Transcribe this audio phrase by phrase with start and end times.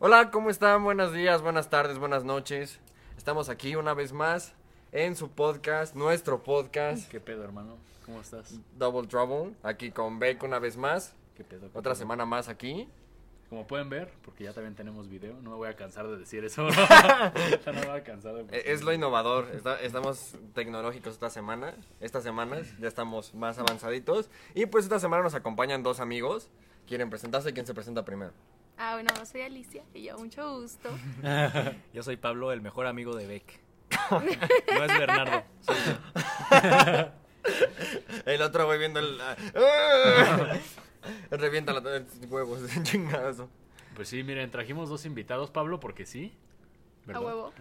[0.00, 0.84] Hola, ¿cómo están?
[0.84, 2.78] Buenos días, buenas tardes, buenas noches.
[3.16, 4.54] Estamos aquí una vez más
[4.92, 7.76] en su podcast, nuestro podcast, ¿Qué pedo, hermano?
[8.06, 8.54] ¿Cómo estás?
[8.76, 11.14] Double Trouble, aquí con Beck una vez más.
[11.36, 11.62] ¿Qué pedo?
[11.72, 11.94] qué Otra pedo?
[11.96, 12.88] semana más aquí.
[13.50, 16.44] Como pueden ver, porque ya también tenemos video, no me voy a cansar de decir
[16.44, 16.68] eso.
[16.68, 17.32] ya
[17.66, 21.74] no me voy a cansar de Eh, Es lo innovador, está- estamos tecnológicos esta semana,
[22.00, 24.30] estas semanas ya estamos más avanzaditos.
[24.54, 26.48] Y pues esta semana nos acompañan dos amigos.
[26.86, 27.52] ¿Quieren presentarse?
[27.52, 28.32] ¿Quién se presenta primero?
[28.78, 30.88] Ah, bueno, soy Alicia y yo, mucho gusto.
[31.92, 33.60] Yo soy Pablo, el mejor amigo de Beck.
[34.10, 35.42] no es Bernardo.
[35.60, 37.10] soy yo.
[38.26, 39.18] El otro güey viendo el...
[39.20, 40.58] ¡Ah!
[41.30, 41.82] Revienta los
[42.28, 43.48] huevos, chingazo.
[43.94, 46.32] Pues sí, miren, trajimos dos invitados, Pablo, porque sí.
[47.12, 47.54] A huevo.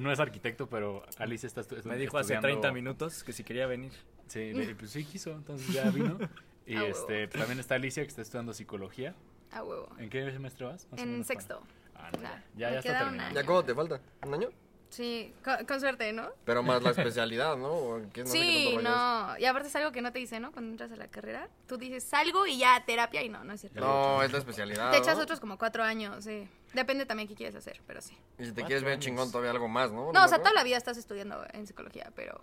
[0.00, 3.42] no es arquitecto, pero Alice está estu- Me dijo hace estudiando- 30 minutos que si
[3.42, 3.90] quería venir.
[4.28, 6.18] Sí, pues sí quiso, entonces ya vino.
[6.66, 6.96] Y A huevo.
[6.96, 9.14] este, también está Alicia, que está estudiando psicología.
[9.52, 9.88] A huevo.
[9.98, 10.86] ¿En qué semestre vas?
[10.90, 11.60] Más En sexto.
[11.60, 11.76] para-
[12.08, 13.40] Ah, no, Nah, ya, ya, está terminando.
[13.40, 14.00] ¿Ya cómo te falta?
[14.26, 14.48] ¿Un año?
[14.90, 16.28] Sí, con, con suerte, ¿no?
[16.44, 17.72] Pero más la especialidad, ¿no?
[17.72, 19.36] ¿O qué- no sí, no.
[19.38, 20.52] Y aparte es algo que no te dice, ¿no?
[20.52, 23.62] Cuando entras a la carrera, tú dices salgo y ya terapia y no, no es
[23.62, 23.80] cierto.
[23.80, 24.90] No, es la especialidad.
[24.92, 25.22] Te echas ¿no?
[25.24, 26.48] otros como cuatro años, sí.
[26.74, 28.16] Depende también qué quieres hacer, pero sí.
[28.38, 29.04] Y si te quieres ver años.
[29.04, 30.12] chingón todavía algo más, ¿no?
[30.12, 32.42] No, o sea, toda la vida estás estudiando en psicología, pero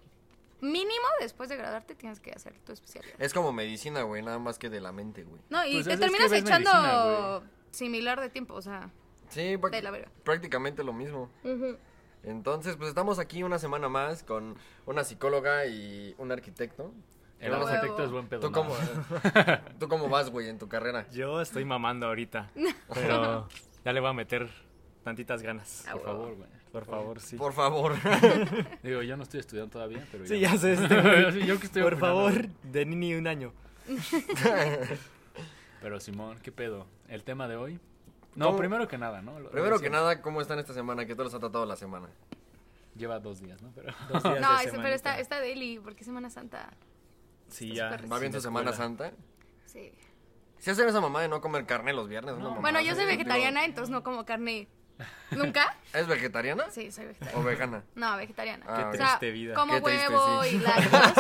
[0.64, 3.14] mínimo después de graduarte tienes que hacer tu especialidad.
[3.20, 5.42] Es como medicina, güey, nada más que de la mente, güey.
[5.50, 8.90] No, y Pues te es- es que terminas echando medicina, similar de tiempo, o sea.
[9.30, 10.10] Sí, De la verga.
[10.24, 11.30] prácticamente lo mismo.
[12.24, 16.94] Entonces, pues estamos aquí una semana más con una psicóloga y un arquitecto.
[17.40, 18.40] El arquitecto es buen pedo.
[18.40, 18.74] ¿Tú cómo,
[19.80, 21.08] ¿Tú cómo vas, güey, en tu carrera?
[21.12, 22.50] Yo estoy mamando ahorita.
[22.94, 23.48] Pero
[23.84, 24.50] ya le voy a meter
[25.04, 25.86] tantitas ganas.
[25.92, 26.50] Por favor, güey.
[26.74, 27.36] Por favor, sí.
[27.38, 27.94] Por favor.
[28.84, 30.74] Digo, yo no estoy estudiando todavía, pero Sí, ya sé.
[30.74, 33.54] este yo que estoy Por favor, de ni un año.
[35.82, 36.88] Pero Simón, ¿qué pedo?
[37.08, 37.80] ¿El tema de hoy?
[38.36, 38.58] No, ¿Cómo?
[38.58, 39.40] primero que nada, ¿no?
[39.40, 41.06] Lo- Primero que nada, ¿cómo están esta semana?
[41.06, 42.10] ¿Qué tal los ha tratado la semana?
[42.96, 43.72] Lleva dos días, ¿no?
[43.76, 43.94] Pero...
[44.10, 46.74] Dos días No, de ese- pero está, está Daily, porque Semana Santa.
[47.50, 48.08] Sí, está ya.
[48.08, 48.74] ¿Va bien tu Semana.
[48.74, 49.12] Santa?
[49.66, 49.92] Sí.
[50.58, 52.56] Si hacen esa mamá de no comer carne los viernes, No.
[52.62, 54.68] Bueno, yo soy vegetariana, entonces no como carne.
[55.32, 55.76] ¿Nunca?
[55.94, 56.66] ¿Es vegetariana?
[56.70, 57.44] Sí, soy ¿O vegetariana.
[57.46, 57.84] vegana?
[57.96, 58.66] No, vegetariana.
[58.68, 59.54] Ah, o Qué sea, triste vida.
[59.56, 60.56] como Qué triste, huevo sí.
[60.56, 61.14] y lácteos.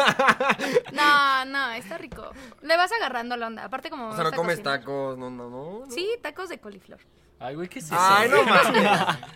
[0.93, 2.31] No, no, está rico.
[2.61, 3.63] Le vas agarrando la onda.
[3.65, 4.79] Aparte como O sea, no comes cocinar.
[4.79, 5.79] tacos, no, no, no.
[5.85, 5.91] no.
[5.91, 6.99] Sí, tacos de coliflor.
[7.39, 7.95] Ay, güey, ¿qué es eso?
[7.97, 8.83] Ay, no mames.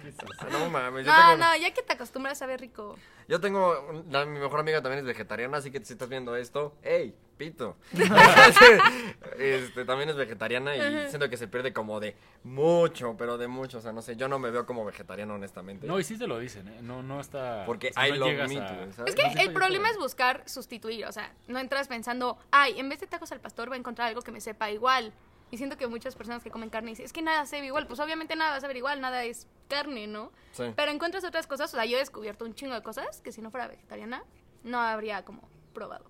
[0.02, 0.50] ¿Qué es eso?
[0.52, 1.06] No mames.
[1.06, 2.96] Yo No, tengo, no, ya que te acostumbras sabe rico.
[3.28, 6.36] Yo tengo, un- la- mi mejor amiga también es vegetariana, así que si estás viendo
[6.38, 7.76] esto, ¡ey, pito!
[9.38, 13.80] este, también es vegetariana y siento que se pierde como de mucho, pero de mucho,
[13.80, 15.86] o sea, no sé, yo no me veo como vegetariano honestamente.
[15.88, 16.80] No, y sí te lo dicen, ¿eh?
[16.82, 17.64] No, no está...
[17.66, 19.16] porque o sea, I no love llegas meat, a- güey, ¿sabes?
[19.16, 23.00] Es que el problema es buscar sustituir, o sea, no entras pensando, ay, en vez
[23.02, 25.12] de tacos al pastor voy a encontrar algo que me sepa igual.
[25.50, 27.88] Y siento que muchas personas que comen carne dicen, es que nada sabe igual.
[27.88, 30.32] Pues obviamente nada va a saber igual, nada es carne, ¿no?
[30.52, 30.64] Sí.
[30.76, 33.42] Pero encuentras otras cosas, o sea, yo he descubierto un chingo de cosas que si
[33.42, 34.24] no fuera vegetariana
[34.64, 36.06] no habría como probado.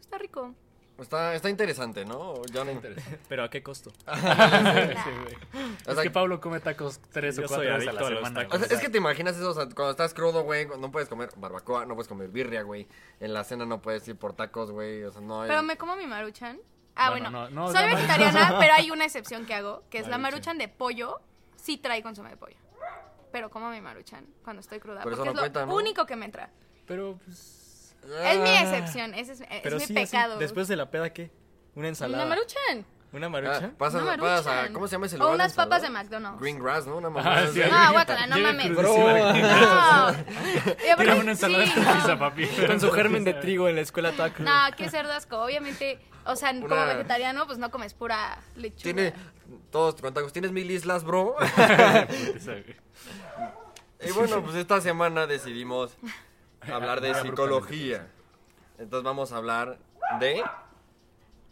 [0.00, 0.54] Está rico.
[0.98, 2.42] Está, está interesante, ¿no?
[2.46, 3.18] Yo no- Interesante.
[3.28, 3.90] Pero ¿a qué costo?
[4.06, 5.36] Sí, güey.
[5.86, 8.34] O Es sea, que Pablo come tacos tres o cuatro veces a la a semana.
[8.40, 8.54] tacos.
[8.62, 11.08] o sea, es que te imaginas eso, o sea, cuando estás crudo, güey, no puedes
[11.08, 12.86] comer barbacoa, no puedes comer birria, güey.
[13.20, 15.48] En la cena no puedes ir por tacos, güey, o sea, no hay...
[15.48, 16.58] Pero me como mi maruchan.
[16.96, 20.08] Ah, Bueno, bueno, no, no, soy vegetariana, pero hay una excepción que hago, que es
[20.08, 20.56] la Maruchan.
[20.58, 21.20] de pollo,
[21.56, 22.56] sí trae consumo de pollo.
[23.32, 25.74] Pero como mi maruchan cuando estoy cruda, Pero eso porque no es lo cuenta, ¿no?
[25.74, 26.50] único que me entra.
[26.86, 27.94] Pero, pues...
[28.02, 28.62] Es mi Ah.
[28.62, 30.38] excepción, ese es, es Pero mi sí, así, pecado.
[30.38, 31.30] después de la peda, ¿qué?
[31.74, 32.24] Una ensalada.
[32.24, 32.86] Una maruchan.
[33.16, 33.70] ¿Una Ah, marucha?
[33.78, 34.72] pasas, Una pasas a.
[34.72, 35.34] ¿cómo se llama ese O lugar?
[35.36, 35.88] unas papas de?
[35.90, 36.40] McDonald's.
[36.40, 36.96] Green grass, ¿no?
[36.98, 37.60] Una Ah, mamada sí.
[37.60, 38.76] No, guácala, no mames.
[38.76, 38.92] Bro.
[38.94, 40.96] de- No.
[40.98, 41.92] Tírame una ensalada sí, no.
[41.94, 42.46] pizza, papi.
[42.66, 44.42] Con su germen de trigo en la escuela taco.
[44.42, 45.38] No, qué cerdo asco.
[45.38, 48.82] Obviamente, o sea, como vegetariano, pues no comes pura lechuga.
[48.82, 49.14] Tiene
[49.70, 50.32] todos con tacos.
[50.32, 51.36] ¿Tienes mil islas, bro?
[54.06, 55.96] Y bueno, pues esta semana decidimos
[56.70, 58.06] hablar de psicología.
[58.78, 59.78] Entonces vamos a hablar
[60.20, 60.44] de...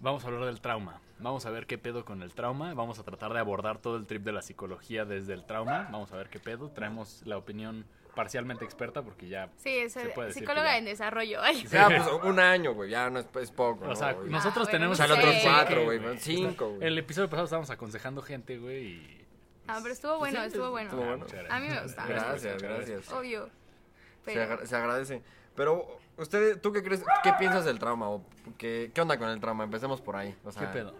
[0.00, 1.00] Vamos a hablar del trauma.
[1.24, 2.74] Vamos a ver qué pedo con el trauma.
[2.74, 5.88] Vamos a tratar de abordar todo el trip de la psicología desde el trauma.
[5.90, 6.68] Vamos a ver qué pedo.
[6.70, 9.48] Traemos la opinión parcialmente experta porque ya...
[9.56, 11.40] Sí, es Se puede psicóloga en desarrollo.
[11.42, 11.66] Ay.
[11.66, 12.90] Ya, pues un año, güey.
[12.90, 14.98] Ya no es, es poco, O ¿no, sea, nosotros Ah, tenemos...
[14.98, 15.46] bueno, O sea, el otro Sí.
[15.48, 16.18] cuatro, güey.
[16.18, 16.86] Cinco, güey.
[16.86, 19.26] El episodio pasado estábamos aconsejando gente, güey, y...
[19.66, 20.90] Ah, pero estuvo bueno, Sí, estuvo bueno.
[20.90, 21.24] estuvo Ah, bueno.
[21.24, 22.06] muchas A mí me gusta.
[22.06, 23.10] Gracias, gracias.
[23.12, 23.46] Obvio.
[23.46, 23.50] Se,
[24.26, 25.22] Pero, agra- se agradece.
[25.56, 27.02] Pero, usted, ¿tú qué crees?
[27.22, 28.10] ¿Qué piensas del trauma?
[28.10, 28.22] ¿O
[28.58, 29.64] qué, ¿Qué onda con el trauma?
[29.64, 30.36] Empecemos por ahí.
[30.44, 30.94] O sea, ¿Qué pedo?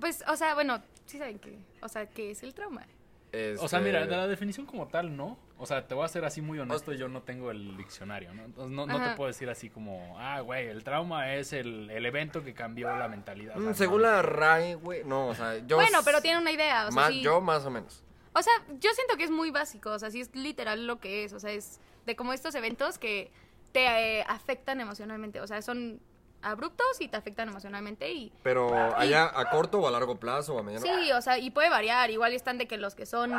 [0.00, 2.86] Pues, o sea, bueno, sí saben que, o sea, ¿qué es el trauma?
[3.32, 5.38] este, O sea, mira, de la definición como tal, ¿no?
[5.58, 8.44] O sea, te voy a ser así muy honesto, yo no tengo el diccionario, ¿no?
[8.44, 12.06] Entonces no, no te puedo decir así como, ah, güey, el trauma es el, el
[12.06, 13.56] evento que cambió la mentalidad.
[13.56, 14.08] O mm, sea, según no.
[14.08, 15.04] la RAE, güey.
[15.04, 15.76] No, o sea, yo.
[15.76, 17.20] bueno, pero tiene una idea, o sea, más, sí.
[17.20, 18.02] Yo más o menos.
[18.32, 21.24] O sea, yo siento que es muy básico, o sea, sí es literal lo que
[21.24, 23.30] es, o sea, es de como estos eventos que
[23.72, 23.86] te
[24.18, 26.00] eh, afectan emocionalmente, o sea, son
[26.42, 30.58] abruptos y te afectan emocionalmente y Pero allá a corto o a largo plazo o
[30.58, 30.86] a mediano.
[30.86, 33.32] sí, o sea, y puede variar, igual están de que los que son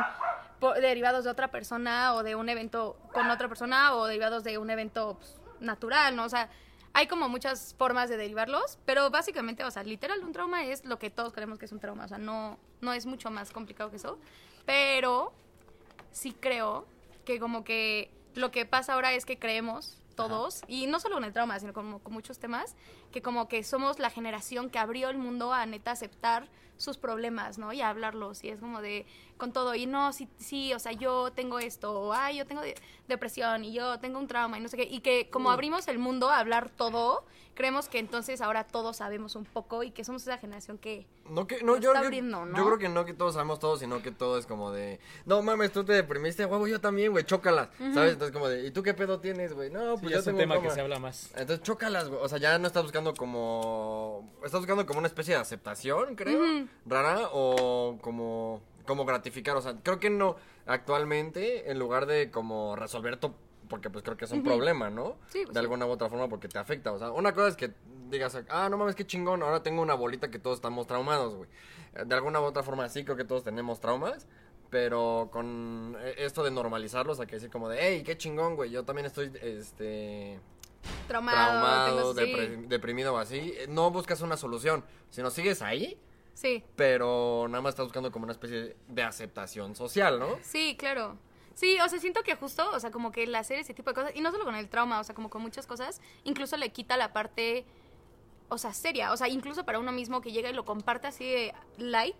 [0.60, 4.58] po- derivados de otra persona o de un evento con otra persona o derivados de
[4.58, 6.24] un evento pues, natural, ¿no?
[6.24, 6.48] O sea,
[6.94, 10.98] hay como muchas formas de derivarlos, pero básicamente, o sea, literal un trauma es lo
[10.98, 13.90] que todos creemos que es un trauma, o sea, no no es mucho más complicado
[13.90, 14.18] que eso,
[14.66, 15.32] pero
[16.10, 16.86] sí creo
[17.24, 21.24] que como que lo que pasa ahora es que creemos todos, y no solo con
[21.24, 22.76] el trauma, sino con muchos temas,
[23.10, 27.58] que como que somos la generación que abrió el mundo a neta aceptar sus problemas,
[27.58, 27.72] ¿no?
[27.72, 29.06] Y a hablarlos, y es como de,
[29.36, 32.60] con todo, y no, sí, sí, o sea, yo tengo esto, o ay, yo tengo
[32.62, 32.74] de-
[33.08, 35.98] depresión, y yo tengo un trauma, y no sé qué, y que como abrimos el
[35.98, 37.24] mundo a hablar todo,
[37.54, 41.06] creemos que entonces ahora todos sabemos un poco, y que somos esa generación que...
[41.28, 42.56] No, que, no, Lo yo, está abriendo, ¿no?
[42.56, 45.42] yo creo que no que todos sabemos todo, sino que todo es como de, no
[45.42, 48.12] mames, tú te deprimiste, huevo, yo también, güey, chócalas, ¿sabes?
[48.14, 49.70] Entonces como de, ¿y tú qué pedo tienes, güey?
[49.70, 51.30] No, Sí, pues ya yo es un tengo tema que se habla más.
[51.36, 55.34] Entonces chócalas, güey, o sea, ya no estás buscando como, estás buscando como una especie
[55.34, 60.36] de aceptación, creo, rara, o como, como gratificar, o sea, creo que no,
[60.66, 63.32] actualmente, en lugar de como resolver tu,
[63.68, 65.16] porque pues creo que es un problema, ¿no?
[65.28, 67.56] Sí, pues de alguna u otra forma porque te afecta, o sea, una cosa es
[67.56, 67.72] que
[68.10, 71.48] digas, ah, no mames, qué chingón, ahora tengo una bolita que todos estamos traumados, güey.
[71.94, 74.26] Eh, De alguna u otra forma sí creo que todos tenemos traumas,
[74.70, 78.70] pero con eh, esto de normalizarlos, hay que decir como de, hey, qué chingón, güey,
[78.70, 80.38] yo también estoy, este,
[81.08, 85.98] Traumado, traumado, tengo- sí, deprimido o así, eh, no buscas una solución, sino sigues ahí,
[86.34, 86.64] sí.
[86.76, 90.38] pero nada más estás buscando como una especie de aceptación social, ¿no?
[90.42, 91.18] Sí, claro.
[91.54, 93.94] Sí, o sea, siento que justo, o sea, como que el hacer ese tipo de
[93.94, 96.70] cosas, y no solo con el trauma, o sea, como con muchas cosas, incluso le
[96.70, 97.66] quita la parte,
[98.48, 101.24] o sea, seria, o sea, incluso para uno mismo que llega y lo comparte así
[101.24, 102.16] de light,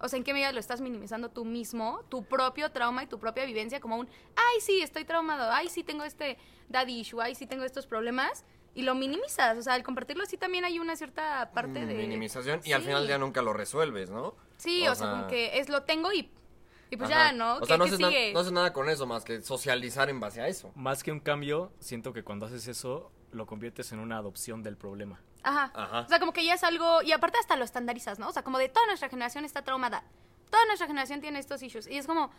[0.00, 3.18] o sea, ¿en qué medida lo estás minimizando tú mismo, tu propio trauma y tu
[3.18, 6.36] propia vivencia como un, ay, sí, estoy traumado, ay, sí, tengo este
[6.68, 10.36] daddy issue, ay, sí, tengo estos problemas, y lo minimizas, o sea, al compartirlo así
[10.36, 11.94] también hay una cierta parte de...
[11.94, 14.34] Minimización y al final ya nunca lo resuelves, ¿no?
[14.56, 16.30] Sí, o, sea, como que es lo tengo y,
[16.90, 17.30] y pues Ajá.
[17.30, 17.56] ya, ¿no?
[17.56, 18.32] O ¿Qué, sea, no qué haces, na- sigue?
[18.32, 20.72] no haces nada con eso más que socializar en base a eso.
[20.74, 24.76] Más que un cambio, siento que cuando haces eso, lo conviertes en una adopción del
[24.76, 25.20] problema.
[25.44, 25.70] Ajá.
[25.74, 26.00] Ajá.
[26.00, 27.02] O sea, como que ya es algo.
[27.02, 28.28] Y aparte, hasta lo estandarizas, ¿no?
[28.28, 30.04] O sea, como de toda nuestra generación está traumada.
[30.50, 31.86] Toda nuestra generación tiene estos issues.
[31.86, 32.30] Y es como.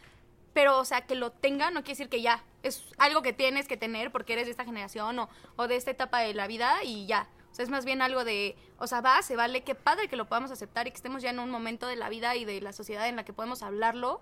[0.56, 2.44] Pero, o sea, que lo tenga no quiere decir que ya.
[2.64, 5.92] Es algo que tienes que tener porque eres de esta generación o, o de esta
[5.92, 7.28] etapa de la vida y ya.
[7.52, 8.56] O sea, es más bien algo de.
[8.80, 9.64] O sea, va, se vale.
[9.64, 12.10] Qué padre que lo podamos aceptar y que estemos ya en un momento de la
[12.10, 14.22] vida y de la sociedad en la que podemos hablarlo.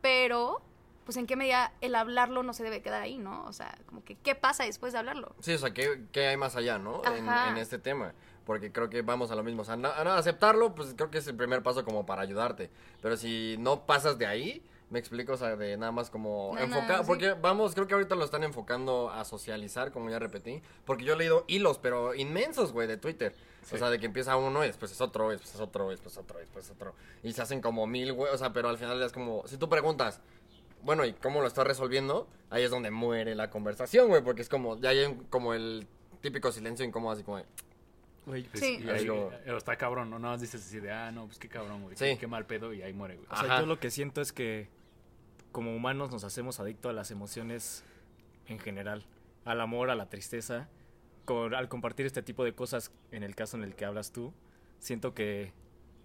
[0.00, 0.62] Pero.
[1.04, 3.46] Pues en qué medida el hablarlo no se debe quedar ahí, ¿no?
[3.46, 5.34] O sea, como que qué pasa después de hablarlo.
[5.40, 7.00] Sí, o sea, ¿qué, qué hay más allá, no?
[7.06, 8.12] En, este tema.
[8.44, 9.62] Porque creo que vamos a lo mismo.
[9.62, 12.70] O sea, na- na- aceptarlo, pues creo que es el primer paso como para ayudarte.
[13.00, 16.60] Pero si no pasas de ahí, me explico, o sea, de nada más como No,
[16.60, 16.88] enfocar.
[16.98, 17.06] no, sí.
[17.06, 20.62] Porque vamos, creo que ahorita lo están enfocando a socializar, como ya repetí.
[20.86, 23.34] Porque yo he leído hilos, pero inmensos, güey, de Twitter.
[23.70, 25.90] O sea, de que empieza uno y después es otro, y después es otro, y
[25.90, 26.94] después otro, y después otro.
[27.22, 28.32] Y se hacen como mil, güey.
[28.32, 30.20] O sea, pero al final es como, si tú preguntas,
[30.82, 32.26] bueno, ¿y cómo lo estás resolviendo?
[32.48, 35.86] Ahí es donde muere la conversación, güey, porque es como, ya hay un- como el
[36.22, 37.44] típico silencio incómodo, así como de,
[38.26, 38.78] Güey, pues, Sí.
[38.84, 39.08] y ahí,
[39.56, 40.18] está cabrón, ¿no?
[40.18, 41.96] Nada más dices así de, ah, no, pues qué cabrón, güey.
[41.96, 42.04] Sí.
[42.04, 43.26] Qué, qué mal pedo y ahí muere, güey.
[43.30, 43.60] O sea, Ajá.
[43.60, 44.68] yo lo que siento es que
[45.52, 47.84] como humanos nos hacemos adictos a las emociones
[48.46, 49.04] en general,
[49.44, 50.68] al amor, a la tristeza.
[51.24, 54.32] Con- al compartir este tipo de cosas, en el caso en el que hablas tú,
[54.78, 55.52] siento que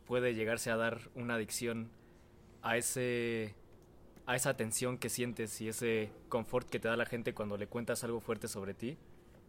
[0.05, 1.89] puede llegarse a dar una adicción
[2.61, 3.55] a ese
[4.25, 7.67] a esa tensión que sientes y ese confort que te da la gente cuando le
[7.67, 8.97] cuentas algo fuerte sobre ti,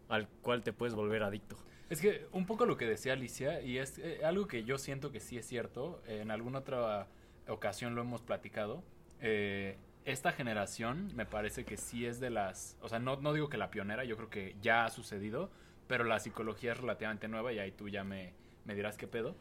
[0.09, 1.57] al cual te puedes volver adicto.
[1.91, 5.13] Es que un poco lo que decía Alicia, y es eh, algo que yo siento
[5.13, 7.07] que sí es cierto, eh, en alguna otra
[7.47, 8.83] ocasión lo hemos platicado,
[9.21, 13.49] eh, esta generación me parece que sí es de las, o sea, no, no digo
[13.49, 15.51] que la pionera, yo creo que ya ha sucedido,
[15.87, 18.33] pero la psicología es relativamente nueva y ahí tú ya me,
[18.65, 19.37] me dirás qué pedo.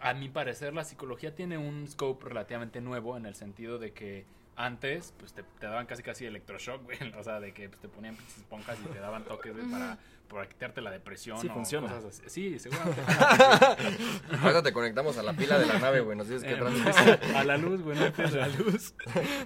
[0.00, 4.24] A mi parecer, la psicología tiene un scope relativamente nuevo en el sentido de que
[4.64, 6.98] antes, pues te, te daban casi casi electroshock, güey.
[7.18, 9.98] O sea, de que pues, te ponían pinches esponjas y te daban toques, güey, para,
[10.28, 11.38] para quitarte la depresión.
[11.40, 11.88] Sí, o funciona.
[11.88, 12.22] cosas así.
[12.28, 13.00] Sí, seguramente.
[14.42, 17.44] ahorita te conectamos a la pila de la nave, güey, nos dices qué Eh, a
[17.44, 18.94] la luz, güey, no a la luz.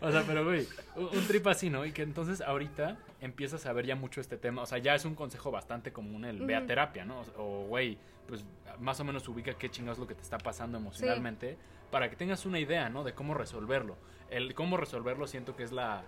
[0.01, 0.67] O sea, pero, güey,
[0.97, 1.85] un un trip así, ¿no?
[1.85, 4.63] Y que entonces ahorita empiezas a ver ya mucho este tema.
[4.63, 6.67] O sea, ya es un consejo bastante común el ve a Ujú.
[6.67, 7.23] terapia, ¿no?
[7.37, 8.45] O, güey, pues
[8.79, 11.57] más o menos ubica qué chingados es lo que te está pasando emocionalmente
[11.95, 13.05] para que tengas una idea, ¿no?
[13.05, 13.97] De cómo resolverlo.
[14.29, 16.03] El cómo resolverlo siento que es la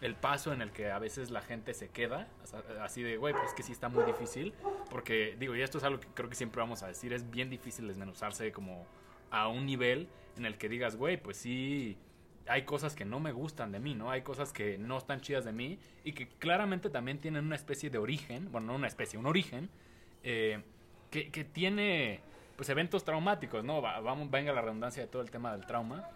[0.00, 2.26] el paso en el que a veces la gente se queda,
[2.82, 4.52] así de, güey, pues que sí está muy difícil,
[4.90, 7.48] porque digo, y esto es algo que creo que siempre vamos a decir, es bien
[7.48, 8.88] difícil desmenuzarse como
[9.30, 11.96] a un nivel en el que digas, güey, pues sí,
[12.48, 14.10] hay cosas que no me gustan de mí, ¿no?
[14.10, 17.88] Hay cosas que no están chidas de mí y que claramente también tienen una especie
[17.88, 19.70] de origen, bueno, no una especie, un origen,
[20.24, 20.60] eh,
[21.08, 22.20] que, que tiene
[22.60, 23.80] pues eventos traumáticos, ¿no?
[23.80, 26.06] Va- vamos, venga la redundancia de todo el tema del trauma.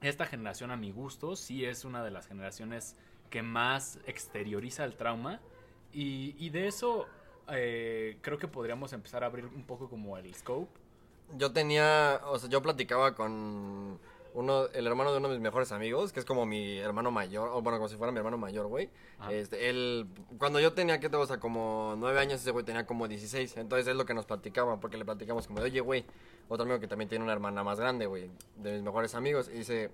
[0.00, 2.94] Esta generación, a mi gusto, sí es una de las generaciones
[3.28, 5.40] que más exterioriza el trauma.
[5.92, 7.08] Y, de eso
[7.48, 10.70] eh, creo que podríamos empezar a abrir un poco como el scope.
[11.36, 13.98] Yo tenía, o sea, yo platicaba con
[14.34, 17.48] uno, el hermano de uno de mis mejores amigos, que es como mi hermano mayor,
[17.48, 18.90] o bueno, como si fuera mi hermano mayor, güey.
[19.18, 19.32] Ajá.
[19.32, 20.06] Este, él,
[20.38, 23.56] cuando yo tenía, ¿qué te como nueve años, ese güey tenía como 16.
[23.56, 26.04] Entonces es lo que nos platicaba, porque le platicamos como de, oye, güey,
[26.48, 29.58] otro amigo que también tiene una hermana más grande, güey, de mis mejores amigos, y
[29.58, 29.90] dice,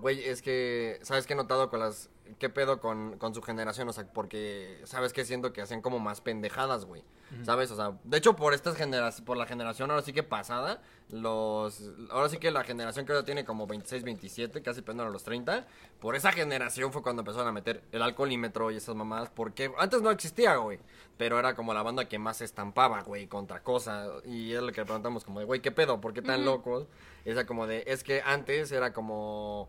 [0.00, 3.88] güey, es que, ¿sabes qué he notado con las, qué pedo con, con su generación?
[3.88, 5.24] O sea, porque, ¿sabes qué?
[5.24, 7.04] Siento que hacen como más pendejadas, güey.
[7.42, 7.70] ¿Sabes?
[7.70, 11.82] O sea, de hecho, por estas generaciones, por la generación ahora sí que pasada, los,
[12.10, 15.24] ahora sí que la generación que ahora tiene como 26, 27, casi pegando a los
[15.24, 15.66] 30,
[16.00, 20.00] por esa generación fue cuando empezaron a meter el alcoholímetro y esas mamadas, porque antes
[20.00, 20.78] no existía, güey,
[21.18, 24.72] pero era como la banda que más se estampaba, güey, contra cosas, y es lo
[24.72, 26.00] que le preguntamos como de, güey, ¿qué pedo?
[26.00, 26.86] ¿Por qué tan locos?
[27.26, 29.68] Y era como de, es que antes era como...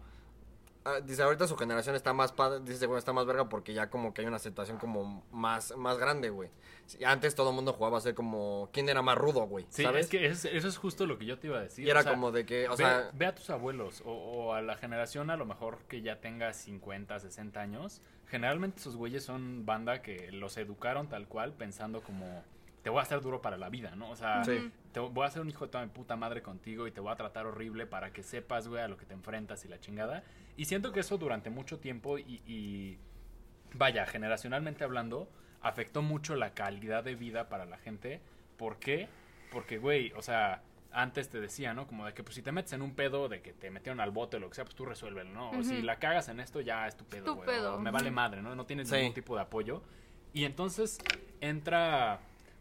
[0.89, 3.89] Ah, dice, ahorita su generación está más padre, dice, güey, está más verga porque ya
[3.89, 6.49] como que hay una situación como más, más grande, güey.
[7.05, 9.65] Antes todo el mundo jugaba a ser como, ¿quién era más rudo, güey?
[9.69, 10.05] Sí, ¿Sabes?
[10.05, 11.85] es que es- eso es justo lo que yo te iba a decir.
[11.85, 14.11] y era o sea, como de que, o ve, sea, ve a tus abuelos o,
[14.11, 18.01] o a la generación a lo mejor que ya tenga 50, 60 años.
[18.27, 22.43] Generalmente esos güeyes son banda que los educaron tal cual pensando como
[22.83, 24.09] te voy a hacer duro para la vida, ¿no?
[24.09, 24.71] O sea, Sí.
[24.93, 27.11] te voy a hacer un hijo de toda mi puta madre contigo y te voy
[27.11, 30.23] a tratar horrible para que sepas, güey, a lo que te enfrentas y la chingada.
[30.57, 32.97] Y siento que eso durante mucho tiempo y, y
[33.73, 35.29] vaya, generacionalmente hablando,
[35.61, 38.21] afectó mucho la calidad de vida para la gente.
[38.57, 39.07] ¿Por qué?
[39.51, 41.85] Porque, güey, o sea, antes te decía, ¿no?
[41.85, 44.11] Como de que, pues, si te metes en un pedo de que te metieron al
[44.11, 45.51] bote o lo que sea, pues tú resuélvelo, ¿no?
[45.51, 47.79] O si la cagas en esto, ya es tu pedo, Tu güey.
[47.79, 48.55] Me vale madre, ¿no?
[48.55, 48.95] No tienes Sí.
[48.95, 49.83] ningún tipo de apoyo.
[50.33, 50.97] Y entonces
[51.41, 52.19] entra,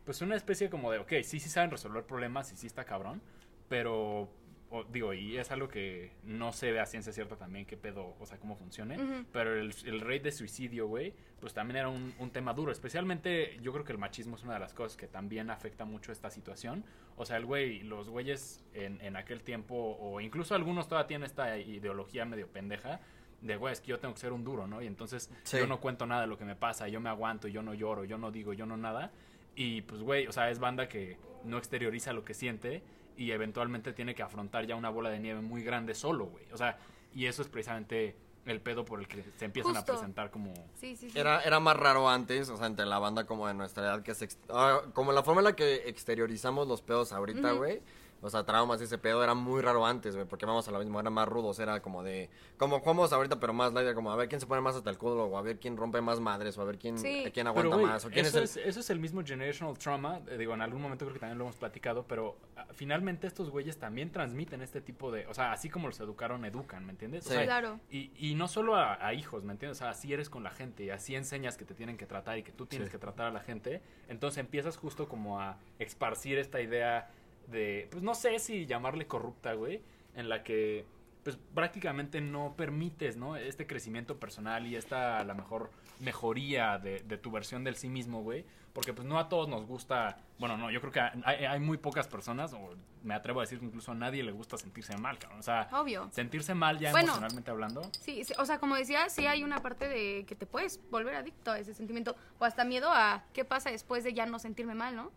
[0.08, 3.20] pues, una especie como de, ok, sí, sí saben resolver problemas y sí está cabrón,
[3.68, 4.30] pero,
[4.70, 8.14] o- digo, y es algo que no se ve a ciencia cierta también qué pedo,
[8.18, 9.24] o sea, cómo funcione, Ujú.
[9.32, 12.72] pero el, el rate de suicidio, güey, pues también era un, un tema duro.
[12.72, 16.10] Especialmente, yo creo que el machismo es una de las cosas que también afecta mucho
[16.10, 16.84] esta situación.
[17.16, 21.26] O sea, el güey, los güeyes en, en aquel tiempo, o incluso algunos todavía tienen
[21.26, 23.00] esta ideología medio pendeja,
[23.42, 24.82] de güey, es que yo tengo que ser un duro, ¿no?
[24.82, 25.58] Y entonces Sí.
[25.58, 28.04] yo no cuento nada de lo que me pasa, yo me aguanto, yo no lloro,
[28.04, 29.12] yo no digo, yo no nada.
[29.60, 32.80] Y pues, güey, o sea, es banda que no exterioriza lo que siente
[33.16, 36.44] y eventualmente tiene que afrontar ya una bola de nieve muy grande solo, güey.
[36.52, 36.78] O sea,
[37.12, 38.14] y eso es precisamente
[38.46, 39.92] el pedo por el que se empiezan Justo.
[39.92, 40.54] a presentar como...
[40.76, 41.18] Sí, sí, sí.
[41.18, 44.14] era, era más raro antes, o sea, entre la banda como de nuestra edad, que
[44.14, 44.26] se...
[44.26, 47.82] ex- ah, como la forma en la que exteriorizamos los pedos ahorita, güey.
[48.20, 50.80] O sea, traumas y ese pedo era muy raro antes, güey, porque vamos a lo
[50.80, 52.28] mismo, eran más rudos, era como de...
[52.56, 54.98] Como jugamos ahorita, pero más light, como a ver quién se pone más hasta el
[54.98, 57.22] culo, o a ver quién rompe más madres, o a ver quién, Sí.
[57.32, 58.62] quién Pero, aguanta más, o quién eso, es el...
[58.62, 60.20] es, eso es el mismo generational trauma.
[60.28, 63.50] eh, digo, en algún momento creo que también lo hemos platicado, pero ah, finalmente estos
[63.50, 65.26] güeyes también transmiten este tipo de...
[65.28, 67.24] O sea, así como los educaron, educan, ¿me entiendes?
[67.24, 67.34] O Sí.
[67.36, 67.78] sea, Claro.
[67.88, 69.78] Y, y no solo a, a hijos, ¿me entiendes?
[69.78, 72.36] O sea, así eres con la gente y así enseñas que te tienen que tratar
[72.36, 72.92] y que tú tienes Sí.
[72.92, 73.80] que tratar a la gente.
[74.08, 77.10] Entonces empiezas justo como a esparcir esta idea
[77.50, 79.80] de, pues no sé si llamarle corrupta, güey,
[80.14, 80.84] en la que
[81.24, 83.36] pues prácticamente no permites, ¿no?
[83.36, 87.88] Este crecimiento personal y esta, a lo mejor, mejoría de, de tu versión del sí
[87.88, 88.44] mismo, güey.
[88.72, 91.76] Porque pues no a todos nos gusta, bueno, no, yo creo que hay, hay muy
[91.78, 95.18] pocas personas, o me atrevo a decir que incluso a nadie le gusta sentirse mal,
[95.18, 95.40] cabrón.
[95.40, 96.08] O sea, Obvio.
[96.12, 97.08] sentirse mal ya Bueno.
[97.08, 97.82] emocionalmente hablando.
[98.00, 101.14] Sí, sí, o sea, como decía, sí hay una parte de que te puedes volver
[101.16, 104.74] adicto a ese sentimiento o hasta miedo a qué pasa después de ya no sentirme
[104.74, 105.10] mal, ¿no?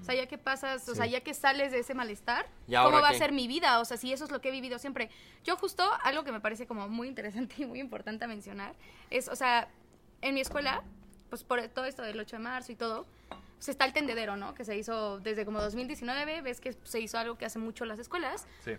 [0.00, 1.10] O sea, ya que pasas, o sea, Sí.
[1.12, 3.16] ya que sales de ese malestar, ¿Y ahora ¿cómo va qué?
[3.16, 3.80] a ser mi vida?
[3.80, 5.10] O sea, si eso es lo que he vivido siempre.
[5.44, 8.74] Yo justo, algo que me parece como muy interesante y muy importante a mencionar,
[9.10, 9.68] es, o sea,
[10.22, 10.82] en mi escuela,
[11.30, 13.06] pues por todo esto del 8 de marzo y todo,
[13.56, 14.54] pues está el tendedero, ¿no?
[14.54, 17.98] Que se hizo desde como 2019, ves que se hizo algo que hace mucho las
[17.98, 18.46] escuelas.
[18.64, 18.72] Sí.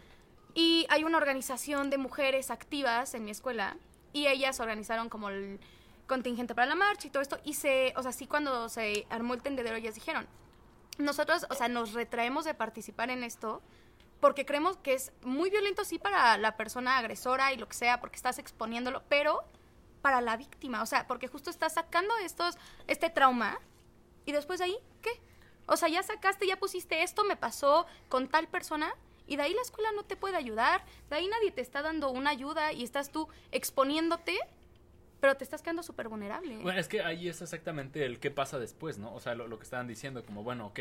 [0.55, 3.77] Y hay una organización de mujeres activas en mi escuela
[4.13, 5.59] y ellas organizaron como el
[6.07, 7.39] contingente para la marcha y todo esto.
[7.43, 10.25] Y se, o sea, sí cuando se armó el tendedero ellas dijeron,
[10.99, 13.61] nosotros, o sea, nos retraemos de participar en esto
[14.19, 17.99] porque creemos que es muy violento sí para la persona agresora y lo que sea,
[17.99, 19.43] porque estás exponiéndolo, pero
[20.01, 23.59] para la víctima, o sea, porque justo estás sacando estos, este trauma
[24.25, 25.09] y después de ahí, ¿qué?
[25.65, 28.93] O sea, ya sacaste, ya pusiste esto, me pasó con tal persona
[29.27, 32.09] y de ahí la escuela no te puede ayudar, de ahí nadie te está dando
[32.09, 34.37] una ayuda y estás tú exponiéndote,
[35.19, 36.57] pero te estás quedando súper vulnerable.
[36.57, 39.13] Bueno, es que ahí es exactamente el qué pasa después, ¿no?
[39.13, 40.79] O sea, lo, lo que estaban diciendo, como, bueno, ok,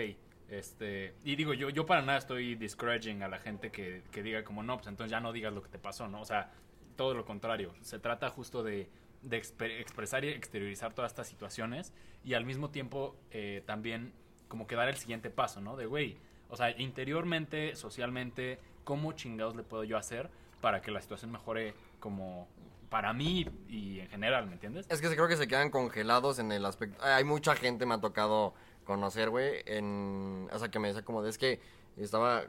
[0.48, 1.14] este...
[1.24, 4.62] Y digo, yo, yo para nada estoy discouraging a la gente que, que diga como,
[4.62, 6.20] no, pues entonces ya no digas lo que te pasó, ¿no?
[6.20, 6.52] O sea,
[6.96, 7.74] todo lo contrario.
[7.80, 8.88] Se trata justo de,
[9.22, 11.92] de expresar y exteriorizar todas estas situaciones
[12.24, 14.12] y al mismo tiempo eh, también
[14.48, 15.76] como que dar el siguiente paso, ¿no?
[15.76, 16.16] De, güey,
[16.48, 20.30] o sea, interiormente, socialmente, ¿cómo chingados le puedo yo hacer
[20.60, 22.48] para que la situación mejore como
[22.88, 24.86] para mí y en general, ¿me entiendes?
[24.88, 27.02] Es que creo que se quedan congelados en el aspecto.
[27.04, 28.54] Hay mucha gente me ha tocado
[28.84, 30.48] conocer, güey, en.
[30.52, 31.30] O sea, que me decía como de.
[31.30, 31.60] Es que
[31.96, 32.44] estaba.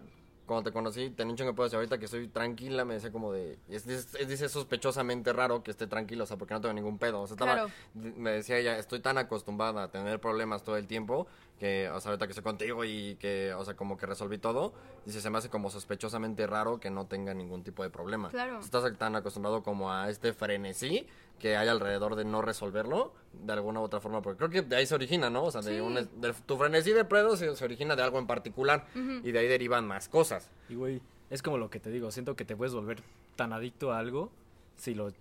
[0.46, 3.60] Cuando te conocí, tenía un chingo de ahorita que estoy tranquila, me decía como de.
[3.70, 6.98] Es, es, es- dice sospechosamente raro que esté tranquilo, o sea, porque no tengo ningún
[6.98, 7.22] pedo.
[7.22, 7.54] O sea, estaba.
[7.54, 7.70] Claro.
[7.94, 11.28] Me decía ella, estoy tan acostumbrada a tener problemas todo el tiempo
[11.60, 14.74] que, o sea, ahorita que estoy contigo y que, o sea, como que resolví todo,
[15.06, 18.30] dice, se me hace como sospechosamente raro que no tenga ningún tipo de problema.
[18.30, 18.60] Claro.
[18.60, 21.06] Estás tan acostumbrado como a este frenesí
[21.38, 24.76] que hay alrededor de no resolverlo de alguna u otra forma, porque creo que de
[24.76, 25.44] ahí se origina, ¿no?
[25.44, 25.80] O sea, de Sí.
[25.82, 29.40] un, de- tu frenesí de pedo se, se origina de algo en particular y de
[29.40, 30.50] ahí derivan más cosas.
[30.70, 33.04] Y güey, es como lo que te digo, siento que te puedes volver
[33.36, 34.32] tan adicto a algo
[34.78, 35.12] si lo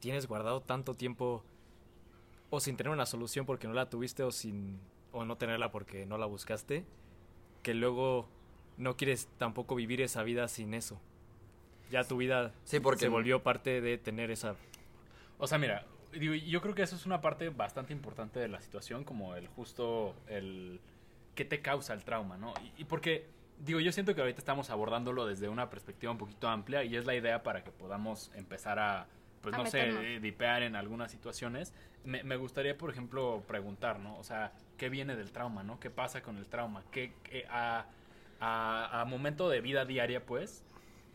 [0.00, 1.42] tienes guardado tanto tiempo
[2.50, 4.78] o sin tener una solución porque no la tuviste o sin
[5.18, 6.84] o no tenerla porque no la buscaste,
[7.62, 8.28] que luego
[8.76, 11.00] no quieres tampoco vivir esa vida sin eso.
[11.90, 14.54] Ya tu vida Sí, porque- se volvió parte de tener esa
[15.38, 18.60] O sea, mira, digo, yo creo que eso es una parte bastante importante de la
[18.60, 20.80] situación, como el justo, el
[21.34, 22.52] qué te causa el trauma, ¿no?
[22.76, 23.26] Y, y porque,
[23.60, 27.06] digo, yo siento que ahorita estamos abordándolo desde una perspectiva un poquito amplia y es
[27.06, 29.06] la idea para que podamos empezar a,
[29.40, 30.00] pues A no meternos.
[30.02, 31.72] sé, dipear en algunas situaciones.
[32.04, 34.18] Me, me gustaría, por ejemplo, preguntar, ¿no?
[34.18, 35.80] O sea, ¿qué viene del trauma, ¿no?
[35.80, 36.84] ¿Qué pasa con el trauma?
[36.92, 37.86] ¿Qué, qué- a,
[38.40, 40.64] a, a momento de vida diaria, pues,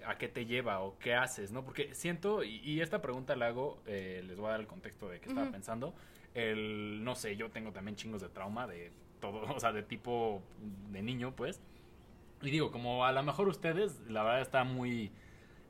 [0.06, 1.64] a qué te lleva o qué haces, ¿no?
[1.66, 5.10] Porque siento, y, y esta pregunta la hago, eh, les voy a dar el contexto
[5.10, 5.96] de que estaba pensando,
[6.36, 8.92] el, no sé, yo tengo también chingos de trauma de
[9.22, 10.44] todo, o sea, de tipo
[10.92, 11.62] de niño, pues,
[12.42, 15.12] y digo, como a lo mejor ustedes, la verdad está muy,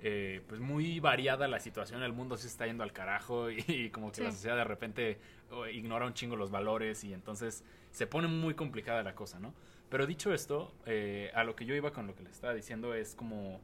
[0.01, 3.89] eh, pues muy variada la situación, el mundo sí está yendo al carajo y, y
[3.91, 4.23] como que Sí.
[4.23, 5.19] la sociedad de repente
[5.51, 9.53] oh, ignora un chingo los valores y entonces se pone muy complicada la cosa, ¿no?
[9.89, 12.93] Pero dicho esto, eh, a lo que yo iba con lo que les estaba diciendo
[12.95, 13.61] es como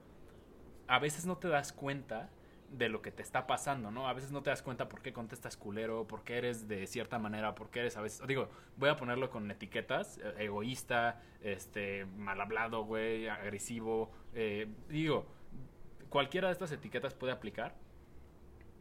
[0.88, 2.30] a veces no te das cuenta
[2.72, 4.08] de lo que te está pasando, ¿no?
[4.08, 7.18] A veces no te das cuenta por qué contestas culero, por qué eres de cierta
[7.18, 8.26] manera, por qué eres a veces...
[8.28, 15.26] Digo, voy a ponerlo con etiquetas, eh, egoísta, este, mal hablado, güey, agresivo, eh, digo,
[16.10, 17.76] cualquiera de estas etiquetas puede aplicar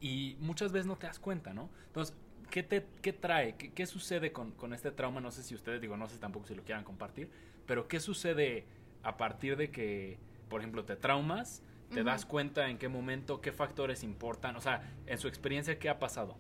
[0.01, 1.71] y muchas veces no te das cuenta, ¿no?
[1.87, 2.15] Entonces,
[2.51, 3.57] ¿qué, te, qué trae?
[3.57, 5.21] ¿Qué, qué sucede con, con este trauma?
[5.21, 7.31] No sé si ustedes, digo, no sé tampoco si lo quieran compartir,
[7.67, 8.67] pero ¿qué sucede
[9.03, 11.63] a partir de que, por ejemplo, te traumas?
[11.93, 14.57] ¿Te das cuenta en qué momento, qué factores importan?
[14.57, 16.37] O sea, en su experiencia, ¿qué ha pasado?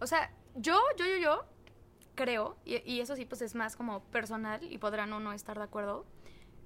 [0.00, 1.44] O sea, yo, yo, yo, yo
[2.14, 5.58] creo, y, y eso sí, pues es más como personal y podrán o no estar
[5.58, 6.06] de acuerdo,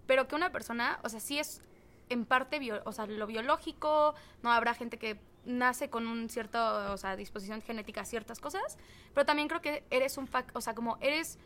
[0.06, 1.62] pero que una persona, o sea, sí es
[2.08, 6.92] en parte, bio- o sea, lo biológico, no habrá gente que nace con un cierto,
[6.92, 8.78] o sea, disposición genética a ciertas cosas,
[9.14, 11.38] pero también creo que eres un, fac- o sea, como eres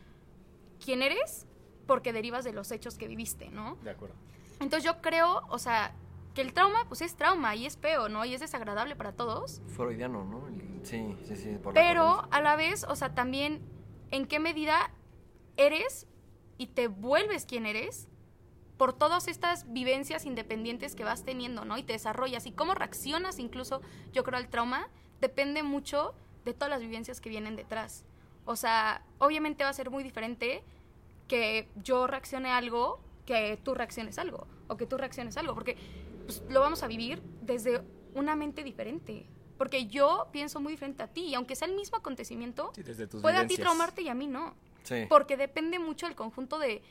[0.84, 1.46] quien eres
[1.86, 3.76] porque derivas de los hechos que viviste, ¿no?
[3.76, 4.14] De acuerdo.
[4.60, 5.94] Entonces yo creo, o sea,
[6.34, 8.24] que el trauma, pues es trauma y es feo, ¿no?
[8.24, 9.60] Y es desagradable para todos.
[9.68, 10.42] Freudiano, ¿no?
[10.82, 11.58] Sí, sí, sí.
[11.62, 13.60] por Pero a la vez, o sea, también
[14.10, 14.90] en qué medida
[15.56, 16.06] eres
[16.58, 18.08] y te vuelves quien eres
[18.82, 21.78] por todas estas vivencias independientes que vas teniendo, ¿no?
[21.78, 23.80] Y te desarrollas y cómo reaccionas incluso,
[24.12, 24.88] yo creo, al trauma,
[25.20, 28.04] depende mucho de todas las vivencias que vienen detrás.
[28.44, 30.64] O sea, obviamente va a ser muy diferente
[31.28, 35.40] que yo reaccione a algo que tú reacciones a algo o que tú reacciones a
[35.42, 35.76] algo, porque
[36.24, 37.84] pues, lo vamos a vivir desde
[38.16, 39.28] una mente diferente.
[39.58, 42.82] Porque yo pienso muy diferente a ti y aunque sea el mismo acontecimiento, Sí,
[43.20, 44.56] puede a ti traumarte y a mí no.
[44.82, 45.06] Sí.
[45.08, 46.82] Porque depende mucho del conjunto de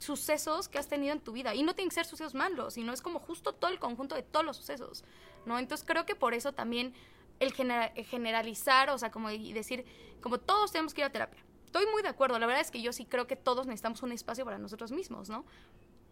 [0.00, 1.54] sucesos que has tenido en tu vida.
[1.54, 4.22] Y no tienen que ser sucesos malos, sino es como justo todo el conjunto de
[4.22, 5.04] todos los sucesos,
[5.46, 5.58] ¿no?
[5.58, 6.94] Entonces creo que por eso también
[7.38, 9.84] el genera- el generalizar, o sea, como decir,
[10.22, 11.44] como todos tenemos que ir a terapia.
[11.66, 14.12] Estoy muy de acuerdo, la verdad es que yo sí creo que todos necesitamos un
[14.12, 15.44] espacio para nosotros mismos, ¿no?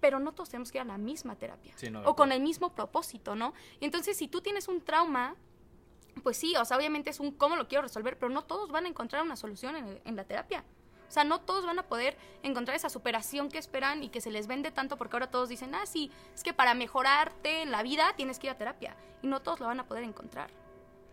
[0.01, 1.73] Pero no todos tenemos que ir a la misma terapia.
[1.77, 3.53] Sí, no, o con el mismo propósito, ¿no?
[3.81, 5.35] Y entonces si tú tienes un trauma,
[6.23, 8.85] pues sí, o sea, obviamente es un cómo lo quiero resolver, pero no todos van
[8.85, 10.65] a encontrar una solución en, el- en la terapia.
[11.09, 14.31] O sea, no todos van a poder encontrar esa superación que esperan y que se
[14.31, 17.83] les vende tanto porque ahora todos dicen, ah, sí, es que para mejorarte en la
[17.83, 18.95] vida tienes que ir a terapia.
[19.23, 20.51] Y no todos lo van a poder encontrar,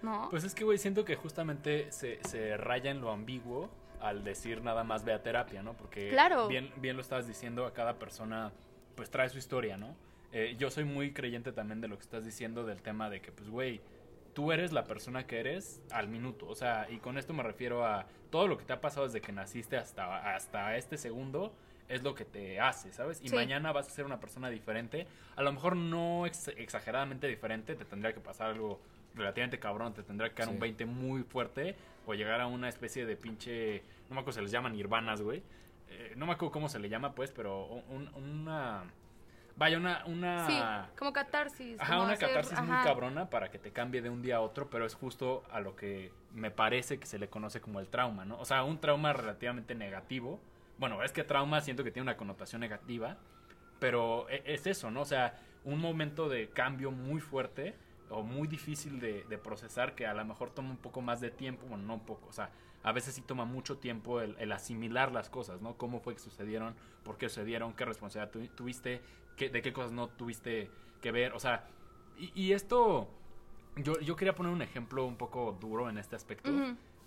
[0.01, 0.27] ¿no?
[0.29, 3.69] Pues es que, güey, siento que justamente se, se raya en lo ambiguo
[4.01, 5.73] al decir nada más ve a terapia, ¿no?
[5.73, 6.47] Porque Claro.
[6.47, 8.51] bien, bien lo estás diciendo, a cada persona
[8.95, 9.95] pues trae su historia, ¿no?
[10.31, 13.31] Eh, yo soy muy creyente también de lo que estás diciendo del tema de que,
[13.31, 13.81] pues, güey,
[14.35, 16.47] tú eres la persona que eres al minuto.
[16.47, 19.21] O sea, y con esto me refiero a todo lo que te ha pasado desde
[19.21, 21.55] que naciste hasta, hasta este segundo
[21.87, 23.21] es lo que te hace, ¿sabes?
[23.23, 23.35] Y Sí.
[23.35, 25.07] mañana vas a ser una persona diferente.
[25.35, 28.79] A lo mejor no ex- exageradamente diferente, te tendría que pasar algo
[29.15, 30.61] relativamente cabrón, te tendrá que dar un Sí.
[30.61, 34.51] 20 muy fuerte o llegar a una especie de pinche, no me acuerdo se les
[34.51, 35.41] llaman nirvanas, güey.
[35.89, 38.83] Eh, no me acuerdo cómo se le llama, pues, pero un- una...
[39.57, 40.03] Vaya, una...
[40.05, 41.79] una Sí, como catarsis.
[41.79, 44.41] Ajá, como una hacer- catarsis muy cabrona para que te cambie de un día a
[44.41, 47.87] otro, pero es justo a lo que me parece que se le conoce como el
[47.87, 48.37] trauma, ¿no?
[48.39, 50.41] O sea, un trauma relativamente negativo.
[50.77, 53.15] Bueno, es que trauma siento que tiene una connotación negativa,
[53.79, 55.01] pero e- es eso, ¿no?
[55.01, 57.75] O sea, un momento de cambio muy fuerte
[58.09, 61.31] o muy difícil de, de procesar que a lo mejor toma un poco más de
[61.31, 62.51] tiempo, bueno, no un poco, o sea,
[62.83, 65.75] a veces sí toma mucho tiempo el, el asimilar las cosas, ¿no?
[65.75, 69.01] Cómo fue que sucedieron, por qué sucedieron, qué responsabilidad tu- tuviste,
[69.35, 70.69] qué, de qué cosas no tuviste
[71.01, 71.67] que ver, o sea,
[72.17, 73.09] y, y esto,
[73.77, 76.49] yo, yo quería poner un ejemplo un poco duro en este aspecto.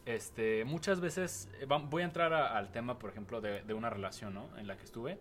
[0.07, 3.91] Este, muchas veces, eh, voy a entrar a- al tema, por ejemplo, de, de una
[3.91, 4.57] relación, ¿no?
[4.59, 5.19] En la que estuve.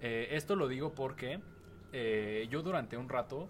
[0.00, 1.40] Eh, esto lo digo porque
[1.92, 3.48] eh, yo durante un rato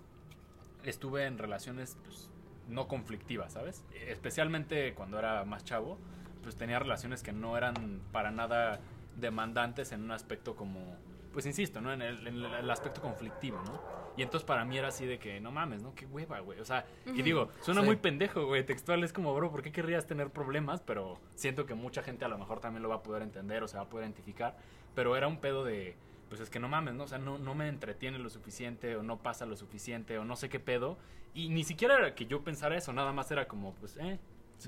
[0.84, 2.30] estuve en relaciones pues,
[2.68, 3.84] no conflictivas, ¿sabes?
[4.08, 5.98] Especialmente cuando era más chavo,
[6.42, 8.80] pues tenía relaciones que no eran para nada
[9.16, 10.96] demandantes en un aspecto como,
[11.32, 11.92] pues insisto, ¿no?
[11.92, 13.80] En el, en el- aspecto conflictivo, ¿no?
[14.16, 15.94] Y entonces para mí era así de que, no mames, ¿no?
[15.94, 16.60] Qué hueva, güey.
[16.60, 17.22] O sea, y Ujú.
[17.22, 17.86] digo, suena Sí.
[17.86, 18.64] muy pendejo, güey.
[18.64, 20.82] Textual es como, bro, ¿por qué querrías tener problemas?
[20.82, 23.68] Pero siento que mucha gente a lo mejor también lo va a poder entender o
[23.68, 24.56] se va a poder identificar.
[24.94, 25.96] Pero era un pedo de,
[26.28, 27.04] pues es que no mames, ¿no?
[27.04, 30.36] O sea, no, no me entretiene lo suficiente o no pasa lo suficiente o no
[30.36, 30.98] sé qué pedo.
[31.34, 34.18] Y ni siquiera era que yo pensara eso, nada más era como, pues, eh,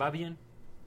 [0.01, 0.39] va bien.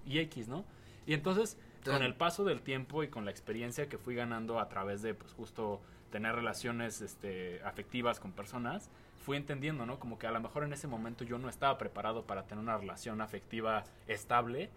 [0.05, 0.65] Y X, ¿no?
[1.05, 1.59] Y entonces,
[1.93, 5.13] con el paso del tiempo y con la experiencia que fui ganando a través de,
[5.13, 8.89] pues, justo tener relaciones este, afectivas con personas,
[9.25, 9.99] fui entendiendo, ¿no?
[9.99, 12.77] Como que a lo mejor en ese momento yo no estaba preparado para tener una
[12.77, 14.69] relación afectiva estable,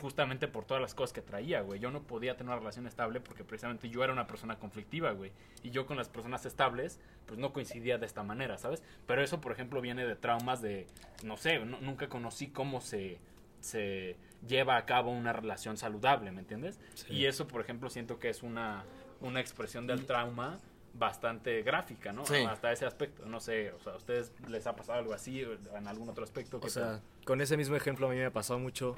[0.00, 1.78] justamente por todas las cosas que traía, güey.
[1.80, 5.30] Yo no podía tener una relación estable porque precisamente yo era una persona conflictiva, güey.
[5.62, 8.82] Y yo con las personas estables, pues no coincidía de esta manera, ¿sabes?
[9.06, 10.86] Pero eso, por ejemplo, viene de traumas de,
[11.22, 13.18] no sé, no- nunca conocí cómo se,
[13.64, 16.78] se lleva a cabo una relación saludable, ¿me entiendes?
[16.94, 17.06] Sí.
[17.14, 18.84] Y eso, por ejemplo, siento que es una,
[19.20, 20.58] una expresión del trauma
[20.92, 22.26] bastante gráfica, ¿no?
[22.26, 22.36] Sí.
[22.36, 23.24] Hasta ese aspecto.
[23.24, 26.24] No sé, o sea, ¿a ustedes les ha pasado algo así o en algún otro
[26.24, 26.58] aspecto?
[26.58, 27.02] O ¿Qué sea, tal?
[27.24, 28.94] con ese mismo ejemplo a mí me ha pasado mucho,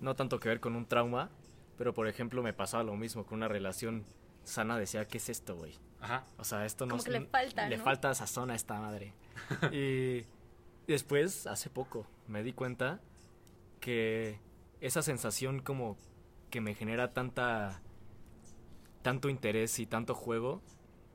[0.00, 1.30] no tanto que ver con un trauma,
[1.78, 4.04] pero por ejemplo me pasaba lo mismo con una relación
[4.44, 4.78] sana.
[4.78, 5.74] Decía, ¿qué es esto, güey?
[6.00, 6.24] Ajá.
[6.36, 7.84] O sea, esto no Como que le falta, Le ¿no?
[7.84, 9.14] falta sazón a esta madre.
[9.72, 10.26] y
[10.86, 13.00] después, hace poco, me di cuenta
[13.80, 14.40] que
[14.80, 15.96] esa sensación como
[16.50, 17.82] que me genera tanta
[19.02, 20.62] tanto interés y tanto juego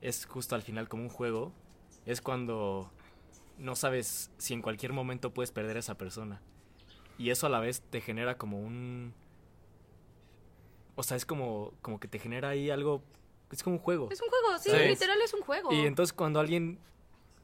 [0.01, 1.53] es justo al final como un juego
[2.05, 2.91] es cuando
[3.57, 6.41] no sabes si en cualquier momento puedes perder a esa persona
[7.17, 9.13] y eso a la vez te genera como un
[10.95, 13.03] o sea es como como que te genera ahí algo
[13.51, 14.89] es como un juego Es un juego, sí, ¿Sabes?
[14.89, 15.71] literal es un juego.
[15.71, 16.79] y entonces cuando alguien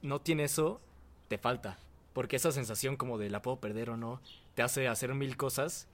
[0.02, 0.82] no tiene eso,
[1.28, 1.78] te falta.
[2.14, 4.22] Porque esa sensación como de la puedo perder o no,
[4.60, 5.88] te hace hacer mil cosas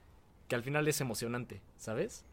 [0.48, 2.24] que al final es emocionante, ¿sabes?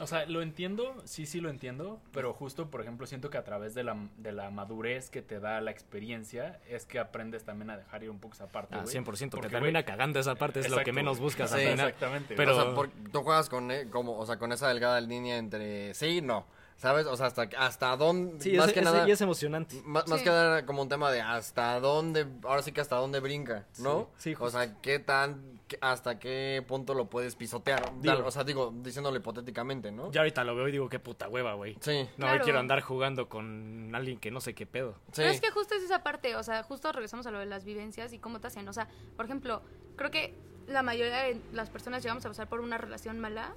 [0.00, 3.44] O sea, lo entiendo, sí, sí lo entiendo, pero justo, por ejemplo, siento que a
[3.44, 7.70] través de la, de la madurez que te da la experiencia es que aprendes también
[7.70, 8.92] a dejar ir un poco esa parte, Ah, güey.
[8.92, 9.04] 100%.
[9.30, 11.86] Porque, te termina cagando esa parte, es lo que menos buscas Sí, al final.
[11.90, 12.34] Exactamente.
[12.34, 15.36] Pero- O sea, por- tú juegas con, eh, como, o sea, con esa delgada línea
[15.36, 16.44] entre sí y no.
[16.80, 17.04] ¿Sabes?
[17.06, 18.42] O sea, hasta, hasta dónde.
[18.42, 19.06] Sí, más es, que es- nada.
[19.06, 19.82] y es emocionante.
[19.84, 23.20] Más, más que nada como un tema de hasta dónde, ahora sí que hasta dónde
[23.20, 24.08] brinca, ¿no?
[24.16, 27.92] Sí, sí, o sea, qué tan, hasta qué punto lo puedes pisotear.
[28.00, 30.10] Digo- Tal- o sea, digo, diciéndolo hipotéticamente, ¿no?
[30.10, 31.76] Ya ahorita lo veo y digo, qué puta hueva, güey.
[31.82, 32.44] Sí, No Claro.
[32.44, 34.92] quiero andar jugando con alguien que no sé qué pedo.
[35.08, 35.16] sí.
[35.16, 37.66] Pero es que justo es esa parte, o sea, justo regresamos a lo de las
[37.66, 38.66] vivencias y cómo te hacen.
[38.66, 39.60] O sea, por ejemplo,
[39.96, 40.34] creo que
[40.66, 43.52] la mayoría de las personas llegamos a pasar por una relación mala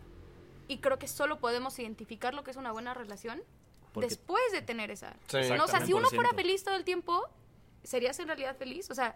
[0.74, 3.42] y creo que solo podemos identificar lo que es una buena relación
[3.94, 5.14] Porque- después de tener esa.
[5.28, 5.38] Sí.
[5.58, 6.36] No, o sea, si uno fuera 100%.
[6.36, 7.28] feliz todo el tiempo,
[7.84, 8.90] ¿serías en realidad feliz?
[8.92, 9.16] O sea,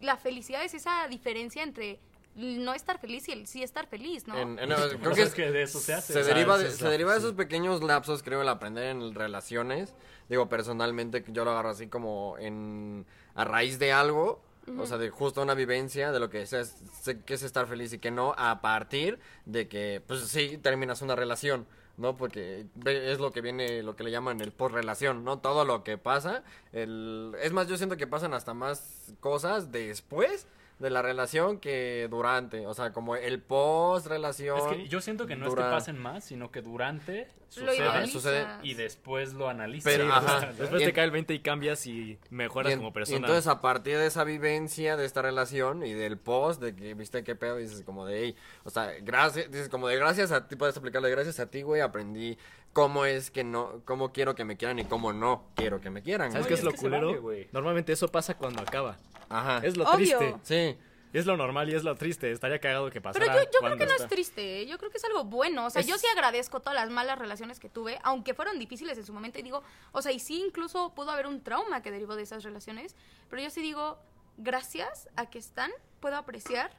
[0.00, 1.98] la felicidad es esa diferencia entre
[2.34, 4.36] no estar feliz y el sí estar feliz, ¿no?
[4.36, 7.12] En- en- creo es que que de eso se hace, Se deriva, de, se deriva
[7.12, 9.94] de esos pequeños lapsos, creo, el aprender en relaciones.
[10.28, 14.42] Digo, personalmente, yo lo agarro así como en a raíz de algo.
[14.78, 16.76] O sea, de justo una vivencia de lo que es, es-
[17.24, 21.14] que es estar feliz y que no, a partir de que, pues sí, terminas una
[21.14, 22.16] relación, ¿no?
[22.16, 25.38] Porque es lo que viene, lo que le llaman el post-relación, ¿no?
[25.38, 26.42] Todo lo que pasa.
[26.72, 27.34] El...
[27.40, 30.46] Es más, yo siento que pasan hasta más cosas después
[30.78, 32.66] de la relación que durante.
[32.66, 34.58] O sea, como el post-relación.
[34.58, 38.46] Es que yo siento que no es dura- que pasen más, sino que durante sucede
[38.62, 39.90] y después lo analizas.
[39.90, 40.46] Pero, Sí, ajá.
[40.58, 42.92] Después Y te en- cae el 20 y cambias y mejoras Y en- como Y
[42.92, 43.16] persona.
[43.18, 47.24] entonces a partir de esa vivencia, de esta relación y del post, de que viste
[47.24, 50.56] qué pedo, dices como de, "Ey", o sea, gracias, dices como de gracias a ti,
[50.56, 52.36] puedes aplicarle gracias a ti, güey, aprendí
[52.72, 56.02] cómo es que no, cómo quiero que me quieran y cómo no quiero que me
[56.02, 56.32] quieran.
[56.32, 57.22] ¿Sabes qué es es lo culero?
[57.22, 57.48] vale.
[57.52, 58.98] Normalmente eso pasa cuando acaba.
[59.28, 59.60] Ajá.
[59.64, 60.18] Es lo Obvio.
[60.18, 60.34] triste.
[60.42, 60.78] Sí.
[61.12, 62.30] Es lo normal y es lo triste.
[62.30, 63.24] Estaría cagado que pasara.
[63.24, 64.66] Pero yo, yo creo que no es triste, ¿eh?
[64.66, 65.64] yo creo que es algo bueno.
[65.64, 69.06] O sea, yo sí agradezco todas las malas relaciones que tuve, aunque fueron difíciles en
[69.06, 69.38] su momento.
[69.38, 69.62] Y digo,
[69.92, 72.94] o sea, y sí incluso pudo haber un trauma que derivó de esas relaciones.
[73.30, 73.98] Pero yo sí digo,
[74.36, 76.70] gracias a que están, puedo apreciar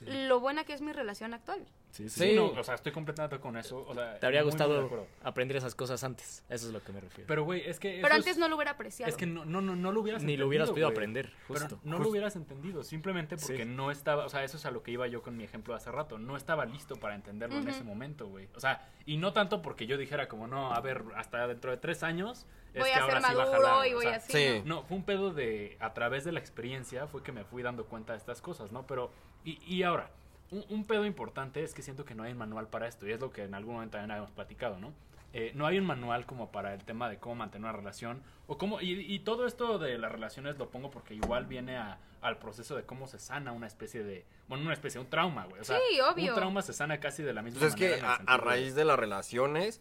[0.00, 1.66] lo buena que es mi relación actual.
[1.94, 2.30] Sí, sí, Sí.
[2.30, 2.34] sí.
[2.34, 3.84] No, o sea, estoy completamente con eso.
[3.86, 6.42] O sea, Te habría muy, gustado aprender esas cosas antes.
[6.48, 7.28] Eso es lo que me refiero.
[7.28, 8.00] Pero, güey, es que.
[8.02, 9.08] Pero antes es, no lo hubiera apreciado.
[9.08, 11.78] Es que no, no, no, no lo hubieras Ni lo hubieras podido aprender, Pero justo.
[11.84, 13.64] no lo hubieras entendido, simplemente porque Sí.
[13.64, 15.92] no estaba, o sea, eso es a lo que iba yo con mi ejemplo hace
[15.92, 18.48] rato, no estaba listo para entenderlo en ese momento, güey.
[18.56, 21.76] O sea, y no tanto porque yo dijera como, no, a ver, hasta dentro de
[21.76, 23.96] tres años es voy que a ahora ser sí va a maduro jalar, y o
[23.98, 24.32] voy sea, así.
[24.32, 24.62] sí.
[24.64, 24.74] ¿no?
[24.74, 27.84] No, fue un pedo de, a través de la experiencia fue que me fui dando
[27.84, 28.84] cuenta de estas cosas, ¿no?
[28.84, 29.12] Pero,
[29.44, 30.10] y, y ahora,
[30.50, 33.12] un, un pedo importante es que siento que no hay un manual para esto, y
[33.12, 34.92] es lo que en algún momento también habíamos platicado, ¿no?
[35.36, 38.56] Eh, no hay un manual como para el tema de cómo mantener una relación, o
[38.56, 42.38] cómo, y, y todo esto de las relaciones lo pongo porque igual viene a- al
[42.38, 45.60] proceso de cómo se sana una especie de, bueno, una especie, un trauma, güey.
[45.60, 46.30] O sea, Sí, obvio.
[46.32, 48.98] Un trauma se sana casi de la misma Pues es que a, raíz de las
[48.98, 49.80] relaciones,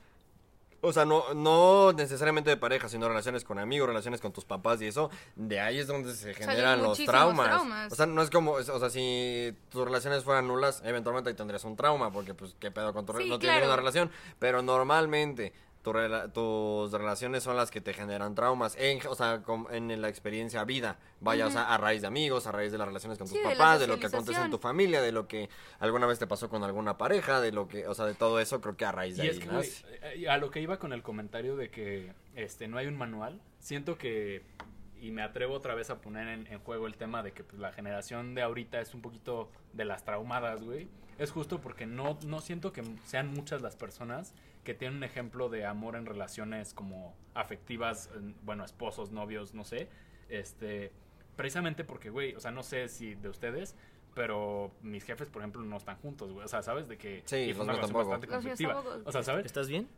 [0.84, 4.82] o sea, no, no necesariamente de pareja, sino relaciones con amigos, relaciones con tus papás
[4.82, 7.48] y eso, de ahí es donde se generan los traumas.
[7.48, 7.92] traumas.
[7.92, 11.64] O sea, no es como, o sea, si tus relaciones fueran nulas, eventualmente ahí tendrías
[11.64, 13.68] un trauma, porque pues qué pedo con tu Sí, no tienes claro.
[13.68, 19.06] una relación, pero normalmente tu rela- tus relaciones son las que te generan traumas, en,
[19.08, 22.72] o sea, en la experiencia vida, vaya, o sea, a raíz de amigos, a raíz
[22.72, 25.12] de las relaciones con tus Sí, papás, de lo que acontece en tu familia, de
[25.12, 28.14] lo que alguna vez te pasó con alguna pareja, de lo que, o sea, de
[28.14, 30.62] todo eso, creo que a raíz de Y ahí es que, eh, a lo que
[30.62, 34.42] iba con el comentario de que este no hay un manual, siento que,
[35.02, 37.60] y me atrevo otra vez a poner en, en juego el tema de que pues,
[37.60, 40.88] la generación de ahorita es un poquito de las traumadas, güey.
[41.20, 45.50] Es justo porque no, no siento que sean muchas las personas que tienen un ejemplo
[45.50, 49.90] de amor en relaciones como afectivas, en- bueno, esposos, novios, no sé.
[50.30, 50.92] Este,
[51.36, 53.76] precisamente porque, güey, o sea, no sé si de ustedes,
[54.16, 56.46] pero mis jefes, por ejemplo, no están juntos, güey.
[56.46, 56.88] O sea, ¿sabes?
[56.88, 58.10] De que Sí, fue una relación tampoco.
[58.10, 58.84] bastante conflictiva.
[59.06, 59.46] O sea, ¿sabes?
[59.46, 59.90] ¿Estás bien?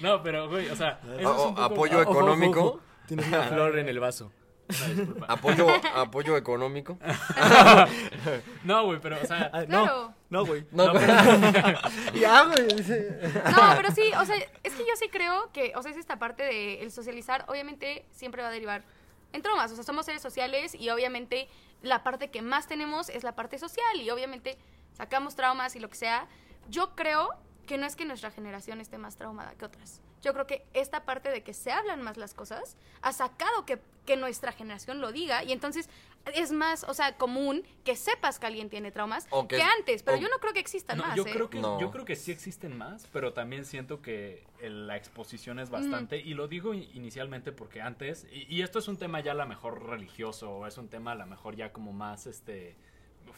[0.00, 2.60] No, pero, güey, o sea, eso es O- un poco- apoyo económico.
[2.60, 2.80] Ojo, ojo.
[3.06, 4.32] Tienes una flor en el vaso.
[4.70, 5.26] Disculpa.
[5.28, 6.98] Apoyo, apoyo económico.
[8.64, 10.14] No, güey, pero, o sea, Ah, Claro.
[10.30, 10.64] No, no, güey.
[10.70, 11.06] no, pero-
[12.14, 12.66] ya, güey.
[12.68, 16.18] No, pero sí, o sea, es que yo sí creo que, o sea, es esta
[16.18, 18.84] parte de el socializar, obviamente siempre va a derivar
[19.32, 21.48] en traumas, o sea, somos seres sociales y obviamente
[21.82, 24.58] la parte que más tenemos es la parte social y obviamente
[24.92, 26.26] sacamos traumas y lo que sea.
[26.68, 27.30] Yo creo
[27.66, 30.00] que no es que nuestra generación esté más traumada que otras.
[30.22, 33.78] Yo creo que esta parte de que se hablan más las cosas ha sacado que,
[34.04, 35.88] que nuestra generación lo diga y entonces
[36.34, 40.02] es más, o sea, común que sepas que alguien tiene traumas que que, es- antes,
[40.02, 41.16] pero o- yo no creo que existan no, más.
[41.16, 41.30] yo ¿eh?
[41.32, 41.80] creo que No.
[41.80, 46.34] yo creo que sí existen más, pero también siento que la exposición es bastante y
[46.34, 49.82] lo digo inicialmente porque antes y, y esto es un tema ya a lo mejor
[49.86, 52.76] religioso o es un tema a lo mejor ya como más este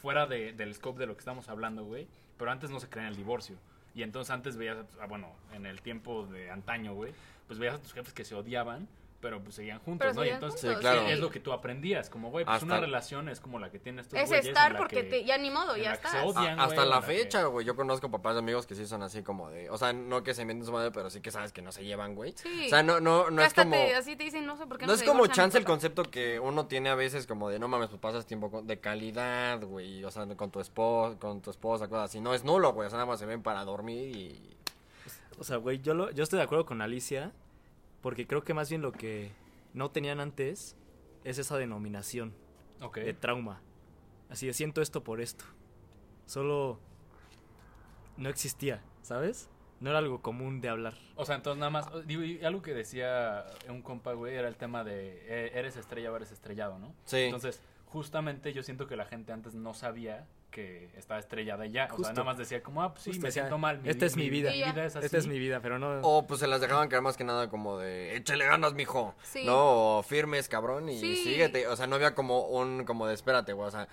[0.01, 3.07] fuera de- del scope de lo que estamos hablando, güey, pero antes no se creía
[3.07, 3.57] en el divorcio.
[3.95, 7.13] Y entonces antes veías, ah, bueno, en el tiempo de antaño, güey,
[7.47, 8.89] pues veías a tus jefes que se odiaban,
[9.23, 10.27] pero pues seguían juntos, Pero ¿no?
[10.27, 11.07] Y entonces juntos, Sí, claro.
[11.09, 13.79] es lo que tú aprendías, como, güey, pues Hasta- una relación es como la que
[13.79, 16.17] tienes estos Es güeyes estar porque que- te, ya ni modo, ya estás.
[16.25, 16.59] odian.
[16.61, 17.65] A- güey, hasta la fecha, güey.
[17.65, 19.71] Yo conozco papás de amigos que sí son así como de.
[19.71, 21.85] O sea, no que se mienten su madre, pero sí que sabes que no se
[21.85, 22.35] llevan, güey.
[22.37, 22.67] Sí.
[22.67, 23.77] O sea, no, no, no es como.
[23.97, 26.41] así te dicen, no sé por qué No no es como chance el concepto que
[26.41, 30.05] uno tiene a veces como de no mames, pues pasas tiempo con- de calidad, güey,
[30.05, 32.21] o sea, con tu esposa, con tu esposa, cosas así.
[32.21, 34.57] No es nulo, güey, o sea, nada más se ven para dormir y
[35.39, 37.33] O sea, güey, yo, lo- yo estoy de acuerdo con Alicia,
[38.03, 39.33] porque creo que más bien lo que
[39.73, 40.77] no tenían antes
[41.25, 42.35] es esa denominación
[42.95, 43.63] de trauma.
[44.29, 45.45] Así de siento esto por esto.
[46.27, 46.81] Solo
[48.17, 49.49] no existía, ¿sabes?
[49.81, 50.95] No era algo común de hablar.
[51.17, 54.57] O sea, entonces nada más, digo, y algo que decía un compa, güey, era el
[54.57, 56.95] tema de eh, eres estrella o eres estrellado, ¿no?
[57.05, 57.19] Sí.
[57.19, 61.87] Entonces, justamente yo siento que la gente antes no sabía que estaba estrellada y ya.
[61.87, 62.13] O sea, Justo.
[62.13, 63.81] nada más decía como, ah, pues sí, Justo me siento mal.
[63.85, 64.53] "Esta es mi vida".
[64.53, 65.07] Es así.
[65.07, 65.99] Esta es mi vida, pero no...
[66.03, 69.17] O pues se las dejaban caer más que nada como de échale ganas, mijo.
[69.25, 69.45] Sí.
[69.45, 71.17] No, o firmes, cabrón, y Sí.
[71.17, 71.67] síguete.
[71.67, 73.67] O sea, no había como un, como de espérate, güey.
[73.67, 73.89] O sea,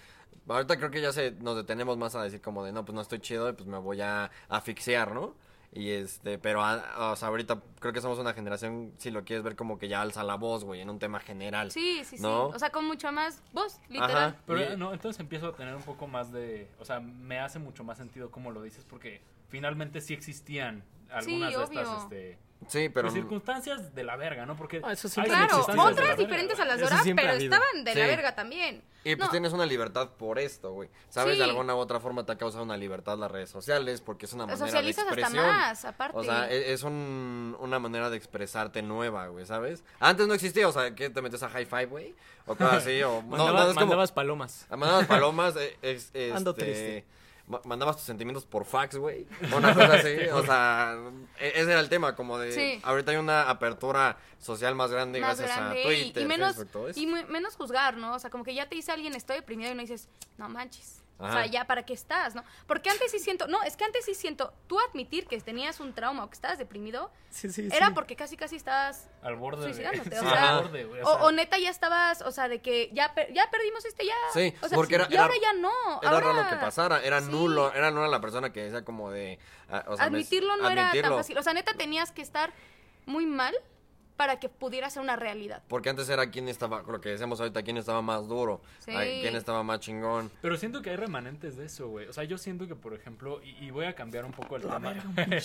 [0.47, 3.01] ahorita creo que ya se, nos detenemos más a decir como de no, pues no
[3.01, 5.33] estoy chido, y pues me voy a asfixiar, ¿no?
[5.71, 9.43] Y este, pero, a- o sea, ahorita creo que somos una generación, si lo quieres
[9.43, 11.71] ver como que ya alza la voz, güey, en un tema general.
[11.71, 12.23] Sí, sí, sí.
[12.25, 14.15] O sea, con mucho más voz, literal.
[14.29, 14.35] Ajá.
[14.47, 17.59] Pero eh, no, entonces empiezo a tener un poco más de, o sea, me hace
[17.59, 21.97] mucho más sentido cómo lo dices porque finalmente sí existían algunas de estas obvio.
[22.03, 24.55] este, Sí, pero pues, circunstancias de la verga, ¿no?
[24.57, 27.95] Porque Ah, eso Claro, de otras verga, diferentes a las de ahora, pero estaban de
[27.95, 28.07] la Sí.
[28.07, 28.83] verga también.
[29.05, 30.89] Y pues No, tienes una libertad por esto, güey.
[31.09, 31.35] ¿Sabes?
[31.35, 31.37] Sí.
[31.39, 34.33] De alguna u otra forma te ha causado una libertad las redes sociales porque es
[34.33, 35.47] una manera de socializas hasta expresión.
[35.47, 36.17] más, aparte.
[36.17, 39.81] O sea, e- es un- una manera de expresarte nueva, güey, ¿sabes?
[40.01, 42.13] Antes no existía, o sea, que te metes a hi-fi, güey,
[42.45, 43.21] o cosas así, o...
[43.23, 43.79] no, Mandaba- no, es como...
[43.85, 44.67] mandabas palomas.
[44.69, 47.05] Mandabas palomas, eh, es- Ando este, triste.
[47.49, 49.27] Ma- Mandabas tus sentimientos por fax, güey.
[49.51, 50.15] o Una cosa así.
[50.33, 50.97] O sea,
[51.39, 52.53] e- ese era el tema, como de.
[52.53, 52.79] Sí.
[52.83, 56.55] Ahorita hay una apertura social más grande más gracias grande a y- Twitter, y, menos
[56.55, 56.99] Facebook, todo eso.
[56.99, 58.13] y mu- menos juzgar, ¿no?
[58.15, 60.07] O sea, como que ya te dice alguien estoy deprimido y no dices,
[60.37, 61.01] no manches.
[61.21, 62.45] O sea, ya para qué estás, ¿no?
[62.65, 65.93] Porque antes sí siento, no, es que antes sí siento, tú admitir que tenías un
[65.93, 67.93] trauma o que estabas deprimido, Sí, sí, era sí.
[67.93, 69.73] porque casi casi estabas Al borde de...
[69.73, 72.31] Suicidándote, o Sí, sea, al borde, güey, o o, sea, o neta ya estabas, o
[72.31, 74.15] sea, de que ya per- ya perdimos este ya.
[74.33, 75.71] Sí, o sea, porque era- y era- ahora ya no.
[76.01, 77.27] Era ahora raro que pasara, era sí.
[77.29, 79.39] nulo, era nula la persona que decía como de...
[79.69, 81.37] ah, o sea, admitirlo no era tan fácil.
[81.37, 82.53] O sea, neta tenías que estar
[83.05, 83.53] muy mal
[84.19, 85.63] para que pudiera ser una realidad.
[85.69, 88.91] Porque antes era quién estaba, lo que decíamos ahorita, quién estaba más duro, Sí.
[88.91, 90.29] quién estaba más chingón.
[90.41, 92.05] Pero siento que hay remanentes de eso, güey.
[92.07, 94.63] O sea, yo siento que, por ejemplo, y, y voy a cambiar un poco el
[94.63, 94.93] tema.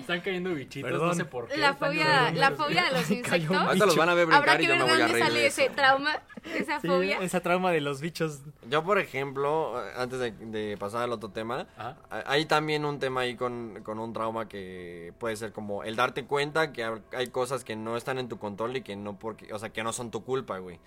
[0.00, 1.16] Están cayendo bichitos, no Perdón.
[1.16, 1.56] sé por qué.
[1.56, 3.56] La fobia, la fobia de los insectos.
[3.56, 5.04] Ahorita los van a ver brincar Habrá que y yo ver me de voy a
[5.06, 6.22] dónde reír sale de ese trauma,
[6.54, 7.18] esa Sí, fobia.
[7.18, 8.40] esa trauma de los bichos.
[8.70, 11.96] Yo, por ejemplo, antes de, de pasar al otro tema, Ajá.
[12.26, 16.24] hay también un tema ahí con, con un trauma que puede ser como el darte
[16.24, 19.52] cuenta que ha- hay cosas que no están en tu control y que no porque,
[19.52, 20.78] o sea, que no son tu culpa, güey.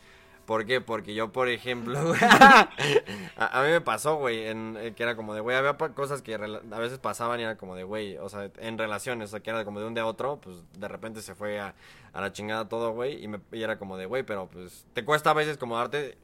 [0.46, 0.80] ¿Por qué?
[0.80, 2.00] Porque yo, por ejemplo,
[3.38, 6.80] a, mí me pasó, güey, eh, que era como de, güey, había cosas que a
[6.80, 9.66] veces pasaban y era como de, güey, o sea, en relaciones, o sea, que era
[9.66, 11.76] como de un día a otro, pues de repente se fue a,
[12.14, 15.04] a la chingada todo, güey, y, me, y era como de, güey, pero pues te
[15.04, 16.18] cuesta a veces como darte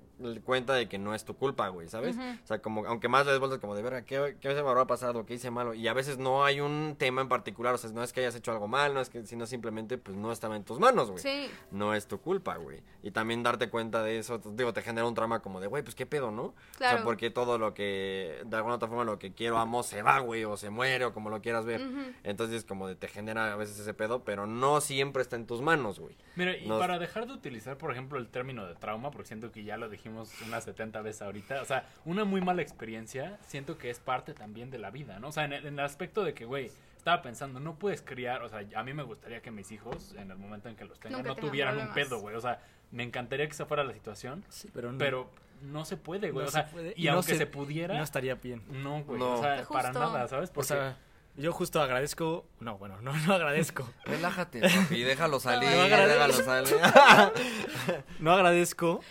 [0.44, 2.16] cuenta de que no es tu culpa, güey, ¿sabes?
[2.18, 4.70] O sea, como, aunque más le des vueltas como de, verga, ¿qué, ¿qué se me
[4.70, 5.26] habrá pasado?
[5.26, 5.74] ¿Qué hice malo?
[5.74, 8.36] Y a veces no hay un tema en particular, o sea, no es que hayas
[8.36, 11.22] hecho algo mal, no es que, sino simplemente, pues no estaba en tus manos, güey
[11.24, 11.50] Sí.
[11.72, 12.82] no es tu culpa, güey.
[13.02, 15.96] Y también darte cuenta de eso, digo, te genera un trauma como de, güey, pues
[15.96, 16.44] qué pedo, ¿no?
[16.44, 16.98] O Claro.
[16.98, 20.20] sea, porque todo lo que, de alguna otra forma, lo que quiero, amo, se va,
[20.20, 21.82] güey, o se muere, o como lo quieras ver.
[22.24, 25.62] Entonces, como de, te genera a veces ese pedo, pero no siempre está en tus
[25.62, 26.16] manos, güey.
[26.36, 29.52] Mira, y Nos- para dejar de utilizar, por ejemplo, el término de trauma, porque siento
[29.52, 30.13] que ya lo dijimos
[30.46, 34.70] unas 70 veces ahorita, o sea, una muy mala experiencia, siento que es parte también
[34.72, 35.30] de la vida, ¿no?
[35.30, 38.44] O sea, en el, en el aspecto de que, güey, estaba pensando, no puedes criar,
[38.44, 41.00] o sea, a mí me gustaría que mis hijos, en el momento en que los
[41.00, 43.84] tengan, Nunca no tengan tuvieran un pedo, güey, o sea, me encantaría que esa fuera
[43.84, 44.98] la situación, Sí, pero no.
[44.98, 45.30] pero
[45.64, 46.94] no se puede, güey, no o sea, se puede.
[46.96, 48.62] y, no aunque se, pudiera, No estaría bien.
[48.70, 49.34] no, güey, No.
[49.34, 49.74] o sea, Justo.
[49.74, 50.50] para nada, ¿sabes?
[50.50, 50.98] O Porque sea,
[51.36, 52.46] yo justo agradezco.
[52.60, 53.90] No, bueno, no, no agradezco.
[54.06, 56.52] Relájate, papi, déjalo salir, No, agradezco.
[56.52, 58.04] déjalo salir.
[58.20, 59.02] No agradezco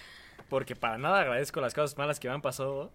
[0.52, 2.90] porque para nada agradezco las cosas malas que me han pasado.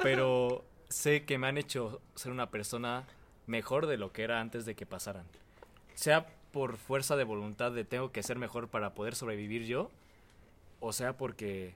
[0.00, 3.04] Pero sé que me han hecho ser una persona
[3.48, 5.24] mejor de lo que era antes de que pasaran.
[5.94, 9.90] Sea por fuerza de voluntad de tengo que ser mejor para poder sobrevivir yo,
[10.78, 11.74] o sea porque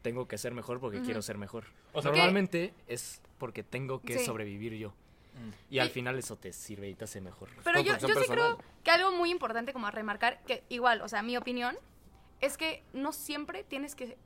[0.00, 1.04] tengo que ser mejor porque Ujú.
[1.04, 1.64] quiero ser mejor.
[1.92, 4.24] O sea, Normalmente es porque tengo que Sí.
[4.24, 4.88] sobrevivir yo.
[4.88, 5.74] Mm.
[5.74, 7.50] Y al final eso te sirve y te hace mejor.
[7.62, 8.26] Pero yo, yo sí personal.
[8.56, 11.76] creo que algo muy importante como a remarcar, que igual, o sea, mi opinión,
[12.40, 14.16] es que no siempre tienes que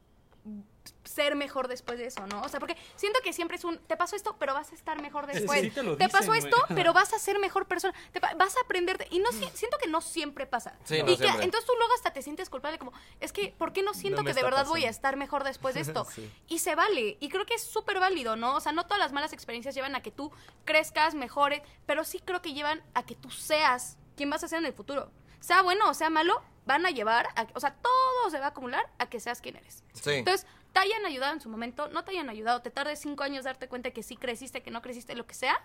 [1.04, 2.42] ser mejor después de eso, ¿no?
[2.42, 5.00] O sea, porque siento que siempre es un, te pasó esto, pero vas a estar
[5.00, 5.62] mejor después.
[5.62, 7.94] sí te lo pasó dicen, esto, pero vas a ser mejor persona.
[8.12, 9.06] Te pa- vas a aprender.
[9.10, 10.76] Y no si- siento que no siempre pasa.
[10.84, 11.44] Sí, y no que siempre.
[11.44, 14.34] entonces tú luego hasta te sientes culpable como, es que, ¿por qué no siento que
[14.34, 16.06] de verdad voy a estar mejor después de esto?
[16.14, 16.30] Sí.
[16.48, 17.16] Y se vale.
[17.20, 18.54] Y creo que es súper válido, ¿no?
[18.56, 20.30] O sea, no todas las malas experiencias llevan a que tú
[20.66, 24.58] crezcas, mejores, pero sí creo que llevan a que tú seas quien vas a ser
[24.58, 25.10] en el futuro.
[25.44, 28.48] Sea bueno o sea malo, van a llevar, a, o sea, todo se va a
[28.48, 29.84] acumular a que seas quien eres.
[29.92, 30.12] Sí.
[30.12, 33.44] Entonces, te hayan ayudado en su momento, no te hayan ayudado, te tardes cinco años
[33.44, 35.62] darte cuenta que sí creciste, que no creciste, lo que sea,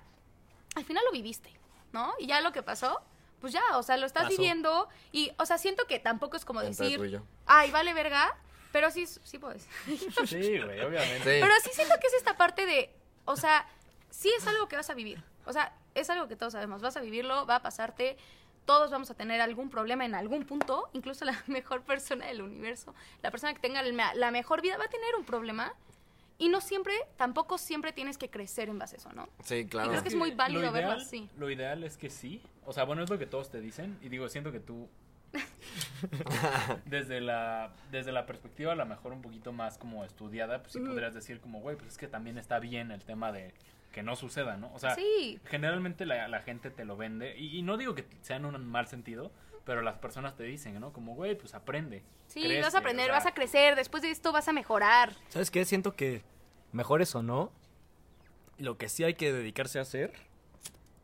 [0.76, 1.58] al final lo viviste,
[1.94, 2.14] ¿no?
[2.20, 3.02] Y ya lo que pasó,
[3.40, 4.36] pues ya, o sea, lo estás Pasó.
[4.36, 8.36] viviendo y, o sea, siento que tampoco es como Entre decir, ay, vale verga,
[8.74, 9.66] pero sí, sí puedes.
[10.28, 11.20] Sí, güey, obviamente.
[11.20, 11.40] Sí.
[11.42, 13.66] Pero sí siento que es esta parte de, o sea,
[14.10, 15.24] sí es algo que vas a vivir.
[15.46, 16.82] O sea, es algo que todos sabemos.
[16.82, 18.18] Vas a vivirlo, va a pasarte.
[18.66, 20.90] Todos vamos a tener algún problema en algún punto.
[20.94, 22.94] Incluso la mejor persona del universo,
[23.24, 25.74] la persona que tenga la mejor vida va a tener un problema.
[26.42, 29.28] Y no siempre, tampoco siempre tienes que crecer en base a eso, ¿no?
[29.44, 29.88] Sí, claro.
[29.88, 31.30] Y creo que es muy válido lo verlo ideal- así.
[31.38, 32.42] Lo ideal es que sí.
[32.66, 33.98] O sea, bueno, es lo que todos te dicen.
[34.02, 34.88] Y digo, siento que tú.
[36.86, 40.80] desde la desde la perspectiva a lo mejor un poquito más como estudiada, pues sí
[40.80, 43.54] podrías decir como, güey, pues es que también está bien el tema de
[43.92, 44.72] que no suceda, ¿no?
[44.74, 45.40] O sea, Sí.
[45.46, 47.38] generalmente la, la gente te lo vende.
[47.38, 49.32] Y, y no digo que sea en un mal sentido,
[49.66, 50.94] pero las personas te dicen, ¿no?
[50.94, 52.04] Como, güey, pues aprende.
[52.28, 53.76] Sí, crece", vas a aprender, o sea, vas a crecer.
[53.76, 55.14] Después de esto vas a mejorar.
[55.30, 55.66] ¿Sabes qué?
[55.66, 56.22] Siento que
[56.72, 57.52] mejores o no,
[58.58, 60.12] Lo que sí hay que dedicarse a hacer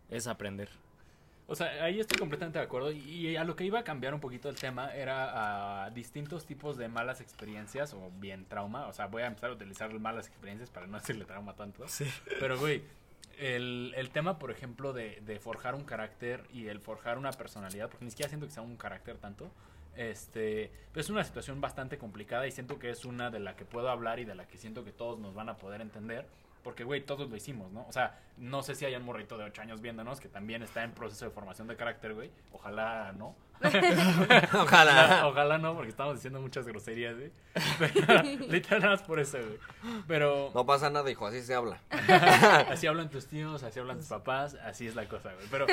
[0.10, 0.70] es aprender.
[1.48, 2.91] O sea, ahí estoy completamente de acuerdo.
[2.91, 6.78] Y a lo que iba a cambiar un poquito el tema era a distintos tipos
[6.78, 8.88] de malas experiencias o bien trauma.
[8.88, 11.88] O sea, voy a empezar a utilizar malas experiencias para no decirle trauma tanto.
[11.88, 12.06] Sí.
[12.39, 12.82] Pero, güey,
[13.38, 17.89] el, el tema, por ejemplo, de, de forjar un carácter y el forjar una personalidad,
[17.89, 19.52] porque ni siquiera siento que sea un carácter tanto.
[19.96, 23.89] Este, es una situación bastante complicada y siento que es una de la que puedo
[23.89, 26.26] hablar y de la que siento que todos nos van a poder entender.
[26.66, 27.86] Porque, güey, todos lo hicimos, ¿no?
[27.88, 30.84] O sea, no sé si hay un morrito de 8 años viéndonos que también está
[30.84, 32.32] en proceso de formación de carácter, güey.
[32.51, 33.36] Ojalá no.
[34.53, 35.28] Ojalá.
[35.28, 37.32] Ojalá no, porque estamos diciendo muchas groserías, güey.
[37.80, 39.59] Pero, literal, nada más por eso, güey.
[40.07, 41.80] Pero No pasa nada, hijo, así se habla.
[42.68, 45.45] así hablan tus tíos, así hablan tus papás, así es la cosa, güey.
[45.51, 45.68] Pero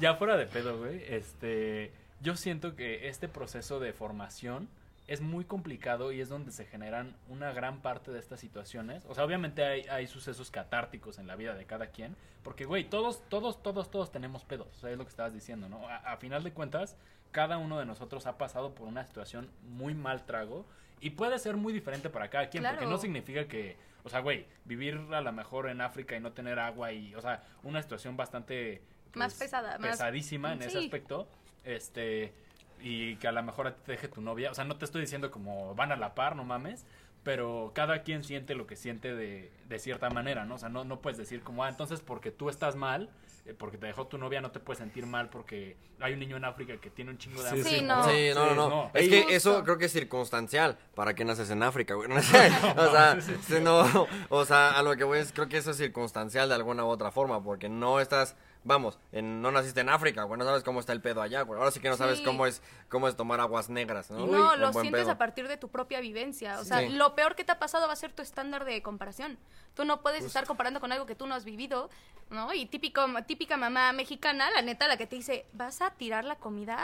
[0.00, 1.92] ya fuera de pedo, güey, este,
[2.22, 4.66] yo siento que este proceso de formación
[5.08, 9.04] es muy complicado y es donde se generan una gran parte de estas situaciones.
[9.08, 12.84] O sea, obviamente hay, hay sucesos catárticos en la vida de cada quien, porque, güey,
[12.84, 14.68] todos, todos, todos, todos tenemos pedos.
[14.76, 15.88] O sea, es lo que estabas diciendo, ¿no?
[15.88, 16.94] A, a final de cuentas,
[17.32, 20.66] cada uno de nosotros ha pasado por una situación muy mal trago
[21.00, 24.46] y puede ser muy diferente para cada quien, porque no significa que, o sea, güey,
[24.66, 28.16] vivir a lo mejor en África y no tener agua y, o sea, una situación
[28.16, 28.82] bastante
[29.14, 31.28] Más pesada, más- pesadísima en ese aspecto,
[31.64, 32.32] este,
[32.80, 34.84] y que a lo mejor a ti te deje tu novia, o sea, no te
[34.84, 36.84] estoy diciendo como van a la par, no mames,
[37.22, 40.54] pero cada quien siente lo que siente de, de cierta manera, ¿no?
[40.54, 43.10] O sea, no, no puedes decir como, ah, entonces porque tú estás mal,
[43.48, 46.36] eh, porque te dejó tu novia, no te puedes sentir mal porque hay un niño
[46.36, 47.64] en África que tiene un chingo de hambre.
[47.64, 48.04] Sí, no.
[48.04, 48.68] Sí, no, no, no.
[48.68, 48.90] no.
[48.92, 49.34] Es que justo.
[49.34, 50.76] eso creo que es circunstancial.
[50.94, 52.08] ¿Para qué naces en África, güey?
[52.10, 52.50] No sé.
[52.76, 55.78] o sea, sí, no, o sea, a lo que voy es, creo que eso es
[55.78, 60.24] circunstancial de alguna u otra forma, porque no estás, vamos, en- no naciste en África,
[60.24, 61.58] güey, no sabes cómo está el pedo allá, güey.
[61.58, 62.24] Ahora sí que no sabes Sí.
[62.24, 64.26] cómo es, cómo es tomar aguas negras, ¿no?
[64.26, 65.10] No, lo sientes pedo.
[65.12, 66.58] a partir de tu propia vivencia.
[66.60, 66.88] O sea, Sí.
[66.90, 69.38] lo peor que te ha pasado va a ser tu estándar de comparación.
[69.74, 71.88] Tú no puedes Pues estar comparando con algo que tú no has vivido,
[72.30, 72.52] ¿no?
[72.52, 76.36] Y típico, típica mamá mexicana, la neta, la que te dice, ¿vas a tirar la
[76.36, 76.78] comida?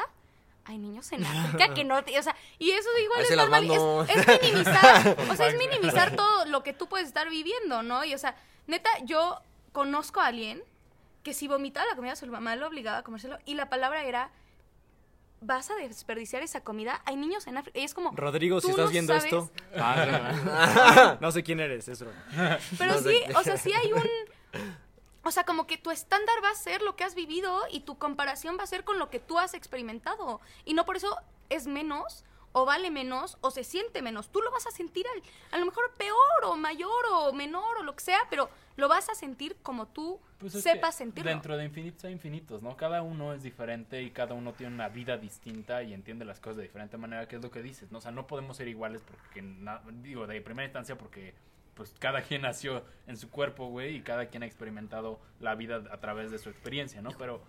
[0.67, 3.65] Hay niños en África que no, te- o sea, y eso igual Ahí es normal,
[4.09, 8.03] es, es minimizar, o sea, es minimizar todo lo que tú puedes estar viviendo, ¿no?
[8.05, 8.35] Y o sea,
[8.67, 9.41] neta, yo
[9.73, 10.63] conozco a alguien
[11.25, 14.31] que si vomitaba la comida, su mamá lo obligaba a comérselo y la palabra era
[15.41, 17.03] vas a desperdiciar esa comida.
[17.05, 17.79] Hay niños en África.
[17.79, 18.13] Y es como.
[18.13, 19.51] Rodrigo, si estás no viendo sabes, esto.
[19.77, 22.17] Ah, no, sé quién eres, es broma.
[22.79, 24.03] Pero No sí, o sea, sí hay un.
[25.27, 27.97] O sea, como que tu estándar va a ser lo que has vivido y tu
[27.97, 30.39] comparación va a ser con lo que tú has experimentado.
[30.67, 31.17] Y no por eso
[31.49, 34.29] es menos, o vale menos, o se siente menos.
[34.29, 35.23] Tú lo vas a sentir al-
[35.53, 39.09] a lo mejor peor, o mayor, o menor, o lo que sea, pero lo vas
[39.09, 41.31] a sentir como tú Pues es sepas que sentirlo.
[41.31, 42.77] Dentro de infinitos hay infinitos, ¿no?
[42.77, 46.57] Cada uno es diferente y cada uno tiene una vida distinta y entiende las cosas
[46.57, 47.99] de diferente manera, que es lo que dices, ¿no?
[47.99, 49.43] O sea, no podemos ser iguales porque,
[50.03, 51.35] digo, de primera instancia porque,
[51.75, 55.83] pues, cada quien nació en su cuerpo, güey, y cada quien ha experimentado la vida
[55.91, 57.11] a través de su experiencia, ¿no?
[57.19, 57.43] Pero,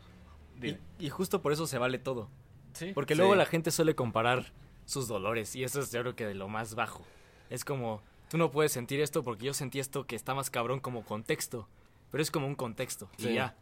[0.99, 2.29] Y, justo por eso se vale todo.
[2.73, 2.91] Sí.
[2.93, 3.17] Porque Sí.
[3.19, 4.51] luego la gente suele comparar
[4.85, 7.03] sus dolores y eso es yo creo que de lo más bajo.
[7.49, 10.79] Es como, tú no puedes sentir esto porque yo sentí esto que está más cabrón
[10.79, 11.67] como contexto,
[12.11, 13.29] pero es como un contexto Sí.
[13.29, 13.55] y ya.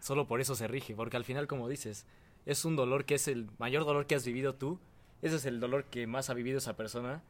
[0.00, 2.06] Solo por eso se rige, porque al final como dices,
[2.46, 4.78] es un dolor que es el mayor dolor que has vivido tú,
[5.22, 7.22] ese es el dolor que más ha vivido esa persona.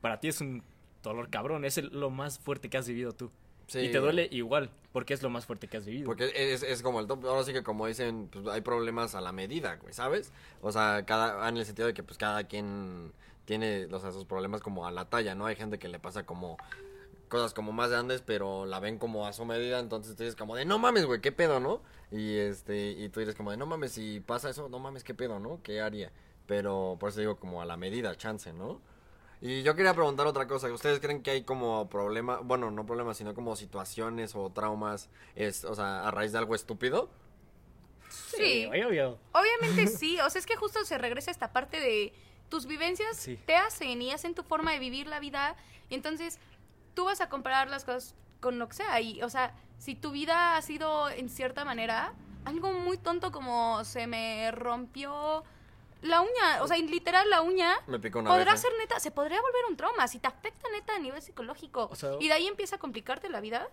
[0.00, 0.62] Para ti es un
[1.02, 3.30] dolor cabrón, es el- lo más fuerte que has vivido tú.
[3.66, 3.80] Sí.
[3.80, 6.06] Y te duele igual, porque es lo más fuerte que has vivido.
[6.06, 7.24] Porque es, es como el top.
[7.26, 10.32] Ahora sí que como dicen, pues hay problemas a la medida, güey, ¿sabes?
[10.62, 13.12] O sea, cada, en el sentido de que pues cada quien
[13.44, 15.46] tiene o sea, sus problemas como a la talla, ¿no?
[15.46, 16.58] Hay gente que le pasa como
[17.28, 20.54] cosas como más grandes, pero la ven como a su medida, entonces tú dices como
[20.54, 21.80] de, no mames, güey, qué pedo, ¿no?
[22.10, 25.14] Y este, y tú dices como de, no mames, si pasa eso, no mames, qué
[25.14, 25.60] pedo, ¿no?
[25.62, 26.12] ¿Qué haría?
[26.46, 28.80] Pero por eso digo como a la medida, chance, ¿no?
[29.46, 30.66] Y yo quería preguntar otra cosa.
[30.72, 35.64] ¿Ustedes creen que hay como problemas, bueno, no problemas, sino como situaciones o traumas, es,
[35.64, 37.08] o sea, a raíz de algo estúpido?
[38.08, 38.66] Sí.
[38.66, 39.18] Obvio, obvio.
[39.32, 42.12] Obviamente sí, o sea, es que justo se regresa esta parte de
[42.48, 43.38] tus vivencias Sí.
[43.46, 45.54] te hacen y hacen tu forma de vivir la vida.
[45.90, 46.40] Y entonces
[46.94, 49.00] tú vas a comparar las cosas con lo que sea.
[49.00, 53.84] Y, o sea, si tu vida ha sido en cierta manera algo muy tonto como
[53.84, 55.44] se me rompió
[56.02, 59.10] la uña, o sea, literal la uña, Me picó una podrá vez, ser neta, se
[59.10, 60.06] podría volver un trauma.
[60.08, 63.28] Si te afecta neta a nivel psicológico O sea- y de ahí empieza a complicarte
[63.28, 63.68] la vida.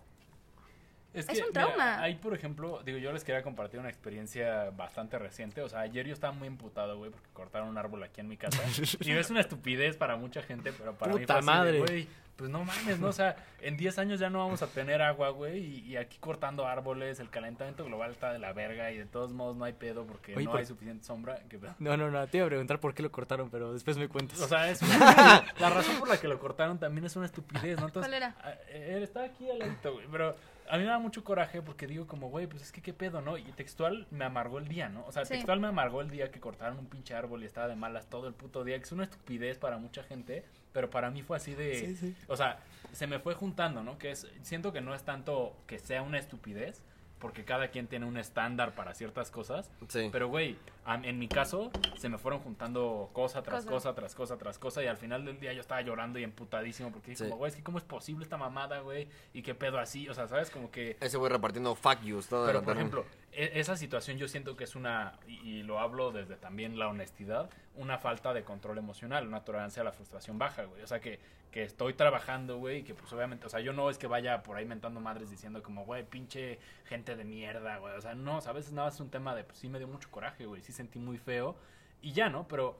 [1.13, 2.01] Es un mira, trauma.
[2.01, 5.61] ahí, por ejemplo, digo, yo les quería compartir una experiencia bastante reciente.
[5.61, 8.37] O sea, ayer yo estaba muy emputado, güey, porque cortaron un árbol aquí en mi
[8.37, 8.59] casa.
[9.01, 11.79] y es una estupidez para mucha gente, pero para mí Puta fue así de, madre.
[11.79, 13.09] güey, pues no mames, ¿no?
[13.09, 16.17] O sea, en 10 años ya no vamos a tener agua, güey, y, y aquí
[16.17, 19.73] cortando árboles, el calentamiento global está de la verga y de todos modos no hay
[19.73, 21.37] pedo porque Oye, no por- hay suficiente sombra.
[21.47, 21.75] ¿Qué pedo?
[21.77, 24.41] No, no, no, te iba a preguntar por qué lo cortaron, pero después me cuentas.
[24.41, 27.79] O sea, es una- la razón por la que lo cortaron también es una estupidez,
[27.79, 27.85] ¿no?
[27.85, 28.35] Entonces, ¿Cuál era?
[28.43, 30.35] a- Él está aquí al ladito, güey, pero
[30.69, 33.21] a mí me da mucho coraje porque digo como, güey, pues es que qué pedo,
[33.21, 33.37] ¿no?
[33.37, 35.05] Y textual me amargó el día, ¿no?
[35.05, 35.33] O sea, Sí.
[35.33, 38.27] textual me amargó el día que cortaron un pinche árbol y estaba de malas todo
[38.27, 41.53] el puto día, que es una estupidez para mucha gente, pero para mí fue así
[41.55, 41.75] de...
[41.75, 42.15] Sí, sí.
[42.27, 42.59] O sea,
[42.91, 43.97] se me fue juntando, ¿no?
[43.97, 46.83] Que es, siento que no es tanto que sea una estupidez,
[47.23, 50.09] porque cada quien tiene un estándar para ciertas cosas, Sí.
[50.11, 53.69] pero, güey, a- en mi caso, se me fueron juntando cosa tras Cosa.
[53.71, 54.83] cosa, tras cosa, tras cosa.
[54.83, 57.29] Y al final del día yo estaba llorando y emputadísimo porque dije, Sí.
[57.29, 59.07] como, güey, es que cómo es posible esta mamada, güey.
[59.33, 60.09] Y qué pedo así.
[60.09, 60.49] O sea, ¿sabes?
[60.51, 60.97] Como que.
[60.99, 63.05] Ese güey repartiendo fuck yous todo Pero, por ejemplo,
[63.35, 67.97] esa situación yo siento que es una, y, lo hablo desde también la honestidad, una
[67.97, 70.83] falta de control emocional, una tolerancia a la frustración baja, güey.
[70.83, 71.19] O sea, que,
[71.51, 74.43] que estoy trabajando, güey, y que pues obviamente, o sea, yo no es que vaya
[74.43, 77.95] por ahí mentando madres diciendo como, güey, pinche gente de mierda, güey.
[77.95, 80.09] O sea, no, a veces nada es un tema de, pues sí me dio mucho
[80.11, 81.55] coraje, güey, sí sentí muy feo.
[82.01, 82.47] Y ya, ¿no?
[82.47, 82.77] Pero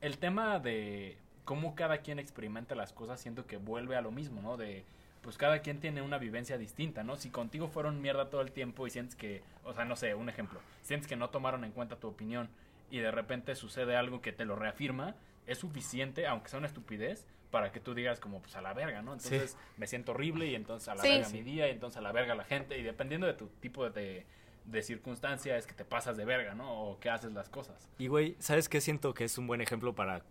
[0.00, 4.42] el tema de cómo cada quien experimenta las cosas, siento que vuelve a lo mismo,
[4.42, 4.56] ¿no?
[4.56, 4.84] De,
[5.22, 7.16] pues cada quien tiene una vivencia distinta, ¿no?
[7.16, 10.28] Si contigo fueron mierda todo el tiempo y sientes que, o sea, no sé, un
[10.28, 12.50] ejemplo, sientes que no tomaron en cuenta tu opinión
[12.90, 15.14] y de repente sucede algo que te lo reafirma,
[15.46, 19.02] es suficiente, aunque sea una estupidez, para que tú digas como, pues a la verga,
[19.02, 19.12] ¿no?
[19.12, 21.08] Entonces me siento horrible y entonces a la Sí.
[21.10, 23.88] verga mi día y entonces a la verga la gente y dependiendo de tu tipo
[23.90, 24.24] de,
[24.64, 26.82] de circunstancia es que te pasas de verga, ¿no?
[26.82, 27.90] O que haces las cosas.
[27.98, 30.22] Y güey, ¿sabes qué siento que es un buen ejemplo para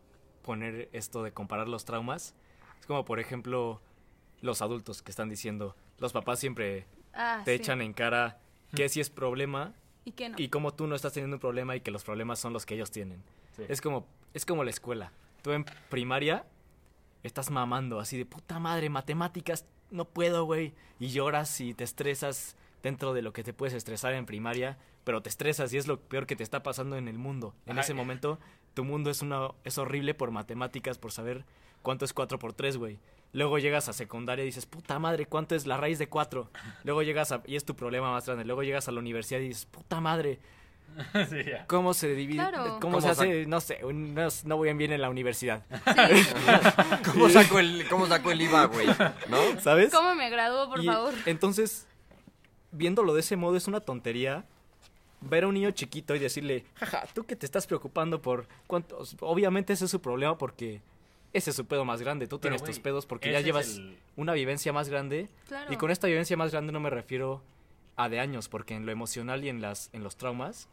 [0.42, 2.36] poner esto de comparar los traumas?
[2.80, 3.82] Es como, por ejemplo,
[4.42, 7.62] los adultos que están diciendo, los papás siempre Ah, te sí.
[7.62, 8.40] echan en cara
[8.76, 9.74] que si es problema
[10.06, 10.38] ¿Y qué no?
[10.40, 12.76] y como tú no estás teniendo un problema y que los problemas son los que
[12.76, 13.22] ellos tienen.
[13.56, 13.64] Sí.
[13.68, 15.12] Es como, es como la escuela.
[15.42, 16.46] Tú en primaria
[17.24, 20.74] estás mamando así de puta madre, matemáticas, no puedo, güey.
[21.00, 25.22] Y lloras y te estresas dentro de lo que te puedes estresar en primaria, pero
[25.22, 27.54] te estresas y es lo peor que te está pasando en el mundo.
[27.66, 27.82] En Ajá.
[27.82, 28.40] ese momento,
[28.74, 31.44] tu mundo es una es horrible por matemáticas, por saber
[31.82, 33.00] cuánto es 4 por 3, güey.
[33.34, 36.50] Luego llegas a secundaria y dices, puta madre, ¿cuánto es la raíz de 4?
[36.84, 38.44] Luego llegas a, y es tu problema más grande.
[38.46, 40.40] Luego llegas a la universidad y dices, puta madre,
[41.30, 41.66] sí, ya.
[41.68, 42.40] ¿Cómo se divide?
[42.40, 42.64] Claro.
[42.64, 43.46] ¿Cómo, ¿Cómo se hace?
[43.46, 45.64] No sé, un- no, no voy bien en la universidad.
[47.14, 48.88] ¿Cómo sacó el, cómo sacó el IVA, güey?
[49.30, 49.60] ¿No?
[49.62, 49.94] ¿Sabes?
[49.94, 51.14] ¿Cómo me graduó, por Y favor?
[51.26, 51.88] Entonces,
[52.72, 54.46] viéndolo de ese modo es una tontería
[55.22, 59.16] ver a un niño chiquito y decirle, jaja, tú que te estás preocupando por cuántos...
[59.22, 60.82] Obviamente ese es su problema porque
[61.34, 62.28] ese es su pedo más grande.
[62.28, 65.30] Tú Pero, tienes tus pedos porque ya llevas el- una vivencia más grande.
[65.48, 65.72] Claro.
[65.72, 67.42] Y con esta vivencia más grande no me refiero
[67.96, 70.70] a de años, porque en lo emocional y en, las, en los traumas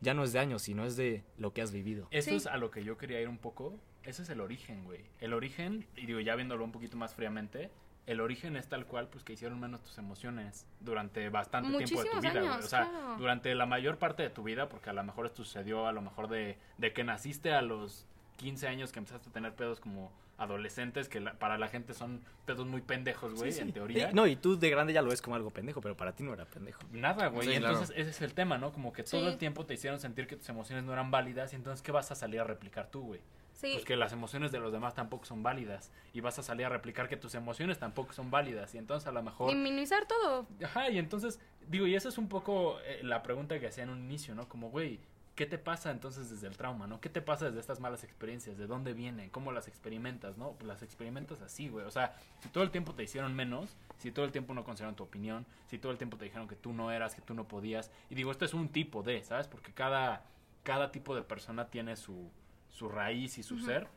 [0.00, 2.08] ya no es de años, sino es de lo que has vivido.
[2.10, 2.36] Eso Sí.
[2.36, 3.74] es a lo que yo quería ir un poco.
[4.02, 5.00] Ese es el origen, güey.
[5.20, 7.70] El origen, y digo, ya viéndolo un poquito más fríamente,
[8.06, 12.10] el origen es tal cual, pues que hicieron menos tus emociones durante bastante tiempo de
[12.10, 12.48] tu vida, güey.
[12.48, 13.16] O sea, claro.
[13.16, 16.02] durante la mayor parte de tu vida, porque a lo mejor esto sucedió a lo
[16.02, 18.08] mejor de, de que naciste a los
[18.42, 22.20] 15 años que empezaste a tener pedos como adolescentes, que la- para la gente son
[22.46, 23.62] pedos muy pendejos, güey, Sí, sí.
[23.62, 24.10] en teoría.
[24.10, 26.24] Y- no, y tú de grande ya lo ves como algo pendejo, pero para ti
[26.24, 26.80] no era pendejo.
[26.92, 27.46] Nada, güey.
[27.48, 27.74] Sí, claro.
[27.74, 28.72] entonces ese es el tema, ¿no?
[28.72, 29.26] Como que todo Sí.
[29.28, 32.10] el tiempo te hicieron sentir que tus emociones no eran válidas y entonces ¿qué vas
[32.10, 33.20] a salir a replicar tú, güey?
[33.52, 33.70] Sí.
[33.74, 36.68] Pues que las emociones de los demás tampoco son válidas y vas a salir a
[36.70, 39.54] replicar que tus emociones tampoco son válidas y entonces a lo mejor...
[39.54, 40.48] Minimizar todo.
[40.64, 41.38] Ajá, y entonces,
[41.68, 44.48] digo, y eso es un poco eh, la pregunta que hacía en un inicio, ¿no?
[44.48, 44.98] Como, güey,
[45.34, 47.00] ¿qué te pasa entonces desde el trauma, ¿no?
[47.00, 48.58] ¿Qué te pasa desde estas malas experiencias?
[48.58, 49.30] ¿De dónde vienen?
[49.30, 50.52] ¿Cómo las experimentas, no?
[50.52, 51.86] Pues las experimentas así, güey.
[51.86, 54.94] O sea, si todo el tiempo te hicieron menos, si todo el tiempo no consideraron
[54.94, 57.48] tu opinión, si todo el tiempo te dijeron que tú no eras, que tú no
[57.48, 59.48] podías, y digo, esto es un tipo de, ¿sabes?
[59.48, 60.24] Porque cada,
[60.62, 62.30] cada tipo de persona tiene su,
[62.70, 63.88] su raíz y su ser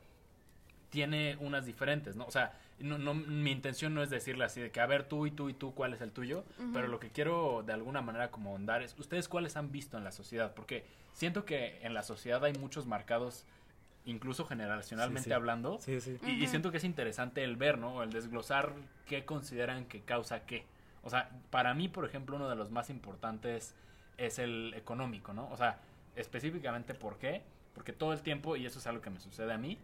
[0.89, 2.25] tiene unas diferentes, ¿no?
[2.25, 5.25] O sea, no, no, mi intención no es decirle así de que, a ver, tú
[5.25, 6.45] y tú y tú, ¿cuál es el tuyo?
[6.73, 10.05] Pero lo que quiero de alguna manera como ahondar es, ¿ustedes cuáles han visto en
[10.05, 10.53] la sociedad?
[10.53, 13.43] Porque siento que en la sociedad hay muchos marcados,
[14.05, 15.33] incluso generacionalmente Sí, sí.
[15.33, 16.17] hablando, Sí, sí.
[16.27, 17.95] y, siento que es interesante el ver, ¿no?
[17.95, 18.73] O el desglosar
[19.07, 20.63] qué consideran que causa qué.
[21.01, 23.73] O sea, para mí, por ejemplo, uno de los más importantes
[24.17, 25.49] es el económico, ¿no?
[25.51, 25.79] O sea,
[26.15, 27.41] específicamente ¿por qué?
[27.73, 29.77] Porque todo el tiempo, y eso es algo que me sucede a mí,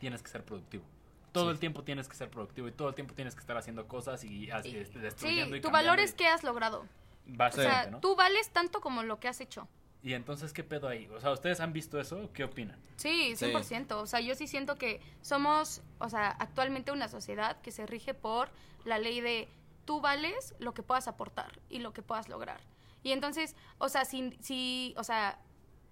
[0.00, 0.84] tienes que ser productivo.
[1.32, 1.50] Todo Sí.
[1.52, 4.24] el tiempo tienes que ser productivo y todo el tiempo tienes que estar haciendo cosas
[4.24, 6.80] y, as- Y- este, Sí, destruyendo y tu valor es que has logrado.
[6.80, 6.86] O
[7.26, 8.00] Básicamente, sea, ¿no?
[8.00, 9.68] tú vales tanto como lo que has hecho.
[10.06, 11.08] Y entonces, ¿qué pedo ahí?
[11.08, 12.30] O sea, ¿ustedes han visto eso?
[12.32, 12.78] ¿Qué opinan?
[12.94, 13.90] Sí, 100%.
[13.96, 18.14] O sea, yo sí siento que somos, o sea, actualmente una sociedad que se rige
[18.14, 18.50] por
[18.84, 19.48] la ley de
[19.84, 22.60] tú vales lo que puedas aportar y lo que puedas lograr.
[23.02, 25.40] Y entonces, o sea, si, si o sea,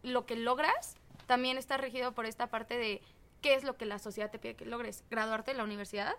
[0.04, 0.94] lo que logras
[1.26, 3.02] también está regido por esta parte de
[3.40, 5.02] qué es lo que la sociedad te pide que logres.
[5.10, 6.14] Graduarte de la universidad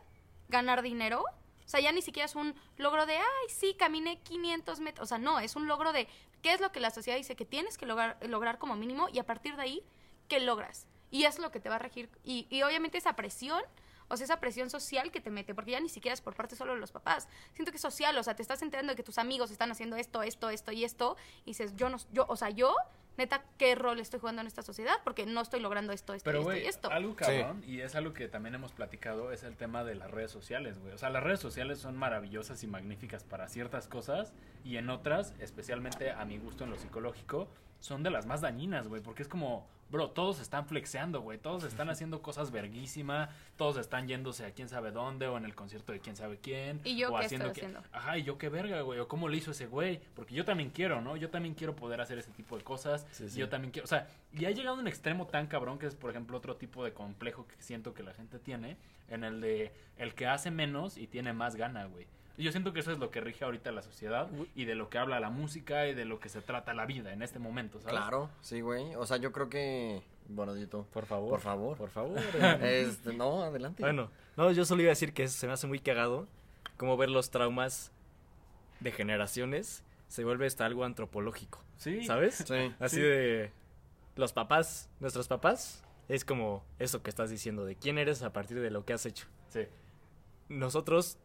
[0.49, 1.23] ganar dinero.
[1.65, 5.05] O sea, ya ni siquiera es un logro de, ay, sí, caminé 500 metros.
[5.05, 6.07] O sea, no, es un logro de
[6.41, 9.19] qué es lo que la sociedad dice que tienes que lograr, lograr como mínimo y
[9.19, 9.83] a partir de ahí,
[10.27, 10.87] ¿qué logras?
[11.09, 12.09] Y es lo que te va a regir.
[12.23, 13.63] Y, y obviamente esa presión,
[14.07, 16.55] o sea, esa presión social que te mete, porque ya ni siquiera es por parte
[16.55, 17.27] solo de los papás.
[17.53, 19.95] Siento que es social, o sea, te estás enterando de que tus amigos están haciendo
[19.95, 22.75] esto, esto, esto y esto, y dices, yo no, yo, o sea, yo,
[23.17, 24.95] neta, ¿qué rol estoy jugando en esta sociedad?
[25.03, 26.91] Porque no estoy logrando esto, esto, Pero, esto güey, y esto.
[26.91, 30.31] algo cabrón, y es algo que también hemos platicado, es el tema de las redes
[30.31, 30.93] sociales, güey.
[30.93, 35.33] O sea, las redes sociales son maravillosas y magníficas para ciertas cosas, y en otras,
[35.39, 37.47] especialmente a mi gusto en lo psicológico,
[37.79, 41.63] son de las más dañinas, güey, porque es como, bro, todos están flexeando, güey, todos
[41.63, 45.91] están haciendo cosas verguísima, todos están yéndose a quién sabe dónde, o en el concierto
[45.91, 46.81] de quién sabe quién.
[46.83, 47.89] ¿Y yo o qué haciendo estoy que- haciendo?
[47.91, 50.69] Ajá, y yo qué verga, güey, o cómo le hizo ese güey, porque yo también
[50.69, 51.15] quiero, ¿no?
[51.17, 53.37] Yo también quiero poder hacer ese tipo de cosas, Sí, sí.
[53.37, 55.87] y yo también quiero, o sea, y ha llegado a un extremo tan cabrón que
[55.87, 58.77] es, por ejemplo, otro tipo de complejo que siento que la gente tiene,
[59.07, 62.05] en el de el que hace menos y tiene más gana, güey.
[62.37, 64.97] Yo siento que eso es lo que rige ahorita la sociedad y de lo que
[64.97, 67.93] habla la música y de lo que se trata la vida en este momento, ¿sabes?
[67.97, 68.93] Claro, sí, güey.
[68.95, 70.01] O sea, yo creo que.
[70.27, 70.85] Bueno, Dito.
[70.91, 71.29] Por favor.
[71.29, 71.77] Por favor.
[71.77, 72.19] Por favor.
[72.61, 73.81] Este, no, adelante.
[73.83, 76.27] Bueno, no, yo solo iba a decir que se me hace muy cagado
[76.77, 77.91] como ver los traumas
[78.81, 82.03] de generaciones se vuelve hasta algo antropológico, Sí.
[82.05, 82.35] ¿sabes?
[82.47, 82.73] Sí.
[82.79, 83.01] Así Sí.
[83.01, 83.51] de
[84.15, 88.59] los papás, nuestros papás, es como eso que estás diciendo, de quién eres a partir
[88.59, 89.25] de lo que has hecho.
[89.49, 89.61] Sí.
[90.49, 91.17] Nosotros,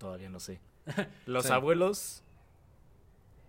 [0.00, 0.60] todavía no sé.
[1.26, 1.52] Los Sí.
[1.52, 2.24] abuelos,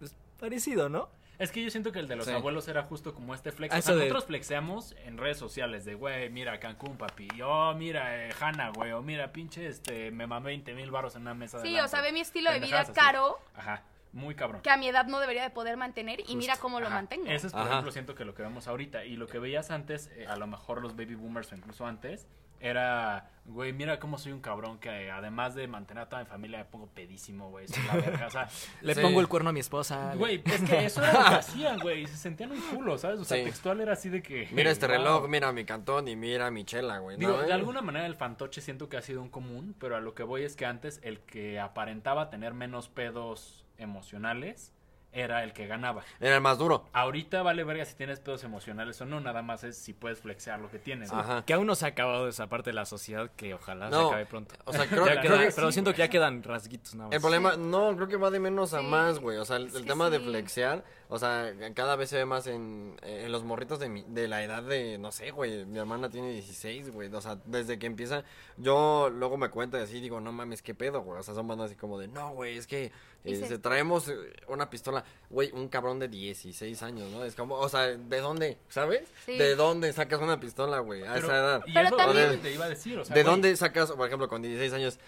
[0.01, 1.09] es parecido, ¿no?
[1.39, 2.31] Es que yo siento que el de los Sí.
[2.33, 3.71] abuelos era justo como este flex.
[3.71, 7.29] O sea, eso de- nosotros flexeamos en redes sociales de, güey, mira Cancún, papi.
[7.35, 8.91] Y, Oh, mira, eh, Hanna, güey.
[8.91, 11.87] O mira, pinche, este, me mamé 20 mil baros en una mesa de Sí, o
[11.87, 12.91] sea, ve mi estilo de vida así.
[12.93, 13.81] caro Ajá,
[14.11, 14.61] muy cabrón.
[14.61, 16.95] que a mi edad no debería de poder mantener y mira cómo lo Ajá.
[16.97, 17.25] mantengo.
[17.25, 17.71] Eso es, por Ajá.
[17.71, 19.05] ejemplo, siento que lo que vemos ahorita.
[19.05, 22.27] Y lo que veías antes, eh, a lo mejor los baby boomers o incluso antes,
[22.61, 26.59] era, güey, mira cómo soy un cabrón que además de mantener a toda mi familia
[26.59, 27.67] me pongo pedísimo, güey.
[27.67, 28.27] soy la verga.
[28.27, 28.47] O sea,
[28.81, 29.01] Le Sí.
[29.01, 30.13] pongo el cuerno a mi esposa.
[30.15, 32.03] güey, es que eso era lo que hacían, güey.
[32.03, 33.19] y Se sentían un culo, ¿sabes?
[33.19, 33.43] O sea, Sí.
[33.45, 34.47] textual era así de que.
[34.53, 34.95] Mira este wow.
[34.95, 37.17] reloj, mira mi cantón y mira mi chela, güey.
[37.17, 39.99] Digo, ¿no, de alguna manera el fantoche siento que ha sido un común, pero a
[39.99, 44.71] lo que voy es que antes el que aparentaba tener menos pedos emocionales
[45.13, 46.03] era el que ganaba.
[46.19, 46.85] Era el más duro.
[46.93, 50.59] Ahorita vale verga si tienes pedos emocionales o no, nada más es si puedes flexear
[50.59, 51.11] lo que tienes.
[51.45, 54.25] Que aún no se ha acabado esa parte de la sociedad que ojalá se acabe
[54.25, 54.55] pronto.
[54.65, 55.95] O sea, creo, Ya creo queda- que pero sí, siento güey.
[55.97, 57.15] que ya quedan rasguitos nada más.
[57.15, 58.85] El problema, no, creo que va de menos a Sí.
[58.85, 59.37] más, güey.
[59.37, 63.31] O sea, el, tema de flexear, o sea, cada vez se ve más en, en
[63.31, 65.65] los morritos de, mi, de la edad de, no sé, güey.
[65.65, 67.13] Mi hermana tiene 16, güey.
[67.13, 68.23] O sea, desde que empieza,
[68.57, 71.19] yo luego me cuento y así digo, no mames, qué pedo, güey.
[71.19, 72.91] O sea, son bandas así como de, no, güey, es que
[73.23, 74.15] Y se- se- traemos eh,
[74.47, 77.23] una pistola, güey, un cabrón de 16 años, ¿no?
[77.23, 79.07] Es como, o sea, ¿de dónde, sabes?
[79.25, 79.37] Sí.
[79.37, 81.03] ¿De dónde sacas una pistola, güey?
[81.03, 81.63] A Pero- esa edad.
[81.67, 83.55] Y Pero es lo también- que te iba a decir, o sea, ¿De güey, dónde
[83.55, 84.99] sacas, por ejemplo, con 16 años,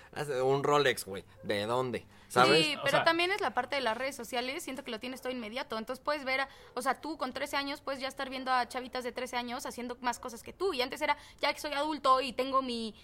[0.44, 1.24] un Rolex, güey?
[1.42, 2.06] ¿De dónde?
[2.30, 2.66] ¿Sabes?
[2.66, 5.00] Sí, O pero sea- también es la parte de las redes sociales, siento que lo
[5.00, 8.08] tienes todo inmediato, entonces puedes ver, a- o sea, tú con 13 años puedes ya
[8.08, 11.16] estar viendo a chavitas de 13 años haciendo más cosas que tú, y antes era,
[11.42, 12.96] ya que soy adulto y tengo mi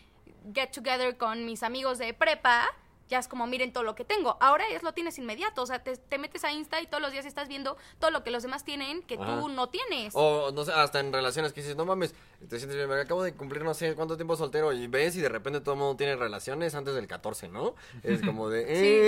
[0.56, 2.66] get together con mis amigos de prepa,
[3.10, 5.84] ya es como miren todo lo que tengo, ahora es lo tienes inmediato, o sea,
[5.84, 8.44] te, te metes a Insta y todos los días estás viendo todo lo que los
[8.44, 9.40] demás tienen que Ajá.
[9.40, 10.14] tú no tienes.
[10.16, 12.14] O, no sé, hasta en relaciones que dices, no mames,
[12.48, 15.22] te sientes bien, me acabo de cumplir no sé cuánto tiempo soltero y ves y
[15.22, 17.76] de repente todo el mundo tiene relaciones antes del 14, ¿no?
[18.04, 18.66] Es como de,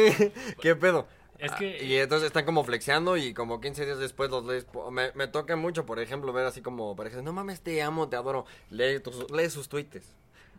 [0.09, 1.07] eh, ¿qué pedo?
[1.37, 4.67] Es Ah, que- Y entonces están como flexeando y como 15 días después los lees.
[5.15, 8.45] me toca mucho, por ejemplo, ver así como parejas, no mames, te amo, te adoro.
[8.69, 10.05] Lee, tus- lee sus tweets.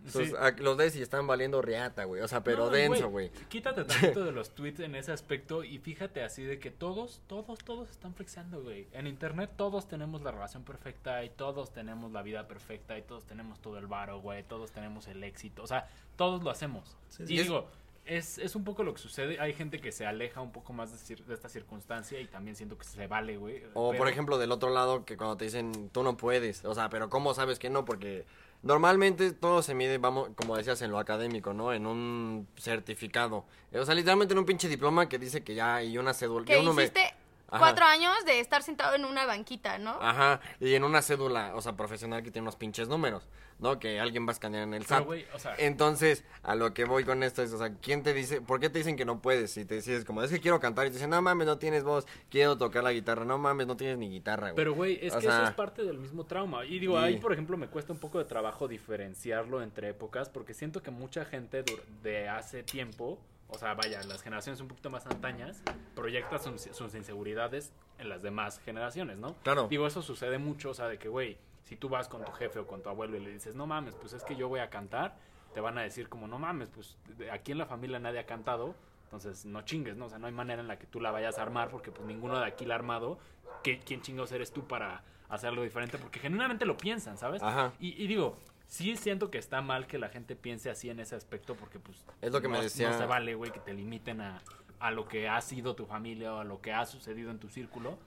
[0.09, 0.35] Sus- Sí.
[0.59, 2.23] los lees y están valiendo riata, güey.
[2.23, 3.31] O sea, pero No, denso, güey.
[3.49, 3.85] Quítate
[4.15, 7.91] tantito de los tweets en ese aspecto y fíjate así de que todos, todos, todos
[7.91, 8.89] están flexeando, güey.
[8.93, 13.25] En internet todos tenemos la relación perfecta y todos tenemos la vida perfecta y todos
[13.27, 14.43] tenemos todo el varo, güey.
[14.43, 15.63] Todos tenemos el éxito.
[15.63, 16.97] O sea, todos lo hacemos.
[17.09, 17.39] Sí, y.
[17.39, 17.69] Es- digo,
[18.05, 19.39] es, es un poco lo que sucede.
[19.39, 22.57] Hay gente que se aleja un poco más de, cir- de esta circunstancia y también
[22.57, 23.63] siento que se vale, güey.
[23.75, 26.89] O por ejemplo del otro lado que cuando te dicen tú no puedes, o sea,
[26.89, 27.85] pero ¿cómo sabes que no?
[27.85, 28.27] Porque
[28.63, 31.73] normalmente todo se mide, vamos, como decías, en lo académico, ¿no?
[31.73, 33.45] En un certificado.
[33.73, 36.45] Eh, O sea, literalmente en un pinche diploma que dice que ya y una cédula.
[36.47, 36.55] que
[36.85, 37.15] hiciste
[37.53, 37.59] Ajá.
[37.59, 39.91] cuatro años de estar sentado en una banquita, ¿no?
[40.01, 43.29] Ajá, y en una cédula, o sea, profesional que tiene unos pinches números,
[43.59, 43.79] ¿no?
[43.79, 45.05] Que alguien va a escanear en el Pero, SAT.
[45.05, 48.15] güey, o sea, Entonces, a lo que voy con esto es, o sea, ¿quién te
[48.15, 49.53] dice, por qué te dicen que no puedes?
[49.53, 51.85] Si te dices como, es que quiero cantar y te dicen, no mames, no tienes
[51.85, 54.57] voz, quiero tocar la guitarra, no mames, no tienes ni guitarra, güey.
[54.57, 56.65] Pero, güey, es O que sea, eso es parte del mismo trauma.
[56.65, 60.29] Y digo, y- ahí, por ejemplo, me cuesta un poco de trabajo diferenciarlo entre épocas,
[60.31, 63.19] porque siento que mucha gente dur- de hace tiempo,
[63.53, 65.63] o sea, vaya, las generaciones un poquito más antañas,
[65.95, 69.35] proyecta sus, sus inseguridades en las demás generaciones, ¿no?
[69.43, 69.69] Claro.
[69.69, 72.59] Digo, eso sucede mucho, o sea, de que, güey, si tú vas con tu jefe
[72.59, 74.71] o con tu abuelo y le dices, no mames, pues es que yo voy a
[74.71, 75.17] cantar,
[75.55, 76.97] te van a decir como, no mames, pues
[77.31, 78.75] aquí en la familia nadie ha cantado,
[79.05, 80.07] entonces no chingues, ¿no?
[80.07, 82.07] O sea, no hay manera en la que tú la vayas a armar porque pues
[82.07, 83.19] ninguno de aquí la ha armado.
[83.63, 85.99] ¿Qué, ¿Quién chingados eres tú para hacerlo diferente?
[85.99, 87.43] Porque genuinamente lo piensan, ¿sabes?
[87.43, 87.75] Ajá.
[87.79, 88.39] Y, y digo,
[88.73, 92.07] sí siento que está mal que la gente piense así en ese aspecto porque pues...
[92.23, 94.41] Es lo que me no- decía- No se vale, güey, que te limiten a,
[94.81, 97.49] a lo que ha sido tu familia o a lo que ha sucedido en tu
[97.51, 97.99] círculo.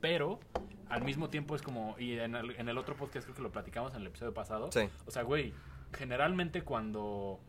[0.00, 0.38] Pero
[0.88, 3.50] al mismo tiempo es como, y en el, en el otro podcast creo que lo
[3.50, 4.70] platicamos en el episodio pasado.
[4.70, 4.88] Sí.
[5.06, 5.52] O sea, güey,
[5.92, 7.40] generalmente cuando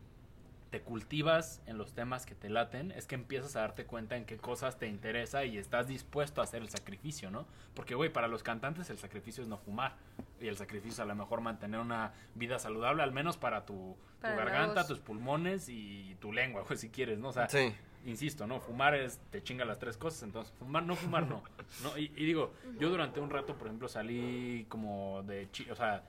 [0.74, 4.26] te cultivas en los temas que te laten, es que empiezas a darte cuenta en
[4.26, 7.46] qué cosas te interesa y estás dispuesto a hacer el sacrificio, ¿no?
[7.76, 9.94] Porque, güey, para los cantantes el sacrificio es no fumar.
[10.42, 13.96] Y el sacrificio es a lo mejor mantener una vida saludable, al menos para tu,
[14.20, 14.88] Para garganta, voz.
[14.88, 17.28] tus pulmones y tu lengua, pues si quieres, ¿no?
[17.28, 17.72] O sea, Sí.
[18.06, 18.60] insisto, ¿no?
[18.60, 21.44] Fumar es, te chinga las tres cosas, entonces fumar, no fumar, no.
[21.84, 21.96] ¿no?
[22.00, 26.04] Y, y digo, yo durante un rato, por ejemplo, salí como de, chi- o sea,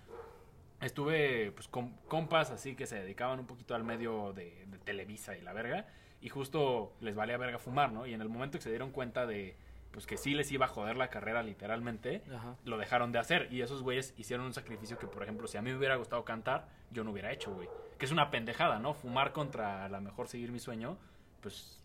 [0.80, 5.36] estuve pues con compas así que se dedicaban un poquito al medio de, de Televisa
[5.36, 5.86] y la verga,
[6.20, 8.06] y justo les valía verga fumar, ¿no?
[8.06, 9.56] Y en el momento que se dieron cuenta de,
[9.92, 12.56] pues que sí les iba a joder la carrera literalmente, Ajá.
[12.64, 13.48] lo dejaron de hacer.
[13.52, 16.24] Y esos güeyes hicieron un sacrificio que, por ejemplo, si a mí me hubiera gustado
[16.24, 17.68] cantar, yo no hubiera hecho, güey.
[17.98, 18.94] Que es una pendejada, ¿no?
[18.94, 20.96] Fumar contra a lo mejor seguir mi sueño,
[21.42, 21.78] pues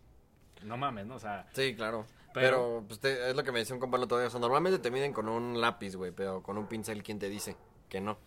[0.62, 1.16] no mames, ¿no?
[1.16, 2.06] O sea, Sí, claro.
[2.32, 2.46] Pero-
[2.78, 4.28] Pero, pues, te- es lo que me decía un compa el otro día.
[4.28, 7.28] O sea, normalmente te miden con un lápiz, güey, pero con un pincel, ¿quién te
[7.28, 7.56] dice
[7.88, 8.18] que no?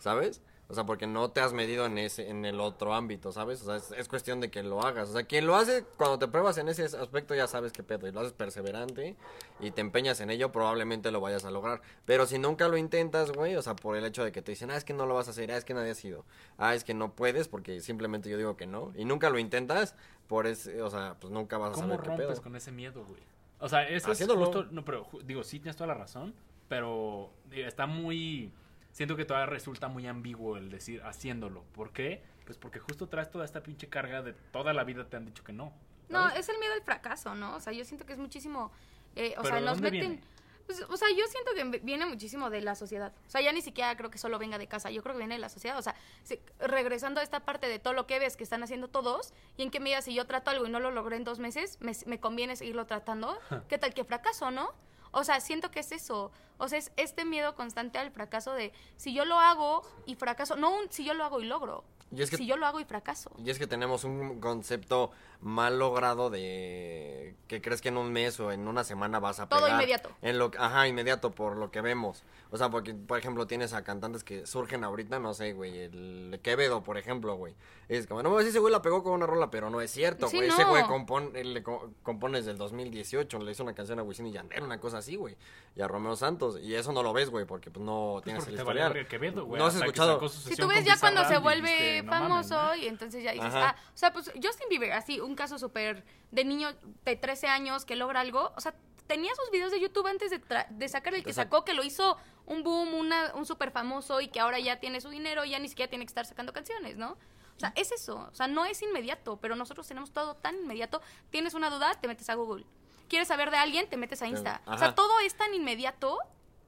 [0.00, 0.42] ¿Sabes?
[0.70, 3.60] O sea, porque no te has medido en ese, en el otro ámbito, ¿sabes?
[3.62, 5.08] O sea, es, es cuestión de que lo hagas.
[5.08, 8.06] O sea, quien lo hace, cuando te pruebas en ese aspecto, ya sabes qué pedo.
[8.06, 9.16] Y lo haces perseverante
[9.58, 11.82] y te empeñas en ello, probablemente lo vayas a lograr.
[12.04, 14.70] Pero si nunca lo intentas, güey, o sea, por el hecho de que te dicen,
[14.70, 16.24] ah, es que no lo vas a hacer, ah, es que nadie ha sido,
[16.56, 19.96] ah, es que no puedes, porque simplemente yo digo que no, y nunca lo intentas,
[20.28, 22.42] por ese, o sea, pues nunca vas a ¿cómo saber qué pedo.
[22.42, 23.20] con ese miedo, güey?
[23.58, 24.42] O sea, eso Haciéndolo.
[24.42, 26.32] es justo, no, pero digo, sí tienes toda la razón,
[26.68, 28.52] pero digo, está muy,
[28.92, 31.62] siento que todavía resulta muy ambiguo el decir haciéndolo.
[31.74, 32.22] ¿Por qué?
[32.44, 35.44] Pues porque justo traes toda esta pinche carga de toda la vida te han dicho
[35.44, 35.72] que no.
[36.08, 37.54] No, es el miedo al fracaso, ¿no?
[37.54, 38.72] O sea, yo siento que es muchísimo.
[39.14, 40.00] eh, o ¿Pero sea, nos meten.
[40.00, 40.20] viene?
[40.66, 43.12] pues, o sea, yo siento que viene muchísimo de la sociedad.
[43.26, 44.90] O sea, ya ni siquiera creo que solo venga de casa.
[44.90, 45.78] Yo creo que viene de la sociedad.
[45.78, 48.88] O sea, si- regresando a esta parte de todo lo que ves que están haciendo
[48.88, 51.38] todos, y en qué medida si yo trato algo y no lo logré en dos
[51.38, 53.38] meses, me, me conviene seguirlo tratando.
[53.68, 54.70] ¿Qué tal que fracaso, no?
[55.12, 56.30] O sea, siento que es eso.
[56.58, 60.56] O sea, es este miedo constante al fracaso de si yo lo hago y fracaso.
[60.56, 61.84] No un si yo lo hago y logro.
[62.12, 63.30] Y es que si yo lo hago y fracaso.
[63.38, 68.38] Y es que tenemos un concepto mal logrado de que crees que en un mes
[68.40, 69.74] o en una semana vas a Todo pegar.
[69.80, 70.10] inmediato.
[70.20, 72.22] En lo, ajá, inmediato por lo que vemos.
[72.52, 76.40] O sea, porque, por ejemplo, tienes a cantantes que surgen ahorita, no sé, güey, el
[76.42, 77.54] Quevedo, por ejemplo, güey.
[77.88, 80.36] Es como, no, ese güey la pegó con una rola, pero no es cierto, Sí,
[80.36, 80.48] güey.
[80.48, 80.54] no.
[80.54, 84.26] Ese güey compone, le co- compone desde el 2018, le hizo una canción a Wisin
[84.26, 85.36] y Yandel, una cosa así, güey.
[85.76, 86.58] Y a Romeo Santos.
[86.60, 89.06] Y eso no lo ves, güey, porque pues no Pues tienes porque el historial.
[89.08, 90.28] Quevedo, güey, No has escuchado.
[90.28, 92.74] Si tú ves ya cuando se vuelve dijiste, "No mames, famoso ¿no?".
[92.82, 93.76] y entonces ya dices, Ajá.
[93.78, 96.68] ah, o sea, pues Justin Bieber, así, un caso súper de niño
[97.04, 98.74] de 13 años que logra algo, o sea,
[99.06, 101.56] tenía sus videos de YouTube antes de, tra- de sacar el que Exacto.
[101.56, 105.00] sacó, que lo hizo un boom, una, un súper famoso y que ahora ya tiene
[105.00, 107.16] su dinero y ya ni siquiera tiene que estar sacando canciones, ¿no?
[107.56, 111.02] O sea, es eso, o sea, no es inmediato, pero nosotros tenemos todo tan inmediato.
[111.30, 112.64] Tienes una duda, te metes a Google.
[113.08, 113.88] ¿Quieres saber de alguien?
[113.88, 114.62] Te metes a Insta.
[114.66, 116.16] O sea, todo es tan inmediato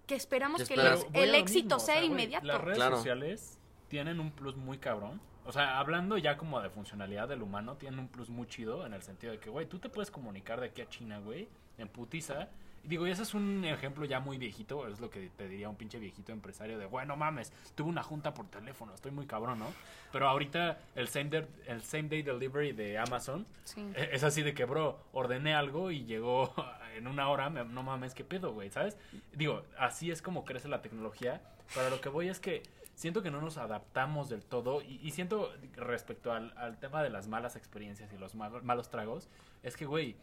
[0.07, 2.45] que esperamos Que el éxito mismo, o sea inmediato.
[2.47, 2.97] Las redes Claro.
[2.97, 3.59] sociales
[3.93, 5.21] tienen un plus muy cabrón.
[5.45, 8.95] O sea, hablando ya como de funcionalidad del humano, tienen un plus muy chido en
[8.95, 11.89] el sentido de que, güey, tú te puedes comunicar de aquí a China, güey, en
[11.89, 12.49] putiza.
[12.85, 15.69] Y digo, y ese es un ejemplo ya muy viejito, es lo que te diría
[15.69, 19.59] un pinche viejito empresario de, bueno, mames, tuve una junta por teléfono, estoy muy cabrón,
[19.59, 19.67] ¿no?
[20.11, 23.83] Pero ahorita el same day, el same day delivery de Amazon Sí.
[23.95, 26.51] eh, Es así de que, bro, ordené algo y llegó
[26.97, 28.97] en una hora, me- no mames, qué pedo, güey, ¿sabes?
[29.35, 31.43] Digo, así es como crece la tecnología,
[31.75, 32.63] pero lo que voy es que
[32.95, 37.11] siento que no nos adaptamos del todo y, y siento respecto al, al tema de
[37.11, 39.29] las malas experiencias y los mal- malos tragos,
[39.63, 40.17] es que, güey,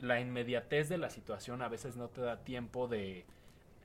[0.00, 3.24] la inmediatez de la situación a veces no te da tiempo de,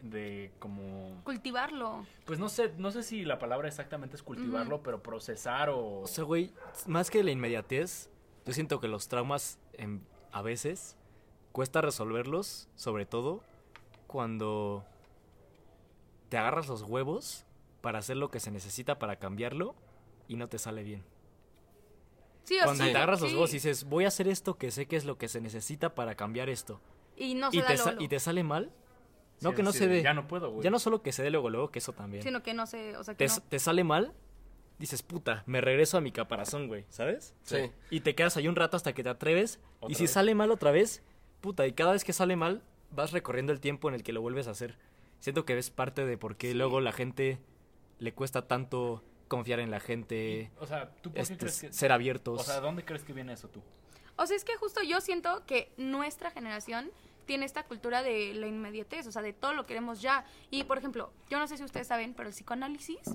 [0.01, 2.05] de como, Cultivarlo.
[2.25, 5.99] pues no sé, no sé si la palabra exactamente es cultivarlo, pero procesar o...
[6.01, 6.51] O sea, güey,
[6.87, 8.09] más que la inmediatez,
[8.45, 10.01] yo siento que los traumas em,
[10.31, 10.97] a veces
[11.51, 13.41] cuesta resolverlos, sobre todo
[14.07, 14.83] cuando
[16.29, 17.45] te agarras los huevos
[17.81, 19.75] para hacer lo que se necesita para cambiarlo
[20.27, 21.03] y no te sale bien.
[22.43, 22.91] Sí o Cuando sí.
[22.91, 23.35] te agarras los sí.
[23.35, 25.93] huevos y dices, voy a hacer esto que sé que es lo que se necesita
[25.95, 26.81] para cambiar esto.
[27.15, 28.03] Y no se y, da te luego, sa- luego.
[28.05, 28.71] y te sale mal,
[29.41, 30.01] no Sí, que no sí, se dé.
[30.03, 30.63] Ya no puedo, güey.
[30.63, 32.23] Ya no solo que se dé luego, luego, que eso también.
[32.23, 33.41] Sino que no se, o sea, que te, no.
[33.41, 34.13] te sale mal,
[34.79, 37.35] dices, puta, me regreso a mi caparazón, güey, ¿sabes?
[37.43, 37.71] Sí.
[37.89, 39.59] Y te quedas ahí un rato hasta que te atreves.
[39.87, 40.11] Y si vez.
[40.11, 41.03] sale mal otra vez,
[41.41, 44.21] puta, y cada vez que sale mal, vas recorriendo el tiempo en el que lo
[44.21, 44.77] vuelves a hacer.
[45.19, 47.37] Siento que es parte de por qué luego la gente
[48.01, 51.71] le cuesta tanto confiar en la gente, O sea, ¿tú por qué este, crees que...?
[51.71, 52.41] ser abiertos.
[52.41, 53.61] O sea, ¿dónde crees que viene eso tú?
[54.17, 56.91] O sea, es que justo yo siento que nuestra generación
[57.25, 60.25] tiene esta cultura de la inmediatez, o sea, de todo lo queremos ya.
[60.49, 63.07] Y, por ejemplo, yo no sé si ustedes saben, pero el psicoanálisis,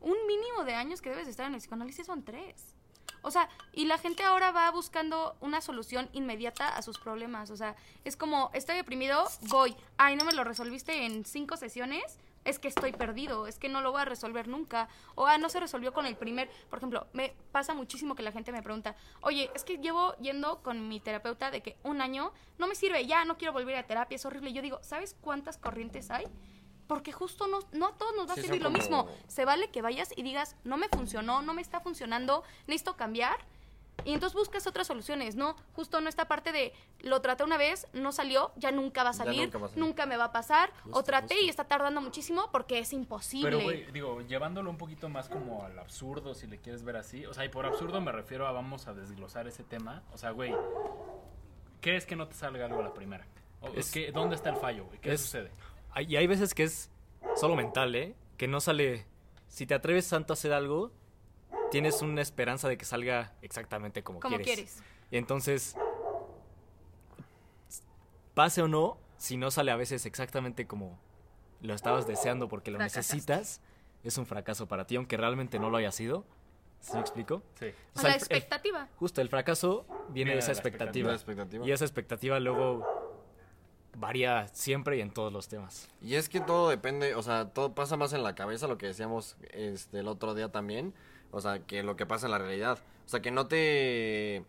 [0.00, 2.76] un mínimo de años que debes estar en el psicoanálisis son tres.
[3.22, 7.50] O sea, y la gente ahora va buscando una solución inmediata a sus problemas.
[7.50, 7.74] O sea,
[8.04, 9.76] es como, estoy deprimido, voy.
[9.98, 12.18] Ay, no me lo resolviste en cinco sesiones.
[12.44, 14.88] Es que estoy perdido, es que no lo voy a resolver nunca.
[15.14, 16.50] O, ah, no se resolvió con el primer.
[16.70, 20.62] Por ejemplo, me pasa muchísimo que la gente me pregunta, oye, es que llevo yendo
[20.62, 23.86] con mi terapeuta de que un año no me sirve, ya no quiero volver a
[23.86, 24.50] terapia, es horrible.
[24.50, 26.26] Y yo digo, ¿sabes cuántas corrientes hay?
[26.86, 29.06] Porque justo no, no a todos nos va a Sí, servir lo mismo.
[29.28, 33.38] Se vale que vayas y digas, no me funcionó, no me está funcionando, necesito cambiar.
[34.04, 35.56] Y entonces buscas otras soluciones, ¿no?
[35.74, 39.12] Justo no esta parte de lo traté una vez, no salió, ya nunca va a
[39.12, 39.84] salir, nunca va a salir.
[39.84, 40.70] nunca me va a pasar.
[40.70, 41.46] o Justo, traté justo.
[41.46, 43.50] y está tardando muchísimo porque es imposible.
[43.50, 47.26] Pero, güey, digo, llevándolo un poquito más como al absurdo, si le quieres ver así.
[47.26, 50.02] O sea, y por absurdo me refiero a vamos a desglosar ese tema.
[50.14, 50.54] O sea, güey,
[51.80, 53.26] ¿qué es que no te salga algo a la primera?
[53.60, 54.98] O, Es- que, ¿Dónde está el fallo, güey?
[55.00, 55.50] ¿Qué es- sucede?
[55.92, 56.90] Hay- Y hay veces que es
[57.36, 58.14] solo mental, ¿eh?
[58.36, 59.06] Que no sale...
[59.48, 60.92] Si te atreves tanto a hacer algo,
[61.70, 64.46] tienes una esperanza de que salga exactamente como, como quieres.
[64.54, 64.82] quieres.
[65.10, 65.76] Y entonces,
[68.34, 70.98] pase o no, si no sale a veces exactamente como
[71.60, 73.14] lo estabas deseando porque lo Fracasaste.
[73.16, 73.60] necesitas,
[74.02, 76.24] es un fracaso para ti, aunque realmente no lo haya sido.
[76.80, 77.42] ¿Sí me explico?
[77.58, 77.66] Sí.
[77.94, 78.88] O sea, la el- el- expectativa.
[78.96, 81.08] justo, el fracaso viene de esa la expectativa.
[81.10, 81.66] La expectativa.
[81.66, 82.86] Y esa expectativa luego
[83.98, 85.88] varía siempre y en todos los temas.
[86.00, 88.86] Y es que todo depende, o sea, todo pasa más en la cabeza, lo que
[88.86, 90.94] decíamos este, el otro día también,
[91.30, 92.78] o sea, que lo que pasa en la realidad.
[93.06, 94.44] O sea, que no te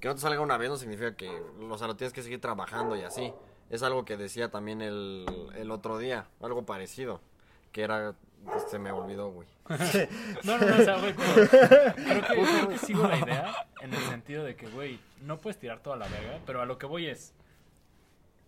[0.00, 2.40] que no te salga una vez no significa que, o sea, lo tienes que seguir
[2.40, 3.32] trabajando y así.
[3.70, 7.20] Es algo que decía también el, el otro día, algo parecido,
[7.72, 8.14] que era,
[8.68, 9.48] se me olvidó, güey.
[10.44, 14.02] No, no, no, o sea, güey, creo que, creo que sigo la idea en el
[14.04, 17.06] sentido de que, güey, no puedes tirar toda la verga, pero a lo que voy
[17.06, 17.32] es,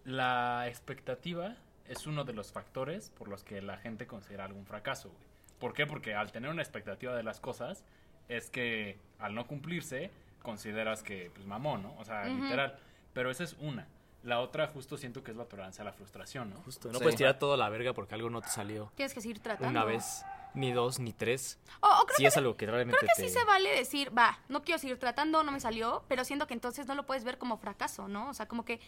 [0.04, 1.56] la expectativa
[1.88, 5.27] es uno de los factores por los que la gente considera algún fracaso, güey.
[5.58, 5.86] ¿Por qué?
[5.86, 7.84] Porque al tener una expectativa de las cosas,
[8.28, 10.10] es que al no cumplirse,
[10.42, 11.94] consideras que, pues, mamón, ¿no?
[11.98, 12.78] O sea, literal.
[13.12, 13.86] Pero esa es una.
[14.22, 16.56] La otra, justo siento que es la tolerancia a la frustración, ¿no?
[16.62, 17.02] Justo, no Sí.
[17.04, 19.68] puedes tirar toda la verga porque algo no te salió Tienes que seguir tratando.
[19.70, 21.58] una vez, ni dos, ni tres.
[21.80, 23.28] O, o creo Si que es algo que realmente Creo que te...
[23.28, 26.54] sí se vale decir, va, no quiero seguir tratando, no me salió, pero siento que
[26.54, 28.28] entonces no lo puedes ver como fracaso, ¿no?
[28.28, 28.80] O sea, como que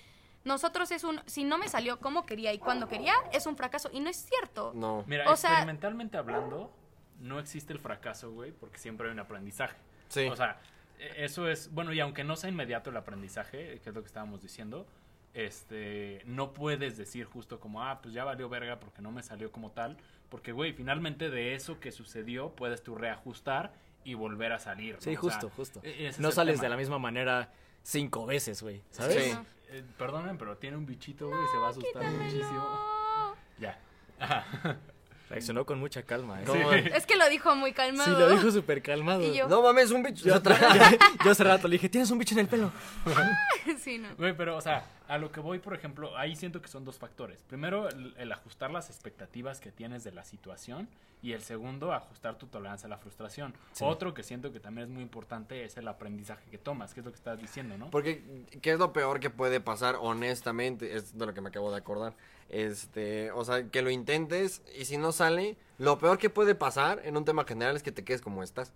[0.45, 3.91] nosotros es un, si no me salió como quería y cuando quería, es un fracaso.
[3.93, 4.72] Y no es cierto.
[4.74, 5.05] No.
[5.07, 6.72] Mira, O sea- experimentalmente hablando,
[7.18, 9.76] no existe el fracaso, güey, porque siempre hay un aprendizaje.
[10.09, 10.26] Sí.
[10.28, 10.59] O sea,
[10.99, 14.07] e- eso es, bueno, y aunque no sea inmediato el aprendizaje, que es lo que
[14.07, 14.86] estábamos diciendo,
[15.34, 19.53] este, no puedes decir justo como, ah, pues ya valió verga porque no me salió
[19.53, 19.97] como tal,
[20.28, 23.72] porque, güey, finalmente de eso que sucedió puedes tú reajustar
[24.05, 24.95] y volver a salir.
[24.97, 25.01] ¿no?
[25.01, 25.80] Sí, O sea, justo, justo.
[25.82, 26.62] e- No sales tema.
[26.64, 29.24] de la misma manera cinco veces, güey, ¿sabes?
[29.32, 29.36] Sí.
[29.72, 32.52] Eh, perdonen, pero tiene un bichito, güey, y se va a asustar muchísimo.
[32.52, 33.34] No.
[33.58, 33.78] Ya.
[34.18, 34.44] Ajá.
[35.28, 36.44] Reaccionó con mucha calma, ¿eh?
[36.44, 36.72] ¿Cómo?
[36.72, 38.12] Es que lo dijo muy calmado.
[38.12, 39.22] Sí, lo dijo súper calmado.
[39.22, 40.24] Y yo- No mames, un bicho.
[40.24, 40.42] Yo,
[41.24, 42.72] yo hace rato le dije, tienes un bicho en el pelo.
[43.78, 44.08] sí, no.
[44.16, 46.98] Güey, pero, o sea, a lo que voy, por ejemplo, ahí siento que son dos
[46.98, 47.42] factores.
[47.42, 50.88] Primero, el, el ajustar las expectativas que tienes de la situación.
[51.22, 53.52] Y el segundo, ajustar tu tolerancia a la frustración.
[53.72, 53.84] Sí.
[53.84, 57.06] Otro que siento que también es muy importante es el aprendizaje que tomas, que es
[57.06, 57.90] lo que estás diciendo, ¿no?
[57.90, 60.96] Porque, ¿qué es lo peor que puede pasar, honestamente?
[60.96, 62.14] Es de lo que me acabo de acordar.
[62.48, 67.02] Este, o sea, que lo intentes y si no sale, lo peor que puede pasar
[67.04, 68.72] en un tema general es que te quedes como estás.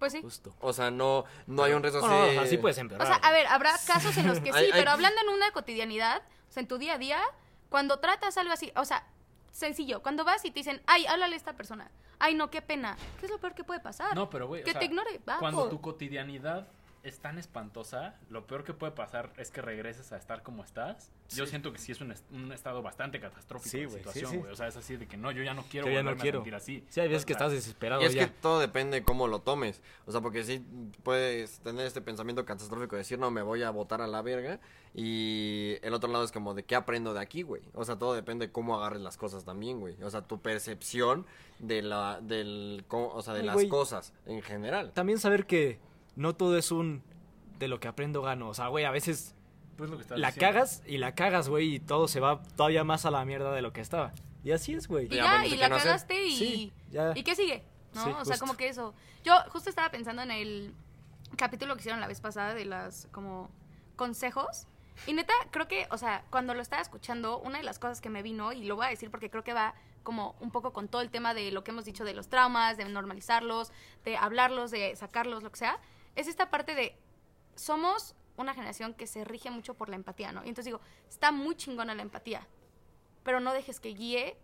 [0.00, 0.20] Pues sí.
[0.22, 0.52] Justo.
[0.60, 2.34] O sea, no, no hay un riesgo No, así.
[2.34, 3.06] no, así puedes O empeorar.
[3.06, 5.52] sea, a ver, habrá casos en los que sí, Hay- hay- pero hablando en una
[5.52, 7.20] cotidianidad, o sea, en tu día a día,
[7.68, 9.06] cuando tratas algo así, o sea,
[9.52, 12.96] sencillo, cuando vas y te dicen, ay, háblale a esta persona, ay, no, qué pena,
[13.20, 14.14] ¿qué es lo peor que puede pasar?
[14.16, 15.38] No, pero, güey, o que sea, te ignore, va.
[15.38, 16.66] Cuando tu cotidianidad
[17.02, 21.10] es tan espantosa, lo peor que puede pasar es que regreses a estar como estás.
[21.30, 23.98] Yo siento que sí es un, est- un estado bastante catastrófico Sí, de güey, sí,
[24.00, 24.36] situación, sí.
[24.38, 24.52] güey.
[24.52, 26.20] O sea, es así de que no, yo ya no quiero Yo ya no volverme
[26.20, 26.38] a quiero.
[26.40, 26.84] sentir así.
[26.88, 28.26] Sí, hay veces que O sea, estás desesperado Y es ya.
[28.26, 29.80] que todo depende de cómo lo tomes.
[30.06, 30.64] O sea, porque sí
[31.02, 34.60] puedes tener este pensamiento catastrófico de decir, no, me voy a botar a la verga.
[34.92, 37.62] Y el otro lado es como, ¿de qué aprendo de aquí, güey?
[37.74, 40.02] O sea, todo depende de cómo agarres las cosas también, güey.
[40.02, 41.26] O sea, tu percepción
[41.60, 44.90] de la, del, o sea, de Ay, las cosas en general.
[44.92, 45.78] También saber que
[46.16, 47.02] no todo es un
[47.58, 48.48] de lo que aprendo gano.
[48.48, 49.34] O sea, güey, a veces
[49.76, 50.40] pues lo que la diciendo.
[50.40, 53.62] cagas y la cagas, güey, y todo se va todavía más a la mierda de
[53.62, 54.12] lo que estaba.
[54.44, 55.06] Y así es, güey.
[55.06, 55.88] Y Ya y la no hacer.
[55.88, 56.36] cagaste y...
[56.36, 57.12] Sí, ya.
[57.14, 57.64] ¿Y qué sigue?
[57.94, 58.04] ¿No?
[58.04, 58.38] Sí, o sea, justo.
[58.40, 58.94] como que eso.
[59.24, 60.74] Yo justo estaba pensando en el
[61.36, 63.50] capítulo que hicieron la vez pasada de las como
[63.96, 64.66] consejos.
[65.06, 68.10] Y neta, creo que, o sea, cuando lo estaba escuchando, una de las cosas que
[68.10, 70.88] me vino, y lo voy a decir porque creo que va como un poco con
[70.88, 73.72] todo el tema de lo que hemos dicho de los traumas, de normalizarlos,
[74.04, 75.78] de hablarlos, de sacarlos, lo que sea,
[76.16, 76.96] es esta parte de
[77.56, 80.40] somos una generación que se rige mucho por la empatía, ¿no?
[80.44, 82.46] Y entonces digo, está muy chingona la empatía,
[83.22, 84.36] pero no dejes que guíe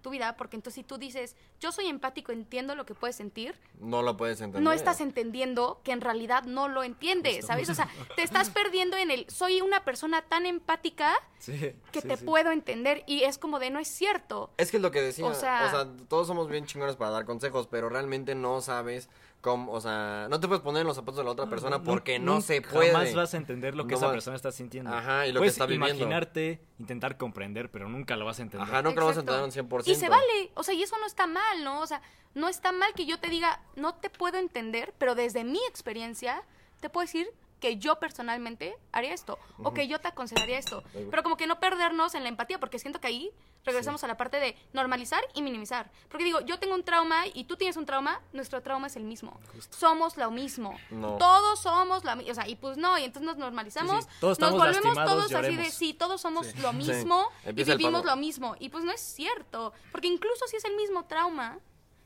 [0.00, 3.58] tu vida, porque entonces si tú dices, yo soy empático, entiendo lo que puedes sentir,
[3.80, 4.62] No lo puedes entender.
[4.62, 7.70] no estás entendiendo que en realidad no lo entiendes, ¿sabes?
[7.70, 11.58] O sea, te estás perdiendo en el, soy una persona tan empática Sí,
[11.90, 12.24] que sí, te sí.
[12.26, 14.52] puedo entender y es como de, no es cierto.
[14.58, 15.24] Es que es lo que decía.
[15.26, 19.08] O sea, todos somos bien chingones para dar consejos, pero realmente no sabes
[19.44, 22.18] cómo, o sea, no te puedes poner en los zapatos de la otra persona porque
[22.18, 22.92] no se puede.
[22.92, 24.90] Jamás vas a entender lo que No esa vas- persona está sintiendo.
[24.90, 25.94] Ajá, y lo que Puedes está viviendo.
[25.94, 28.66] imaginarte, intentar comprender, pero nunca lo vas a entender.
[28.66, 29.86] Ajá, nunca lo vas a entender un 100%.
[29.92, 31.82] Y se vale, o sea, y eso no está mal, ¿no?
[31.82, 32.00] O sea,
[32.34, 36.42] no está mal que yo te diga, no te puedo entender, pero desde mi experiencia
[36.80, 37.28] te puedo decir
[37.64, 40.84] que yo personalmente haría esto, o que yo te aconsejaría esto.
[41.10, 43.30] Pero como que no perdernos en la empatía, porque siento que ahí
[43.64, 45.90] regresamos a la parte de normalizar y minimizar.
[46.10, 49.04] Porque digo, yo tengo un trauma y tú tienes un trauma, nuestro trauma es el
[49.04, 49.40] mismo.
[49.70, 50.78] Somos lo mismo.
[50.90, 51.16] No.
[51.16, 52.32] Todos somos la misma.
[52.32, 54.04] O sea, y pues no, y entonces nos normalizamos.
[54.04, 54.16] Sí, sí.
[54.20, 55.72] Todos nos volvemos todos así de, lloremos.
[55.72, 56.58] sí, todos somos Sí.
[56.60, 56.76] lo Sí.
[56.76, 58.56] mismo y vivimos lo mismo.
[58.60, 61.60] Y pues no es cierto, porque incluso si es el mismo trauma,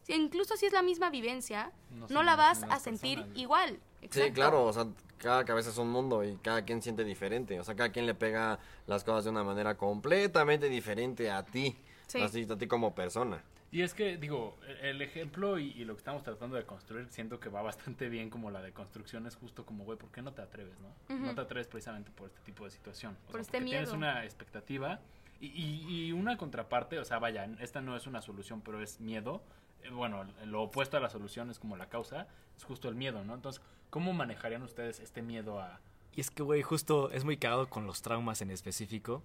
[0.05, 3.81] si incluso si es la misma vivencia, No no, la vas a sentir personas.
[4.11, 4.87] Sí, claro, o sea,
[5.19, 7.59] cada cabeza es un mundo y cada quien siente diferente.
[7.61, 11.77] O sea, cada quien le pega las cosas de una manera completamente diferente a ti.
[12.07, 12.21] Sí.
[12.23, 13.43] Así, a ti como persona.
[13.71, 17.07] Y es que, digo, e- el ejemplo y, y lo que estamos tratando de construir,
[17.11, 20.23] siento que va bastante bien como la de construcción, es justo como, güey, ¿por qué
[20.23, 21.17] no te atreves, no?
[21.19, 23.15] No te atreves precisamente por este tipo de situación.
[23.27, 23.97] O Por sea, este porque tienes miedo.
[23.99, 25.01] una expectativa
[25.39, 29.01] y, y- y una contraparte, o sea, vaya, esta no es una solución, pero es
[29.01, 29.43] miedo.
[29.83, 32.27] Eh, Bueno, lo opuesto a la solución es como la causa,
[32.57, 33.35] es justo el miedo, ¿no?
[33.35, 35.81] Entonces, ¿cómo manejarían ustedes este miedo a...
[36.15, 39.23] Y es que, güey, justo es muy cagado con los traumas en específico.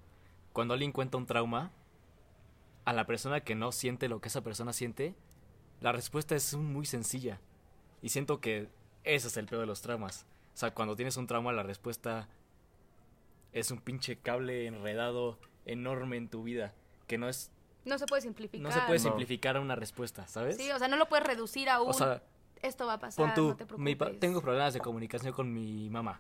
[0.52, 1.72] Cuando alguien cuenta un trauma,
[2.86, 5.16] a la persona que no siente lo que esa persona siente,
[5.82, 7.40] la respuesta es muy sencilla.
[8.02, 8.70] Y siento que
[9.04, 10.26] ese es el peor de los traumas.
[10.54, 12.28] O sea, cuando tienes un trauma, la respuesta
[13.54, 16.74] es un pinche cable enredado enorme en tu vida.
[17.08, 17.52] Que no es.
[17.86, 18.62] No se puede simplificar.
[18.62, 19.04] No se puede No.
[19.06, 20.58] simplificar a una respuesta, ¿sabes?
[20.58, 21.90] Sí, o sea, no lo puedes reducir a un...
[21.90, 22.22] O sea,
[22.64, 23.84] esto va a pasar, Pon tú, no te preocupes.
[23.84, 26.20] mi pa- tengo problemas de comunicación con mi mamá.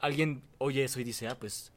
[0.00, 1.72] Alguien oye eso y dice, ah, pues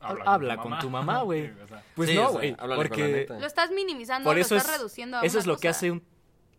[0.00, 1.52] Habla con tu mamá, güey.
[1.94, 2.56] Pues Sí, no, o sea, güey.
[2.58, 3.26] háblale con la Porque.
[3.40, 5.90] Lo estás minimizando, por lo estás es, reduciendo a eso una es lo que hace
[5.92, 6.02] un,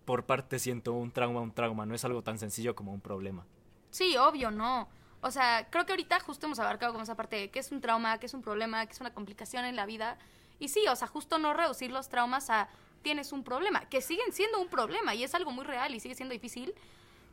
[0.05, 1.85] por parte siento un trauma, un trauma.
[1.85, 3.45] No es algo tan sencillo como un problema.
[3.89, 4.87] Sí, obvio, no.
[5.21, 7.81] O sea, creo que ahorita justo hemos abarcado como esa parte de qué es un
[7.81, 10.17] trauma, qué es un problema, qué es una complicación en la vida.
[10.59, 12.69] Y sí, o sea, justo no reducir los traumas a
[13.03, 16.15] tienes un problema, que siguen siendo un problema y es algo muy real y sigue
[16.15, 16.73] siendo difícil.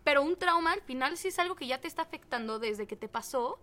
[0.05, 2.97] Pero un trauma al final sí es algo que ya te está afectando desde que
[2.97, 3.59] te pasó,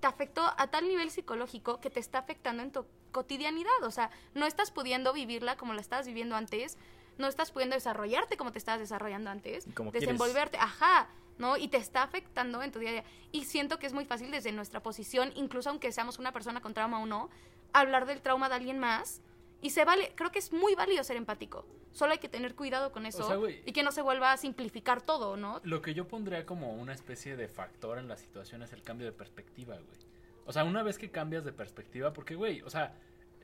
[0.00, 3.82] te afectó a tal nivel psicológico que te está afectando en tu cotidianidad.
[3.84, 6.76] O sea, no estás pudiendo vivirla como la estabas viviendo antes,
[7.18, 10.08] no estás pudiendo desarrollarte como te estabas desarrollando antes, Como quieres.
[10.08, 11.56] desenvolverte, ajá, ¿no?
[11.56, 13.04] Y te está afectando en tu día a día.
[13.32, 16.74] Y siento que es muy fácil desde nuestra posición, incluso aunque seamos una persona con
[16.74, 17.28] trauma o no,
[17.72, 19.20] hablar del trauma de alguien más.
[19.62, 21.64] Y se vale, creo que es muy válido ser empático.
[21.92, 25.02] Solo hay que tener cuidado con eso sea, y que no se vuelva a simplificar
[25.02, 25.60] todo, ¿no?
[25.62, 29.06] Lo que yo pondría como una especie de factor en la situación es el cambio
[29.06, 29.98] de perspectiva, güey.
[30.44, 32.94] O sea, una vez que cambias de perspectiva, porque, güey, o sea,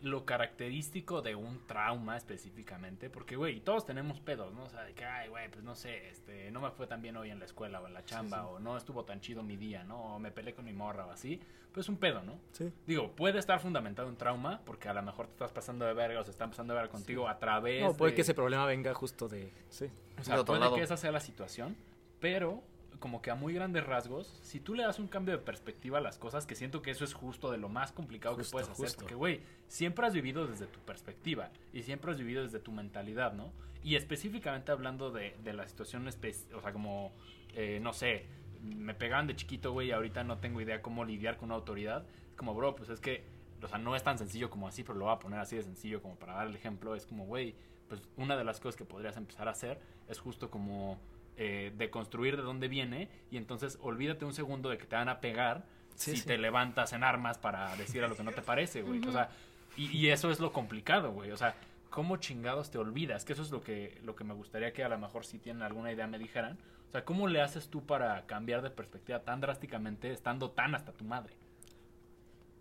[0.02, 4.64] lo característico de un trauma específicamente, porque, güey, todos tenemos pedos, ¿no?
[4.64, 7.16] O sea, de que, ay, güey, pues no sé, este, no me fue tan bien
[7.16, 9.84] hoy en la escuela o en la chamba, o no estuvo tan chido mi día,
[9.84, 10.16] ¿no?
[10.16, 11.40] O me peleé con mi morra o así,
[11.72, 12.38] pues es un pedo, ¿no?
[12.52, 12.72] Sí.
[12.86, 16.20] Digo, puede estar fundamentado en trauma, porque a lo mejor te estás pasando de verga
[16.20, 18.16] o se están pasando de verga contigo a través No, puede de...
[18.16, 19.52] que ese problema venga justo de...
[19.68, 19.90] Sí.
[20.18, 20.74] O sea, puede lado.
[20.74, 21.76] que esa sea la situación,
[22.20, 22.62] pero
[22.98, 26.00] como que a muy grandes rasgos, si tú le das un cambio de perspectiva a
[26.00, 28.68] las cosas, que siento que eso es justo de lo más complicado Justo, que puedes
[28.68, 29.00] hacer, justo.
[29.00, 33.32] porque güey, siempre has vivido desde tu perspectiva y siempre has vivido desde tu mentalidad,
[33.32, 33.52] ¿no?
[33.82, 37.12] Y específicamente hablando de, de la situación, o sea, como,
[37.54, 38.26] eh, no sé,
[38.62, 42.04] me pegaban de chiquito, güey, y ahorita no tengo idea cómo lidiar con una autoridad,
[42.36, 43.24] como, bro, pues es que,
[43.62, 45.62] o sea, no es tan sencillo como así, pero lo voy a poner así de
[45.62, 47.54] sencillo como para dar el ejemplo, es como, güey,
[47.88, 50.98] pues una de las cosas que podrías empezar a hacer es justo como
[51.38, 55.20] eh, deconstruir de dónde viene y entonces olvídate un segundo de que te van a
[55.20, 55.64] pegar
[55.94, 56.26] Sí, si sí.
[56.26, 59.00] te levantas en armas para decir a lo que no te parece, güey.
[59.06, 59.30] O sea,
[59.76, 61.32] y, y eso es lo complicado, güey.
[61.32, 61.56] O sea,
[61.90, 63.24] ¿cómo chingados te olvidas?
[63.24, 65.62] Que eso es lo que, lo que me gustaría que a lo mejor si tienen
[65.62, 66.56] alguna idea me dijeran.
[66.88, 70.92] O sea, ¿cómo le haces tú para cambiar de perspectiva tan drásticamente estando tan hasta
[70.92, 71.34] tu madre?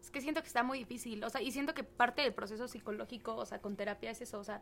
[0.01, 2.67] Es que siento que está muy difícil, o sea, y siento que parte del proceso
[2.67, 4.61] psicológico, o sea, con terapia es eso, o sea,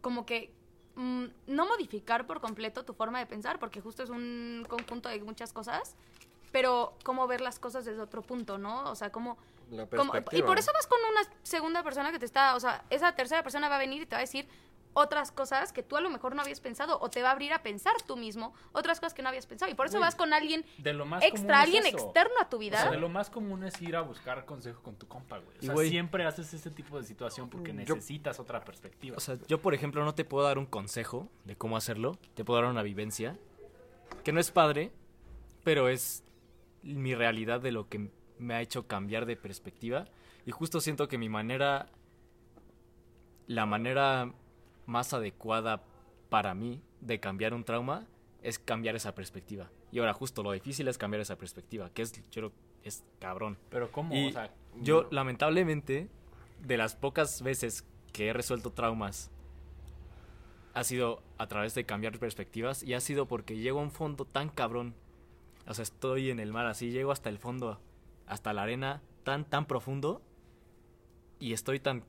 [0.00, 0.52] como que
[0.96, 5.20] mm, no modificar por completo tu forma de pensar, porque justo es un conjunto de
[5.22, 5.94] muchas cosas,
[6.52, 8.90] pero cómo ver las cosas desde otro punto, ¿no?
[8.90, 9.38] O sea, cómo...
[9.70, 12.84] La cómo- y por eso vas con una segunda persona que te está, o sea,
[12.90, 14.48] esa tercera persona va a venir y te va a decir
[14.98, 17.52] otras cosas que tú a lo mejor no habías pensado o te va a abrir
[17.52, 19.70] a pensar tú mismo otras cosas que no habías pensado.
[19.70, 21.98] Y por eso vas con alguien De lo más extra, común es alguien eso.
[22.06, 22.80] externo a tu O vida.
[22.80, 25.58] sea, de lo más común es ir a buscar consejo con tu compa, güey.
[25.58, 29.18] O Y, sea, siempre haces ese tipo de situación porque Yo- necesitas otra perspectiva.
[29.18, 32.42] O sea, yo por ejemplo no te puedo dar un consejo de cómo hacerlo, te
[32.44, 33.36] puedo dar una vivencia,
[34.24, 34.92] que no es padre,
[35.62, 36.24] pero es
[36.82, 40.06] mi realidad de lo que me ha hecho cambiar de perspectiva.
[40.46, 41.88] Y justo siento que mi manera,
[43.46, 44.32] la manera
[44.86, 45.82] más adecuada
[46.28, 48.06] para mí de cambiar un trauma
[48.42, 49.70] es cambiar esa perspectiva.
[49.92, 53.58] Y ahora justo lo difícil es cambiar esa perspectiva, que es, yo creo, es cabrón.
[53.70, 54.14] Pero ¿cómo?
[54.14, 56.08] Y o sea, yo, lamentablemente,
[56.60, 59.30] de las pocas veces que he resuelto traumas,
[60.74, 64.26] ha sido a través de cambiar perspectivas y ha sido porque llego a un fondo
[64.26, 64.94] tan cabrón.
[65.66, 67.80] O sea, estoy en el mar así, llego hasta el fondo,
[68.26, 70.22] hasta la arena tan, tan profundo
[71.38, 72.04] y estoy tan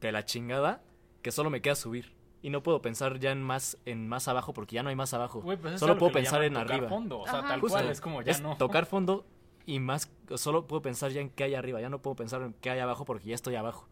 [0.00, 0.82] de la chingada
[1.22, 2.12] que solo me queda subir.
[2.42, 5.12] Y no puedo pensar ya en más, en más abajo porque ya no hay más
[5.12, 5.42] abajo.
[5.42, 6.88] pues solo puedo pensar en tocar arriba.
[6.88, 7.20] fondo.
[7.20, 7.48] O sea, Ajá.
[7.48, 7.76] tal Justo.
[7.78, 8.56] cual es como ya Es no.
[8.56, 9.26] tocar fondo
[9.66, 12.54] y más solo puedo pensar ya en qué hay arriba, ya no puedo pensar en
[12.54, 13.86] qué hay abajo porque ya estoy abajo.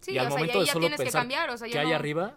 [0.00, 1.50] sí, y al o sea, y momento de ya solo tienes que pensar cambiar.
[1.50, 2.36] O sea, qué yo hay arriba,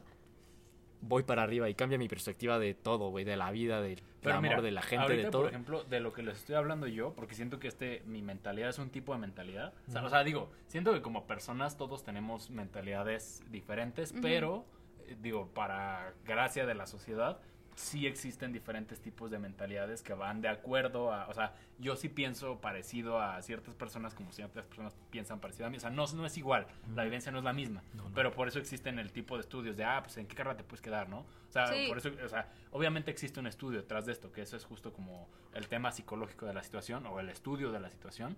[1.02, 4.38] voy para arriba y cambia mi perspectiva de todo, güey, de la vida, del Pero
[4.38, 5.42] amor, mira, de la gente, ahorita, de todo.
[5.44, 8.70] por ejemplo, de lo que les estoy hablando yo, porque siento que este, mi mentalidad
[8.70, 9.74] es un tipo de mentalidad.
[9.88, 14.66] O sea, o sea, digo, siento que como personas todos tenemos mentalidades diferentes, pero,
[15.08, 17.40] eh, digo, para gracia de la sociedad,
[17.78, 22.10] sí existen diferentes tipos de mentalidades que van de acuerdo a, o sea, yo sí
[22.10, 26.08] pienso parecido a ciertas personas como ciertas personas piensan parecido a mí, o sea, no,
[26.16, 26.66] no es igual,
[26.96, 28.16] la vivencia no es la misma, No, no.
[28.16, 30.64] pero por eso existen el tipo de estudios de, ah, pues en qué carrera te
[30.64, 31.20] puedes quedar, ¿no?
[31.20, 31.86] O sea, Sí.
[31.88, 34.92] por eso, o sea, obviamente existe un estudio detrás de esto, que eso es justo
[34.92, 38.36] como el tema psicológico de la situación o el estudio de la situación.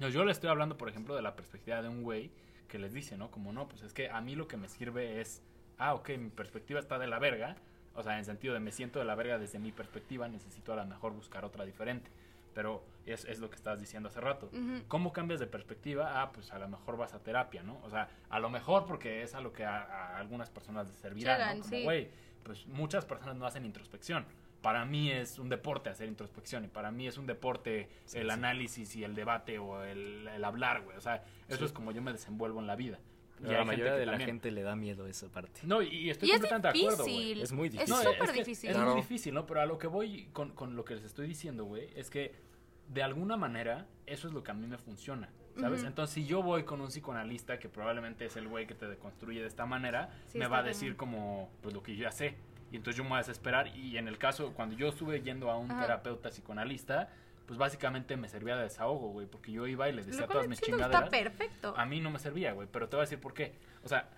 [0.00, 2.30] No, yo le estoy hablando, por ejemplo, de la perspectiva de un güey
[2.68, 3.30] que les dice, ¿no?
[3.30, 5.42] Como no, pues es que a mí lo que me sirve es,
[5.78, 7.56] ah, ok, mi perspectiva está de la verga,
[7.94, 10.76] o sea, en sentido de me siento de la verga desde mi perspectiva, necesito a
[10.76, 12.10] lo mejor buscar otra diferente.
[12.54, 14.46] Pero es, es lo que estabas diciendo hace rato.
[14.52, 14.82] Ujú.
[14.88, 16.20] ¿Cómo cambias de perspectiva?
[16.20, 17.78] Ah, pues a lo mejor vas a terapia, ¿no?
[17.84, 20.96] O sea, a lo mejor porque es a lo que a, a algunas personas les
[20.96, 21.62] servirá, Llegan, ¿no?
[21.62, 21.84] Como, sí.
[21.84, 22.10] güey,
[22.42, 24.26] pues muchas personas no hacen introspección.
[24.62, 28.26] Para mí es un deporte hacer introspección y para mí es un deporte Sí, el
[28.26, 28.30] sí.
[28.32, 30.96] análisis y el debate o el, el hablar, güey.
[30.96, 31.64] O sea, eso Sí.
[31.66, 32.98] es como yo me desenvuelvo en la vida.
[33.40, 34.28] Y Pero hay la gente mayoría de la también.
[34.28, 35.60] gente le da miedo esa parte.
[35.64, 37.40] No, y, y estoy Y es completamente de acuerdo, güey.
[37.40, 37.94] Es muy Es difícil.
[37.94, 38.70] No, súper es que difícil.
[38.70, 38.90] Es Claro.
[38.92, 39.46] muy difícil, ¿no?
[39.46, 42.34] Pero a lo que voy con, con lo que les estoy diciendo, güey, es que
[42.88, 45.78] de alguna manera eso es lo que a mí me funciona, ¿sabes?
[45.80, 45.88] Ujú.
[45.88, 49.40] Entonces, si yo voy con un psicoanalista que probablemente es el güey que te deconstruye
[49.40, 52.34] de esta manera, Sí, me va a decir como, pues lo que yo ya sé.
[52.72, 53.68] Y entonces yo me voy a desesperar.
[53.76, 55.80] Y en el caso, cuando yo estuve yendo a un Ajá.
[55.80, 57.08] terapeuta psicoanalista,
[57.50, 60.60] pues básicamente me servía de desahogo, güey, porque yo iba y les decía todas mis
[60.60, 61.02] chingaderas.
[61.02, 61.74] está perfecto.
[61.76, 63.54] A mí no me servía, güey, pero te voy a decir por qué.
[63.82, 64.08] O sea,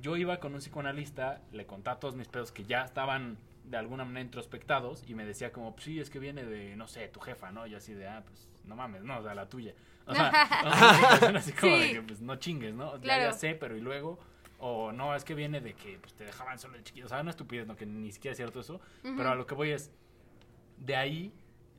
[0.00, 4.04] yo iba con un psicoanalista, le contaba todos mis pedos que ya estaban de alguna
[4.04, 7.18] manera introspectados y me decía como, pues sí, es que viene de, no sé, tu
[7.18, 7.66] jefa, ¿no?
[7.66, 9.74] Y yo así de, ah, pues no mames, no, o sea, la tuya.
[10.06, 10.30] O sea,
[10.64, 11.92] una situación así como de Sí.
[11.94, 12.94] que, pues no chingues, ¿no?
[12.98, 13.22] Ya, Claro.
[13.24, 14.20] ya sé, pero y luego...
[14.60, 17.06] O no, es que viene de que pues, te dejaban solo de chiquito.
[17.06, 18.80] O sea, una estupidez, no, que ni siquiera es cierto eso.
[19.02, 19.90] Pero a lo que voy es,
[20.78, 21.30] de ahí,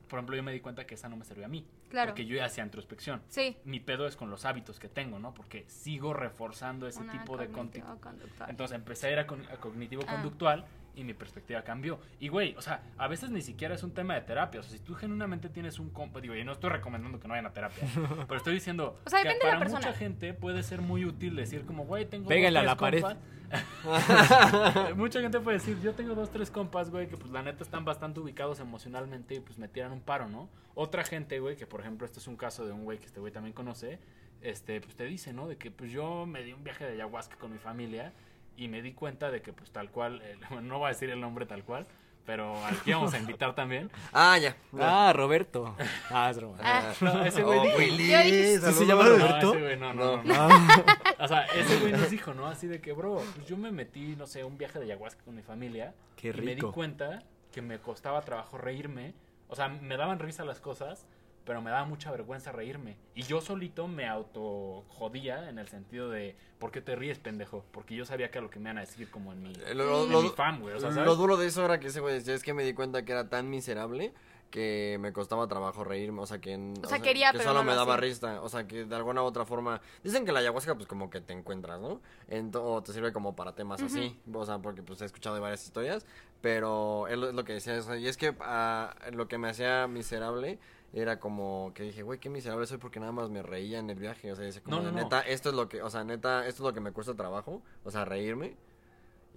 [0.08, 1.66] por ejemplo, yo me di cuenta que esa no me servía a mí.
[1.90, 2.10] Claro.
[2.10, 3.56] Porque yo ya hacía introspección Sí.
[3.64, 5.34] mi pedo es con los hábitos que tengo, ¿no?
[5.34, 8.50] Porque sigo reforzando ese Una tipo de cognitivo-conductual.
[8.50, 9.56] Entonces empecé a ir a, con- a Ah.
[9.60, 10.64] cognitivo-conductual
[10.98, 12.00] y mi perspectiva cambió.
[12.18, 14.58] Y güey, o sea, a veces ni siquiera es un tema de terapia.
[14.58, 17.32] O sea, si tú genuinamente tienes un compa, digo, y no estoy recomendando que no
[17.32, 17.84] vayan a terapia,
[18.26, 21.04] pero estoy diciendo O sea, que depende de para la mucha gente puede ser muy
[21.04, 23.02] útil decir como, güey, tengo Pégale dos, a la pared.
[23.02, 23.18] compas.
[24.96, 27.84] mucha gente puede decir, yo tengo dos, tres compas, güey, que pues la neta están
[27.84, 30.48] bastante ubicados emocionalmente y pues me tiran un paro, ¿no?
[30.74, 33.20] Otra gente, güey, que por ejemplo, este es un caso de un güey que este
[33.20, 34.00] güey también conoce,
[34.42, 35.46] este, pues te dice, ¿no?
[35.46, 38.12] De que pues yo me di un viaje de ayahuasca con mi familia
[38.58, 41.20] y me di cuenta de que pues tal cual, eh, no voy a decir el
[41.20, 41.86] nombre tal cual,
[42.26, 43.90] pero al que íbamos a invitar también.
[44.12, 44.54] Ah, ya.
[44.78, 45.74] Ah, Roberto.
[46.10, 46.58] Ah, es broma.
[46.60, 46.92] Ah.
[47.00, 48.74] No, ese güey Oh, dijo- Willy, Yo dije- saludos.
[48.74, 49.50] ¿Sí se llama No, Roberto?
[49.54, 50.24] ese güey, no, no, no, No.
[50.24, 50.34] no.
[50.34, 50.84] Ah,
[51.20, 52.46] O sea, ese güey nos dijo, ¿no?
[52.46, 55.34] Así de que, bro, pues yo me metí, no sé, un viaje de ayahuasca con
[55.36, 55.94] mi familia.
[56.16, 56.72] Qué Y me di rico.
[56.72, 59.14] cuenta que me costaba trabajo reírme.
[59.48, 61.06] O sea, me daban risa las cosas,
[61.48, 62.98] pero me daba mucha vergüenza reírme.
[63.14, 67.64] Y yo solito me auto jodía en el sentido de, ¿por qué te ríes, pendejo?
[67.72, 69.74] Porque yo sabía que era lo que me iban a decir como en mi, Eh,
[69.74, 70.74] Lo, en lo- mi fam, güey.
[70.74, 72.74] O sea, lo duro de eso era que ese güey decía, es que me di
[72.74, 74.12] cuenta que era tan miserable
[74.50, 76.52] que me costaba trabajo reírme, o sea, que,
[76.86, 79.26] sea, quería, que pero solo no me daba risa, o sea, que de alguna u
[79.26, 82.00] otra forma, dicen que la ayahuasca pues como que te encuentras, ¿no?
[82.30, 85.42] Ento- o te sirve como para temas así, o sea, porque pues he escuchado de
[85.42, 86.06] varias historias,
[86.40, 89.36] pero es lo, es lo que decía, o sea, y es que ah, lo que
[89.36, 90.58] me hacía miserable
[90.92, 93.98] era como que dije, güey, qué miserable soy porque nada más me reía en el
[93.98, 95.02] viaje, o sea, dice como No, de, no, no.
[95.04, 97.62] neta, esto es lo que, o sea, neta, esto es lo que me cuesta trabajo,
[97.84, 98.56] o sea, reírme.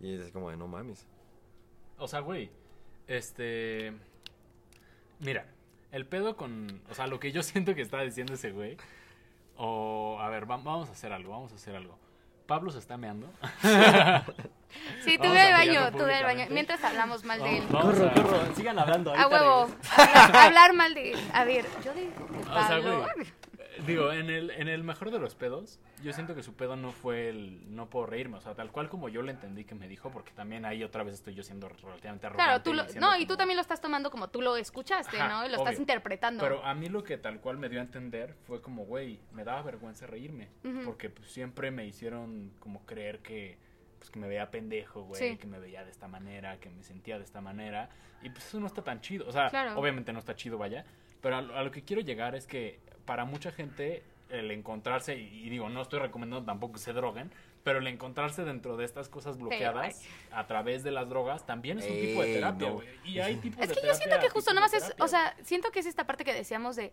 [0.01, 1.05] Y es como de no mames.
[1.97, 2.49] O sea, güey,
[3.07, 3.93] este...
[5.19, 5.45] Mira,
[5.91, 6.81] el pedo con...
[6.89, 8.77] O sea, lo que yo siento que está diciendo ese güey...
[9.57, 11.95] O, a ver, va- vamos a hacer algo, vamos a hacer algo.
[12.51, 13.27] Pablo se está meando.
[15.03, 16.45] Sí, tú ve al baño, tú ve al baño.
[16.49, 17.63] Mientras hablamos mal de él.
[17.69, 19.13] Vamos Corro, a- corro, sigan hablando.
[19.13, 19.69] A huevo.
[19.97, 21.19] Hablar, hablar mal de él.
[21.33, 23.05] A ver, yo digo que O sea, Pablo.
[23.15, 23.27] güey,
[23.85, 26.91] digo, en el, en el mejor de los pedos, yo siento que su pedo no
[26.91, 29.87] fue el no puedo reírme, o sea, tal cual como yo le entendí que me
[29.87, 32.43] dijo, porque también ahí otra vez estoy yo siendo relativamente arrogante.
[32.49, 35.27] Claro, tú lo, no, y tú también lo estás tomando como tú lo escuchaste, Ajá,
[35.29, 35.45] ¿no?
[35.45, 35.65] Y lo obvio.
[35.69, 36.43] estás interpretando.
[36.43, 39.43] Pero a mí lo que tal cual me dio a entender fue como, güey, me
[39.43, 40.49] daba vergüenza reírme,
[40.85, 43.57] porque pues, siempre me hicieron como creer que
[43.99, 45.37] pues que me veía pendejo, güey, Sí.
[45.37, 47.87] que me veía de esta manera, que me sentía de esta manera,
[48.23, 49.79] y pues eso no está tan chido, o sea, Claro.
[49.79, 50.85] obviamente no está chido, vaya,
[51.21, 55.17] pero a, lo- a lo que quiero llegar es que para mucha gente el encontrarse,
[55.17, 57.31] y, y digo, no estoy recomendando tampoco que se droguen,
[57.63, 60.01] pero el encontrarse dentro de estas cosas bloqueadas
[60.31, 62.81] a través de las drogas también es un tipo de terapia, no.
[63.03, 65.69] Y hay tipos Es de que yo siento que justo nomás es, o sea, siento
[65.71, 66.91] que es esta parte que decíamos de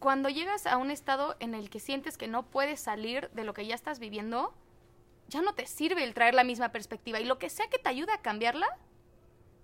[0.00, 3.54] cuando llegas a un estado en el que sientes que no puedes salir de lo
[3.54, 4.52] que ya estás viviendo,
[5.28, 7.88] ya no te sirve el traer la misma perspectiva y lo que sea que te
[7.88, 8.66] ayude a cambiarla,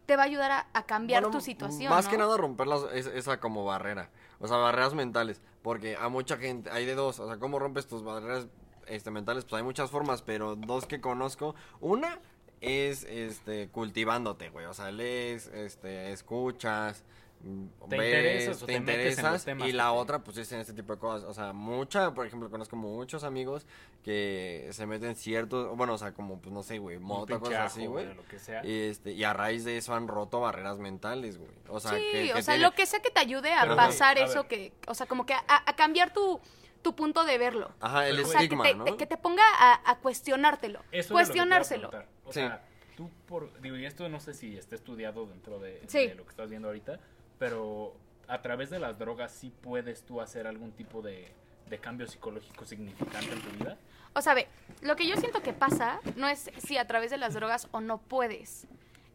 [0.07, 1.90] te va a ayudar a, a cambiar Bueno, tu situación.
[1.90, 2.11] Más ¿no?
[2.12, 4.09] que nada romper las- es- esa como barrera.
[4.39, 5.43] O sea, barreras mentales.
[5.62, 7.20] Porque a mucha gente, hay de dos.
[7.20, 8.49] O sea, ¿cómo rompes tus barreras
[8.87, 9.45] este, mentales?
[9.45, 11.55] Pues hay muchas formas, pero dos que conozco.
[11.81, 12.19] Una
[12.61, 14.66] es este cultivándote, güey.
[14.66, 17.05] O sea, lees, este, escuchas.
[17.43, 20.19] Mm, Te ves, interesas o te te metes en los interesas temas y la otra
[20.21, 23.67] pues es en este tipo de cosas o sea mucha por ejemplo conozco muchos amigos
[24.05, 27.87] que se meten ciertos bueno o sea como pues no sé güey mota cosas así
[27.87, 28.65] güey Lo que sea.
[28.65, 31.51] y, este, y a raíz de eso han roto barreras mentales, güey.
[31.69, 33.62] O sea, sí, que, que o sea, tiene- lo que sea que te ayude a
[33.62, 34.49] Pero, güey, pasar a eso ver.
[34.49, 36.41] que, o sea, como que a, a cambiar tu,
[36.83, 37.71] tu punto de verlo.
[37.81, 38.85] Ajá, el Pero, O sea, que estigma, te, ¿no?
[38.85, 40.81] te- que te ponga a, a cuestionártelo.
[40.93, 41.91] Eso cuestionárselo.
[42.25, 42.41] O Sí.
[42.41, 42.62] sea,
[42.97, 46.07] tú por digo, y esto no sé si está estudiado dentro de, Sí.
[46.09, 46.99] de lo que estás viendo ahorita,
[47.41, 47.95] pero
[48.29, 51.33] a través de las drogas sí puedes tú hacer algún tipo de,
[51.69, 53.77] de cambio psicológico significante en tu vida.
[54.15, 54.47] O sea, ve,
[54.83, 57.81] lo que yo siento que pasa no es si a través de las drogas o
[57.81, 58.67] no puedes.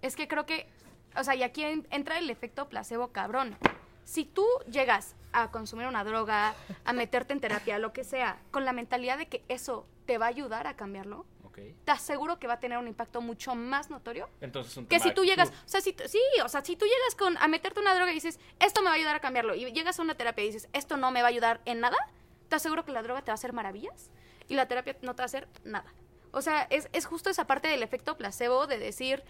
[0.01, 0.67] Es que creo que,
[1.15, 3.55] o sea, y aquí en- entra el efecto placebo cabrón.
[4.03, 6.53] Si tú llegas a consumir una droga,
[6.85, 10.25] a meterte en terapia, lo que sea, con la mentalidad de que eso te va
[10.25, 11.75] a ayudar a cambiarlo, ¿Ok?
[11.85, 14.99] te aseguro que va a tener un impacto mucho más notorio Entonces es un que
[14.99, 17.79] si tú llegas, o sea, si sí, o sea, si tú llegas con a meterte
[17.79, 20.15] una droga y dices, esto me va a ayudar a cambiarlo, y llegas a una
[20.15, 21.97] terapia y dices, esto no me va a ayudar en nada,
[22.49, 24.11] te aseguro que la droga te va a hacer maravillas
[24.47, 25.93] y la terapia no te va a hacer nada.
[26.31, 29.23] O sea, es, es justo esa parte del efecto placebo de decir,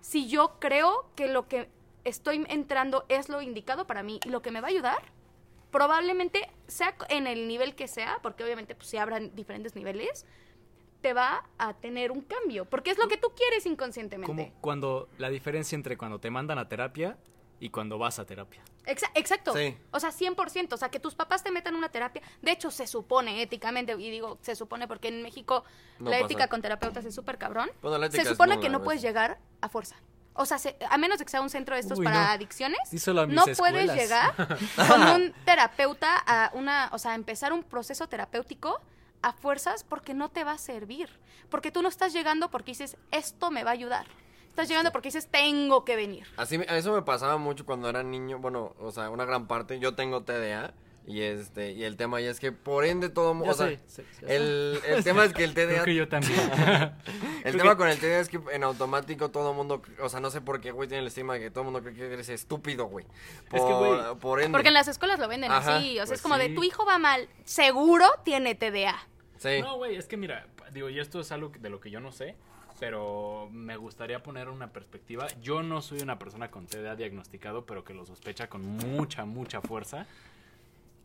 [0.00, 1.68] si yo creo que lo que
[2.04, 5.02] estoy entrando es lo indicado para mí y lo que me va a ayudar,
[5.70, 10.24] probablemente sea en el nivel que sea, porque obviamente pues se abran diferentes niveles,
[11.00, 14.26] te va a tener un cambio, porque es lo que tú quieres inconscientemente.
[14.26, 17.16] Como cuando la diferencia entre cuando te mandan a terapia
[17.60, 18.62] y cuando vas a terapia.
[18.86, 19.52] Exa- exacto.
[19.54, 19.76] Sí.
[19.90, 20.72] O sea, 100%.
[20.74, 22.22] O sea, que tus papás te metan una terapia.
[22.42, 25.64] De hecho, se supone éticamente, y digo se supone porque en México
[25.98, 26.24] No la pasa.
[26.26, 27.70] ética con terapeutas es súper cabrón.
[27.82, 29.96] Bueno, la ética Se supone que no puedes llegar a fuerza.
[30.38, 32.30] O sea, se- a menos de que sea un centro de estos Uy, para no.
[32.32, 32.78] adicciones,
[33.28, 33.50] no puedes
[33.88, 33.96] escuelas.
[33.96, 34.34] llegar
[34.88, 38.80] con un terapeuta a una, o sea, a empezar un proceso terapéutico
[39.22, 41.08] a fuerzas porque no te va a servir.
[41.50, 44.06] Porque tú no estás llegando porque dices, esto me va a ayudar.
[44.48, 46.26] Estás llegando porque dices, tengo que venir.
[46.38, 48.38] Así, me- eso me pasaba mucho cuando era niño.
[48.38, 49.78] Bueno, o sea, una gran parte.
[49.78, 50.72] Yo tengo TDA.
[51.06, 53.52] Y este, y el tema ya es que por ende todo mundo.
[53.52, 55.84] O sea, sé, sé, el, el tema es que el Creo TDA.
[55.84, 56.34] que yo también.
[57.44, 59.82] El tema con el TDA es que en automático todo mundo.
[60.00, 61.80] O sea, no sé por qué, güey, tiene el estigma de que todo el mundo
[61.80, 63.06] cree que eres estúpido, güey.
[63.48, 64.50] Por, Es que, güey, por ende.
[64.52, 65.92] Porque en las escuelas lo venden Ajá, así.
[65.92, 68.98] O sea, pues es como de tu hijo va mal, seguro tiene TDA.
[69.38, 69.60] Sí.
[69.62, 72.10] No, güey, es que mira, digo, y esto es algo de lo que yo no
[72.10, 72.34] sé,
[72.80, 75.28] pero me gustaría poner una perspectiva.
[75.40, 79.60] Yo no soy una persona con TDA diagnosticado, pero que lo sospecha con mucha, mucha
[79.60, 80.06] fuerza.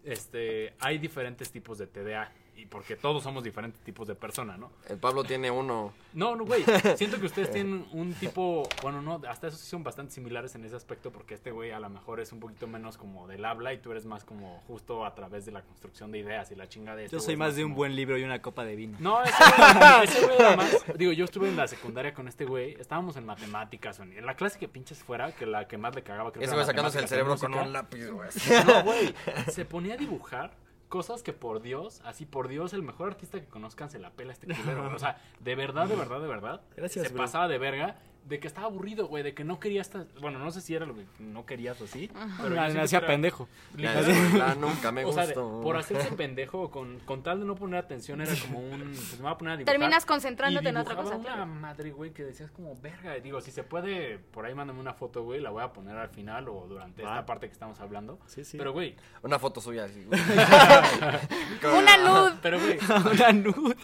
[0.03, 4.71] Este, hay diferentes tipos de TDA y porque todos somos diferentes tipos de persona, ¿no?
[4.87, 5.93] El Pablo tiene uno.
[6.13, 6.63] No, no, güey.
[6.95, 8.67] Siento que ustedes tienen un tipo.
[8.83, 11.79] Bueno, no, hasta eso sí son bastante similares en ese aspecto, porque este güey a
[11.79, 15.05] lo mejor es un poquito menos como del habla y tú eres más como justo
[15.05, 17.55] a través de la construcción de ideas y la chinga de este Yo soy más
[17.55, 18.97] de un como- buen libro y una copa de vino.
[18.99, 20.83] No, ese güey, ese güey era más.
[20.97, 22.73] Digo, yo estuve en la secundaria con este güey.
[22.79, 23.99] Estábamos en matemáticas.
[23.99, 26.31] o en la clase que pinches fuera, que la que más le cagaba.
[26.31, 28.29] Creo Ese güey sacándose el cerebro con un lápiz, güey.
[28.67, 29.13] No, güey.
[29.49, 30.51] Se ponía a dibujar
[30.91, 34.33] cosas que por Dios, así por Dios, el mejor artista que conozcan se la pela
[34.33, 34.93] este culero.
[34.93, 36.61] O sea, de verdad, de verdad, de verdad.
[36.75, 37.23] Gracias, Se bro.
[37.23, 37.95] pasaba de verga.
[38.25, 40.85] De que estaba aburrido, güey, de que no quería estar, bueno, no sé si era
[40.85, 42.09] lo que no querías o sí,
[42.41, 43.49] pero hacía pendejo.
[43.75, 45.61] Ya, nunca me o sea, de- gustó.
[45.61, 48.79] por hacerse pendejo, con, con tal de no poner atención, era como un.
[48.91, 49.73] Pues me voy a poner a dibujar.
[49.77, 51.15] Terminas Y concentrándote en otra cosa.
[51.15, 51.45] una claro.
[51.47, 53.15] madre, güey, que decías como, verga.
[53.15, 56.09] Digo, si se puede, por ahí mándame una foto, güey, la voy a poner al
[56.09, 58.19] final o durante esta parte que estamos hablando.
[58.27, 58.57] Sí, sí.
[58.57, 60.03] Pero, güey, Una foto suya así.
[60.05, 60.19] güey.
[61.77, 62.33] Una luz.
[62.41, 62.77] pero, güey,
[63.13, 63.75] Una nude.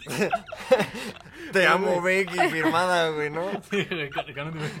[1.52, 3.50] Te amo, Becky, firmada, güey, ¿no?
[3.70, 3.86] sí,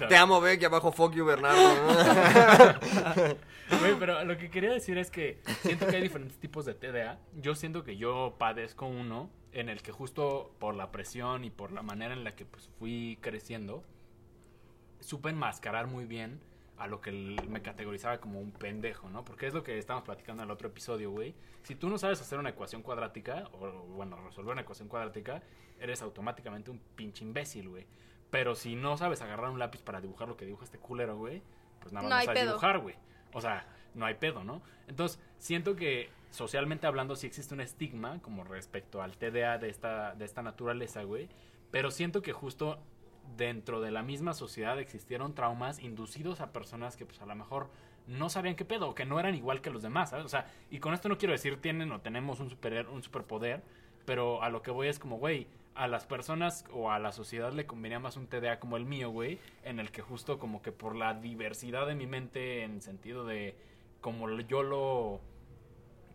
[0.08, 1.58] te amo, Becky, abajo, fuck you, Bernardo.
[3.80, 7.18] Güey, pero lo que quería decir es que siento que hay diferentes tipos de TDA.
[7.34, 11.72] Yo siento que yo padezco uno en el que justo por la presión y por
[11.72, 13.84] la manera en la que pues fui creciendo,
[15.00, 16.40] supe enmascarar muy bien
[16.78, 19.24] a lo que me categorizaba como un pendejo, ¿no?
[19.24, 21.34] Porque es lo que estábamos platicando en el otro episodio, güey.
[21.64, 25.42] Si tú no sabes hacer una ecuación cuadrática, o bueno, resolver una ecuación cuadrática,
[25.80, 27.86] eres automáticamente un pinche imbécil, güey.
[28.30, 31.42] Pero si no sabes agarrar un lápiz para dibujar lo que dibuja este culero, güey,
[31.80, 32.50] pues nada más No sabes pedo.
[32.52, 32.94] dibujar, güey.
[33.32, 34.62] O sea, no hay pedo, ¿no?
[34.86, 40.14] Entonces, siento que socialmente hablando sí existe un estigma como respecto al TDA de esta,
[40.14, 41.28] de esta naturaleza, güey.
[41.70, 42.78] Pero siento que justo
[43.36, 47.68] dentro de la misma sociedad existieron traumas inducidos a personas que pues a lo mejor
[48.06, 50.24] no sabían qué pedo, o que no eran igual que los demás, ¿sabes?
[50.24, 53.62] O sea, y con esto no quiero decir tienen o tenemos un, super, un superpoder,
[54.06, 55.46] pero a lo que voy es como, güey,
[55.78, 59.10] a las personas o a la sociedad le convenía más un TDA como el mío,
[59.10, 63.24] güey, en el que justo como que por la diversidad de mi mente en sentido
[63.24, 63.54] de
[64.00, 65.20] como yo lo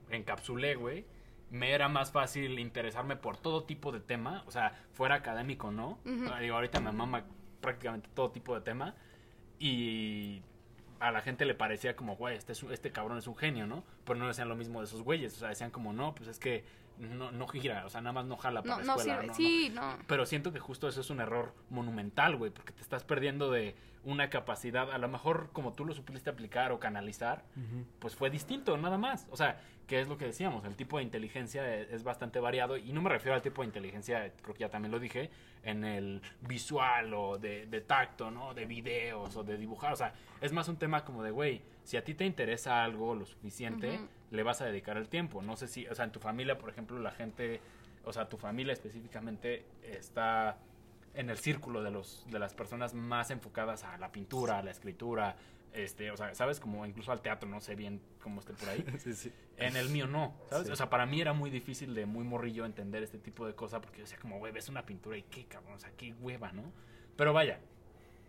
[0.10, 1.06] encapsulé, güey,
[1.50, 5.98] me era más fácil interesarme por todo tipo de tema, o sea, fuera académico, ¿no?
[6.30, 7.24] Ah, Digo, ahorita me mama
[7.62, 8.96] prácticamente todo tipo de tema
[9.60, 10.42] y
[11.00, 13.86] a la gente le parecía como, güey, este, es este cabrón es un genio, ¿no?
[14.04, 16.38] Pero no decían lo mismo de esos güeyes, o sea, decían como, no, pues es
[16.38, 16.66] que
[16.98, 19.28] no, no gira, o sea, nada más no jala para No, la escuela, sirve.
[19.28, 19.36] no, no.
[19.36, 19.98] Sí, no.
[20.08, 23.76] Pero siento que justo eso es un error monumental, güey, porque te estás perdiendo de
[24.06, 27.44] una capacidad, a lo mejor como tú lo supiste aplicar o canalizar,
[28.00, 29.28] pues fue distinto, nada más.
[29.32, 32.78] O sea, que es lo que decíamos, el tipo de inteligencia e- es, bastante variado
[32.78, 35.30] y no me refiero al tipo de inteligencia, creo que ya también lo dije,
[35.64, 38.54] en el visual o de, de tacto, ¿no?
[38.54, 39.94] De videos o de dibujar.
[39.94, 43.16] O sea, es más un tema como de, güey, si a ti te interesa algo
[43.16, 44.00] lo suficiente,
[44.32, 45.42] le vas a dedicar el tiempo.
[45.42, 47.62] No sé si, o sea, en tu familia, por ejemplo, la gente,
[48.04, 50.58] o sea, tu familia específicamente está
[51.14, 54.72] en el círculo de los de las personas más enfocadas a la pintura, a la
[54.72, 55.36] escritura,
[55.74, 58.84] este, o sea, sabes como incluso al teatro, no sé bien cómo esté por ahí.
[59.00, 59.32] Sí, sí.
[59.58, 60.68] En el mío no, ¿sabes?
[60.68, 60.74] Sí.
[60.74, 63.80] O sea, para mí era muy difícil de muy morrillo entender este tipo de cosas
[63.82, 66.52] porque yo decía como, güey, ves una pintura y qué cabrón, o sea, qué hueva,
[66.52, 66.64] ¿no?
[67.16, 67.60] Pero vaya,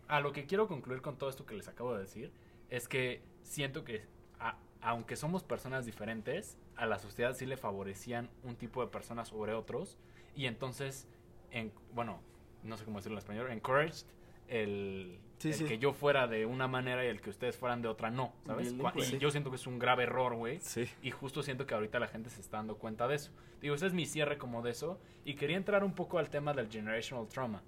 [0.09, 2.33] a lo que quiero concluir con todo esto que les acabo de decir
[2.71, 4.05] es que siento que
[4.39, 9.29] a- aunque somos personas diferentes, a la sociedad sí le favorecían un tipo de personas
[9.29, 9.99] sobre otros
[10.37, 11.09] y entonces,
[11.51, 12.21] en, bueno,
[12.65, 14.07] no sé cómo decirlo en español, encouraged
[14.49, 15.65] el, Sí, el sí.
[15.65, 18.73] que yo fuera de una manera y el que ustedes fueran de otra no, ¿sabes?
[18.75, 19.19] Bien, pues, y sí.
[19.19, 20.59] yo siento que es un grave error, güey.
[20.61, 20.89] Sí.
[21.03, 23.31] Y justo siento que ahorita la gente se está dando cuenta de eso.
[23.61, 24.99] Digo, ese es mi cierre como de eso.
[25.25, 27.63] Y quería entrar un poco al tema del generational trauma.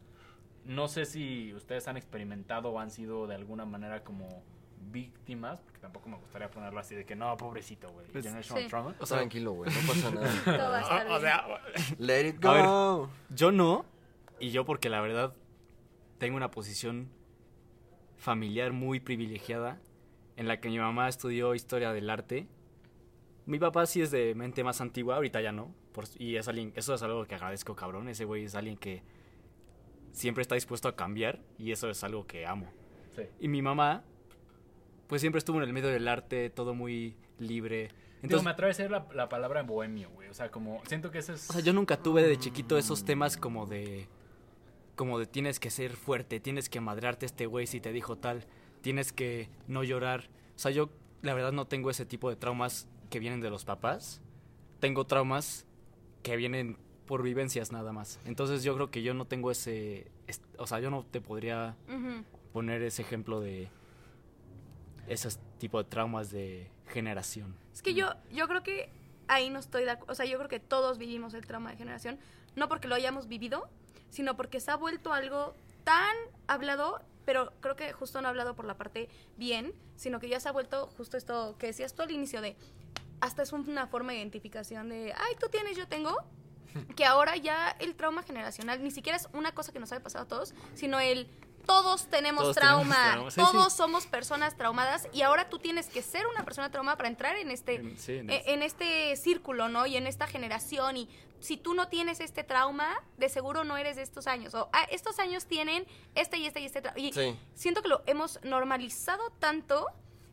[0.65, 4.43] No sé si ustedes han experimentado o han sido de alguna manera como
[4.93, 8.07] víctimas, porque tampoco me gustaría ponerlo así de que no, pobrecito, güey.
[8.07, 8.69] Pues, generational sí.
[8.69, 8.95] trauma.
[8.99, 10.31] O sea, tranquilo, güey, no pasa nada.
[10.45, 11.45] Todo va a estar O sea,
[11.99, 12.65] Let it A ver.
[12.65, 13.11] go.
[13.31, 13.85] yo no.
[14.39, 15.35] Y yo porque la verdad
[16.19, 17.09] tengo una posición
[18.17, 19.79] familiar muy privilegiada
[20.37, 22.47] en la que mi mamá estudió historia del arte.
[23.47, 25.75] Mi papá sí es de mente más antigua, ahorita ya no.
[25.93, 28.09] por- y es alguien, eso es algo que agradezco, cabrón.
[28.11, 29.03] Ese güey es alguien que
[30.13, 32.71] siempre está dispuesto a cambiar y eso es algo que amo.
[33.15, 33.23] Sí.
[33.41, 34.05] Y mi mamá,
[35.07, 37.85] pues siempre estuvo en el medio del arte, todo muy libre.
[37.85, 37.95] Digo,
[38.25, 40.29] Entonces, me atrae a decir la, la palabra bohemio, güey.
[40.29, 41.49] O sea, como siento que eso es...
[41.49, 44.07] O sea, yo nunca tuve de chiquito esos temas como de.
[44.97, 48.45] Como de tienes que ser fuerte, tienes que madrearte este güey si te dijo tal,
[48.81, 50.29] tienes que no llorar.
[50.57, 50.91] O sea, yo
[51.23, 54.21] la verdad no tengo ese tipo de traumas que vienen de los papás.
[54.81, 55.67] Tengo traumas
[56.23, 58.19] que vienen por vivencias nada más.
[58.25, 60.11] Entonces yo creo que yo no tengo ese.
[60.27, 61.77] es- O sea, yo no te podría
[62.53, 63.69] poner ese ejemplo de.
[65.09, 67.55] Esos tipo de traumas de generación.
[67.73, 68.91] Es que yo, yo creo que
[69.29, 70.13] ahí no estoy de acuerdo.
[70.13, 72.19] O sea, yo creo que todos vivimos el trauma de generación,
[72.57, 73.69] no porque lo hayamos vivido,
[74.17, 76.17] sino porque se ha vuelto algo tan
[76.47, 80.49] hablado, pero creo que justo no hablado por la parte bien, sino que ya se
[80.49, 82.57] ha vuelto justo esto que decías tú al inicio de,
[83.21, 86.17] hasta es una forma de identificación de, ay, tú tienes, yo tengo,
[86.97, 90.25] que ahora ya el trauma generacional ni siquiera es una cosa que nos haya pasado
[90.25, 91.29] a todos, sino el,
[91.67, 93.77] todos tenemos Todos trauma, tenemos trauma, sí, todos sí.
[93.77, 97.51] somos personas traumadas y ahora tú tienes que ser una persona traumada para entrar en
[97.51, 99.85] este, sí, en este- en este círculo, ¿no?
[99.87, 101.09] Y en esta generación y
[101.47, 104.55] si tú no tienes este trauma, de seguro no eres de estos años.
[104.55, 105.87] O "Ah, estos años tienen
[106.17, 106.99] este y este y este trauma.
[106.99, 107.39] Y Sí.
[107.55, 109.87] siento que lo hemos normalizado tanto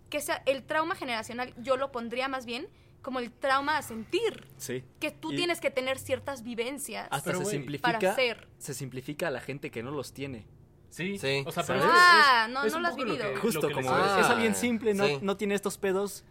[0.10, 2.68] que sea el trauma generacional, yo lo pondría más bien
[3.04, 4.48] como el trauma a sentir.
[4.58, 4.84] Sí.
[5.00, 7.08] Que tú Y tienes que tener ciertas vivencias.
[7.12, 8.00] Hasta Pero, se simplifica.
[8.00, 8.48] para ser.
[8.58, 10.48] Se simplifica a la gente que no los tiene.
[10.90, 11.44] Sí, Sí.
[11.46, 13.18] o sea, pero Ah, es- no, es no lo has vivido.
[13.34, 15.20] que- Justo lo como Ah, es alguien simple, no, sí.
[15.22, 16.24] no tiene estos pedos.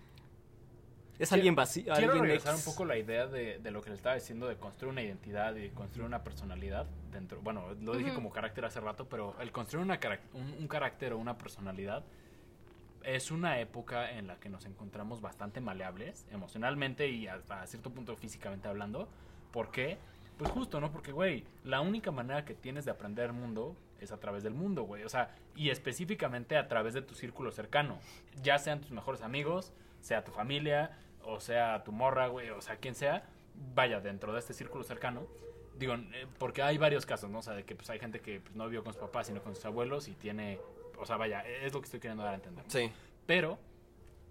[1.18, 1.84] Es Quiero- alguien vacío.
[1.84, 4.48] Quiero alguien regresar ex- un poco la idea de, de lo que le estaba diciendo
[4.48, 7.40] de construir una identidad y construir una personalidad dentro.
[7.42, 10.00] Bueno, lo dije como carácter hace rato, pero el construir una
[10.32, 12.02] un, un carácter o una personalidad
[13.04, 18.16] es una época en la que nos encontramos bastante maleables emocionalmente y hasta cierto punto
[18.16, 19.08] físicamente hablando.
[19.52, 19.98] ¿Por qué?
[20.38, 20.90] Pues justo, ¿no?
[20.92, 24.54] Porque, güey, la única manera que tienes de aprender el mundo es a través del
[24.54, 25.04] mundo, güey.
[25.04, 27.98] O sea, y específicamente a través de tu círculo cercano.
[28.42, 29.72] Ya sean tus mejores amigos,
[30.02, 33.24] sea tu familia, o sea tu morra, güey, o sea quien sea.
[33.74, 35.26] Vaya, dentro de este círculo cercano.
[35.78, 37.38] Digo, eh, porque hay varios casos, ¿no?
[37.38, 39.42] O sea, de que pues hay gente que pues, no vivió con sus papás, sino
[39.42, 40.60] con sus abuelos y tiene...
[40.98, 42.64] O sea, vaya, es lo que estoy queriendo dar a entender.
[42.68, 42.90] Sí.
[43.26, 43.58] Pero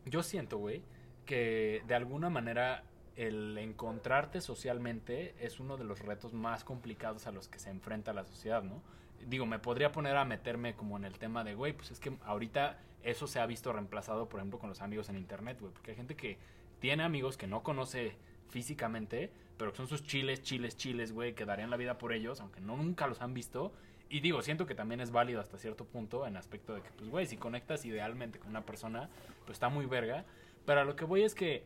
[0.05, 0.83] yo siento, güey,
[1.25, 2.83] que de alguna manera
[3.15, 8.13] el encontrarte socialmente es uno de los retos más complicados a los que se enfrenta
[8.13, 8.81] la sociedad, ¿no?
[9.27, 12.17] Digo, me podría poner a meterme como en el tema de, güey, pues es que
[12.25, 15.91] ahorita eso se ha visto reemplazado, por ejemplo, con los amigos en internet, güey, porque
[15.91, 16.37] hay gente que
[16.79, 18.15] tiene amigos que no conoce
[18.49, 22.41] físicamente, pero que son sus chiles, chiles, chiles, güey, que darían la vida por ellos,
[22.41, 23.71] aunque no nunca los han visto.
[24.09, 27.09] Y digo, siento que también es válido hasta cierto punto en aspecto de que, pues,
[27.09, 29.09] güey, si conectas idealmente con una persona,
[29.45, 30.25] pues está muy verga.
[30.65, 31.63] Pero a lo que voy es que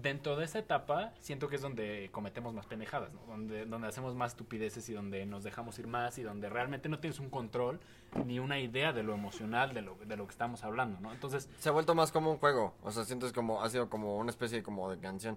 [0.00, 3.20] dentro de esa etapa siento que es donde cometemos más pendejadas, ¿no?
[3.26, 6.98] Donde, donde hacemos más estupideces y donde nos dejamos ir más y donde realmente no
[6.98, 7.80] tienes un control
[8.24, 11.12] ni una idea de lo emocional de lo, de lo que estamos hablando, ¿no?
[11.12, 12.74] Entonces, Se ha vuelto más como un juego.
[12.82, 15.36] O sea, sientes como, ha sido como una especie como de canción.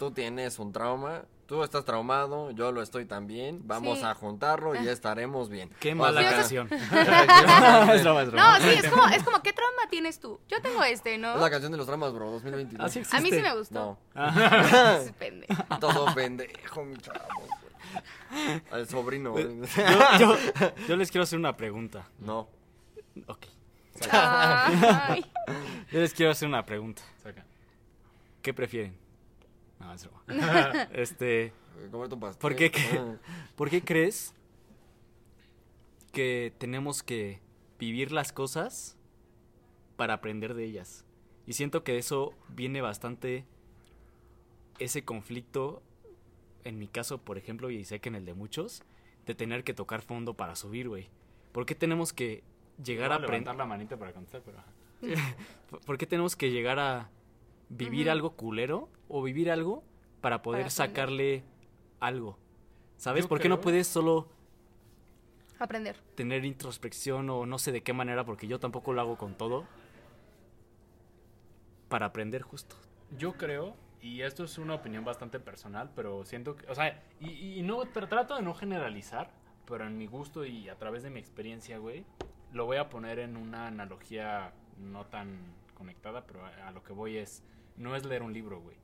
[0.00, 3.60] Tú tienes un trauma, tú estás traumado, yo lo estoy también.
[3.64, 4.04] Vamos Sí.
[4.06, 5.68] a juntarlo y ya estaremos bien.
[5.78, 6.68] Qué O mala sea, canción.
[8.32, 10.40] No, sí, es como, es como, ¿qué trauma tienes tú?
[10.48, 11.34] Yo tengo este, ¿no?
[11.34, 12.82] Es la canción de los traumas, bro, 2022.
[12.86, 13.02] Así.
[13.14, 13.98] A mí sí me gustó.
[14.14, 14.26] No,
[15.02, 15.78] Es pendejo.
[15.80, 17.18] todo pendejo, mi chavo.
[18.70, 19.32] Al sobrino.
[19.32, 19.44] güey.
[20.18, 20.36] Yo, yo-
[20.88, 22.08] yo les quiero hacer una pregunta.
[22.20, 22.48] No.
[23.26, 23.44] Ok.
[25.92, 27.02] Yo les quiero hacer una pregunta.
[27.22, 27.44] saca.
[28.40, 28.96] ¿Qué prefieren?
[29.80, 30.22] No, es broma.
[30.92, 31.52] Este,
[31.90, 32.40] Comerte un pastel.
[32.40, 32.70] ¿Por qué?
[32.98, 33.16] Ah.
[33.56, 34.34] ¿por qué crees
[36.12, 37.40] que tenemos que
[37.78, 38.96] vivir las cosas
[39.96, 41.04] para aprender de ellas?
[41.46, 43.46] Y siento que de eso viene bastante
[44.78, 45.82] ese conflicto,
[46.64, 48.82] en mi caso, por ejemplo, y sé que en el de muchos,
[49.26, 51.08] de tener que tocar fondo para subir, güey.
[51.52, 52.44] ¿Por qué tenemos que
[52.82, 53.54] llegar a aprender?
[53.56, 54.62] la manita para contestar, pero...
[55.86, 57.10] ¿Por qué tenemos que llegar a
[57.70, 59.82] vivir algo culero o vivir algo
[60.20, 61.42] para poder Para sacarle
[62.00, 62.38] algo?
[62.98, 63.24] ¿Sabes?
[63.24, 64.28] Yo ¿Por qué no puedes solo
[65.58, 65.96] Aprender.
[66.14, 69.64] tener introspección o no sé de qué manera, porque yo tampoco lo hago con todo,
[71.88, 72.76] para aprender justo?
[73.18, 77.58] Yo creo, y esto es una opinión bastante personal, pero siento que, o sea, y,
[77.58, 79.30] y no tra- trato de no generalizar,
[79.66, 82.04] pero en mi gusto y a través de mi experiencia, güey,
[82.52, 85.38] lo voy a poner en una analogía no tan
[85.74, 87.42] conectada, pero a, a lo que voy es,
[87.80, 88.76] no es leer un libro, güey.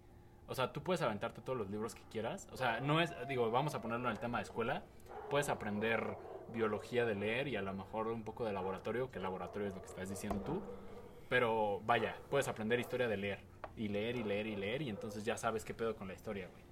[0.48, 2.48] O sea, tú puedes aventarte todos los libros que quieras.
[2.52, 4.82] O sea, no es, digo, vamos a ponerlo en el tema de escuela.
[5.28, 6.16] Puedes aprender
[6.54, 9.82] biología de leer y a lo mejor un poco de laboratorio, que laboratorio es lo
[9.82, 10.62] que estás diciendo tú.
[11.28, 13.40] Pero vaya, puedes aprender historia de leer.
[13.76, 16.48] Y leer y leer y leer y entonces ya sabes qué pedo con la historia,
[16.48, 16.64] güey.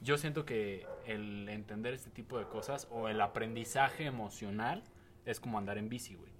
[0.00, 4.82] Yo siento que el entender este tipo de cosas o el aprendizaje emocional
[5.26, 6.32] es como andar en bici, güey.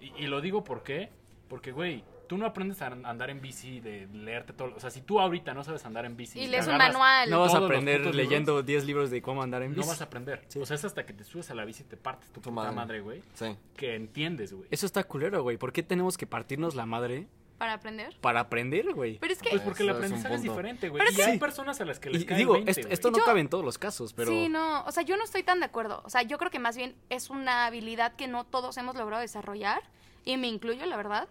[0.00, 1.10] Y, y lo digo por qué.
[1.48, 4.72] Porque, güey, tú no aprendes a andar en bici de leerte todo.
[4.76, 6.40] O sea, si tú ahorita no sabes andar en bici.
[6.40, 7.28] Y lees un manual.
[7.30, 9.88] No vas a aprender leyendo 10 libros de cómo andar en No bici.
[9.88, 10.42] vas a aprender.
[10.48, 10.58] Sí.
[10.58, 12.50] O sea, es hasta que te subes a la bici y te partes tu, Tu
[12.50, 12.72] puta madre.
[12.76, 13.22] madre, güey.
[13.34, 13.56] Sí.
[13.76, 14.66] Que entiendes, güey.
[14.70, 15.56] Eso está culero, güey.
[15.56, 17.26] ¿Por qué tenemos que partirnos la madre
[17.58, 18.16] Para aprender.
[18.20, 19.18] para aprender, güey?
[19.18, 19.50] Pero es que.
[19.50, 20.52] Pues porque el es aprendizaje es, punto.
[20.52, 20.98] diferente, güey.
[21.00, 21.38] Pero Y es que- hay Sí.
[21.38, 23.40] personas a las que les Y cae digo, el 20, esto, esto no Yo- cabe
[23.40, 24.30] en todos los casos, pero...
[24.30, 26.02] Sí, no, o sea, yo no estoy tan de acuerdo.
[26.04, 29.20] O sea, yo creo que más bien es una habilidad que no todos hemos logrado
[29.22, 29.82] desarrollar,
[30.24, 31.28] y me incluyo, la verdad,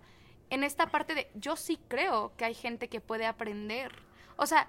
[0.53, 3.91] en esta parte de, yo sí creo que hay gente que puede aprender.
[4.37, 4.67] O sea,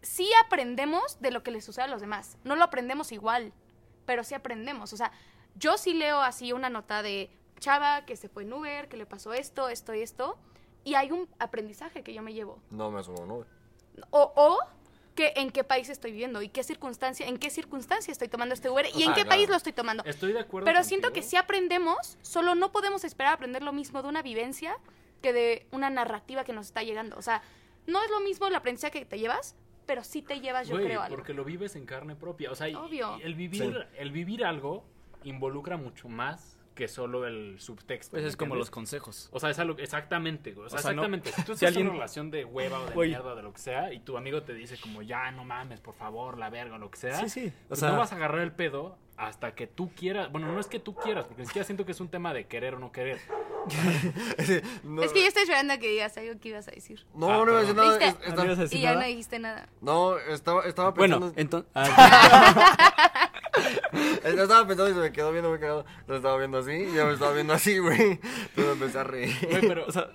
[0.00, 2.38] sí aprendemos de lo que les sucede a los demás.
[2.42, 3.52] No lo aprendemos igual,
[4.06, 4.94] pero sí aprendemos.
[4.94, 5.12] O sea,
[5.56, 9.04] yo sí leo así una nota de chava que se fue en Uber, que le
[9.04, 10.38] pasó esto, esto y esto,
[10.84, 12.58] y hay un aprendizaje que yo me llevo.
[12.70, 13.44] No me subo, ¿no?
[14.08, 14.58] O, o
[15.14, 18.70] que en qué país estoy viviendo y qué circunstancia, en qué circunstancia estoy tomando este
[18.70, 19.28] Uber y en sea, qué claro.
[19.28, 20.02] país lo estoy tomando.
[20.06, 20.64] Estoy de acuerdo.
[20.64, 24.78] Pero siento que si aprendemos, solo no podemos esperar aprender lo mismo de una vivencia
[25.22, 27.16] que de una narrativa que nos está llegando.
[27.16, 27.42] O sea,
[27.86, 29.54] no es lo mismo el aprendizaje que te llevas,
[29.86, 31.16] pero sí te llevas, yo Güey, creo, algo.
[31.16, 32.50] porque lo vives en carne propia.
[32.50, 33.18] O sea, y- Obvio.
[33.18, 34.84] y el vivir, el vivir algo
[35.24, 38.12] involucra mucho más que solo el subtexto.
[38.12, 38.68] Pues ¿me es como entiendes?
[38.68, 39.28] los consejos.
[39.32, 40.66] O sea, es algo, exactamente, güey.
[40.66, 41.32] O sea, O sea, no- exactamente.
[41.32, 43.08] Si tú si estás en alguien- una relación de hueva o de Güey.
[43.10, 45.80] mierda o de lo que sea, y tu amigo te dice como, ya, no mames,
[45.80, 47.16] por favor, la verga o lo que sea.
[47.16, 47.52] Sí, sí.
[47.64, 50.32] O pues sea- no vas a agarrar el pedo hasta que tú quieras.
[50.32, 52.46] Bueno, no es que tú quieras, porque ni siquiera siento que es un tema de
[52.46, 53.20] querer o no querer.
[54.82, 57.04] No, Es que yo estoy esperando a que digas algo que ibas a decir.
[57.14, 57.98] No, Ah, no iba a decir perdón.
[57.98, 58.06] nada.
[58.06, 58.22] ¿Viste?
[58.22, 59.00] es- está- ¿No ibas a decir Y ya nada?
[59.02, 59.68] no dijiste nada.
[59.82, 61.40] No, estaba, estaba Bueno, pensando.
[61.40, 61.70] entonces...
[64.24, 65.84] Yo estaba pensando y se me quedó viendo muy cagado.
[66.06, 68.00] Lo estaba viendo así y yo me estaba viendo así, güey.
[68.56, 69.34] Entonces empecé a reír.
[69.50, 70.08] Güey, pero, o sea,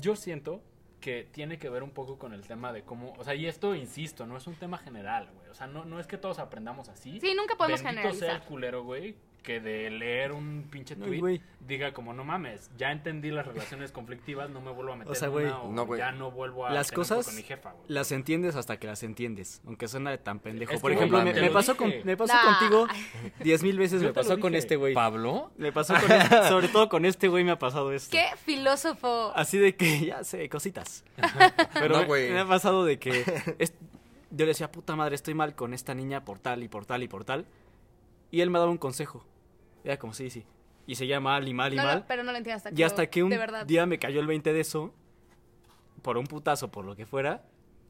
[0.00, 0.60] yo siento
[1.04, 3.74] que tiene que ver un poco con el tema de cómo, o sea, y esto,
[3.74, 5.50] insisto, no es un tema general, güey.
[5.50, 7.20] O sea, no, no es que todos aprendamos así.
[7.20, 8.28] Sí, nunca podemos Bendito generalizar.
[8.30, 9.14] sea el culero, güey,
[9.44, 11.40] que de leer un pinche tweet güey.
[11.60, 15.14] diga como, no mames, ya entendí las relaciones conflictivas, no me vuelvo a meter O
[15.14, 15.98] sea, en una, o no, güey.
[16.00, 17.84] ya no vuelvo a Las tener cosas con mi jefa, güey.
[17.86, 20.72] las entiendes hasta que las entiendes, aunque suena tan pendejo.
[20.72, 22.58] Es Por ejemplo, me, pasó, con, me pasó Nah.
[22.58, 22.88] contigo
[23.44, 24.94] diez mil veces, Yo me pasó con este güey.
[24.94, 25.52] ¿Pablo?
[25.58, 28.10] Me pasó con este- sobre todo con este güey me ha pasado esto.
[28.16, 29.30] ¡Qué filósofo!
[29.36, 31.04] Así de que, ya sé, cositas.
[31.74, 33.24] Pero No, me- ha pasado de que
[33.58, 33.74] es-
[34.30, 37.02] yo le decía, puta madre, estoy mal con esta niña por tal y por tal
[37.02, 37.44] y por tal.
[38.30, 39.24] Y él me daba un consejo.
[39.84, 40.44] Era como, sí, sí.
[40.86, 42.04] Y seguía mal y mal y No, no, mal.
[42.08, 42.80] pero no lo entiendo hasta que.
[42.80, 43.32] y hasta que un
[43.66, 44.92] día me cayó el 20 de eso,
[46.02, 47.44] por un putazo, por lo que fuera,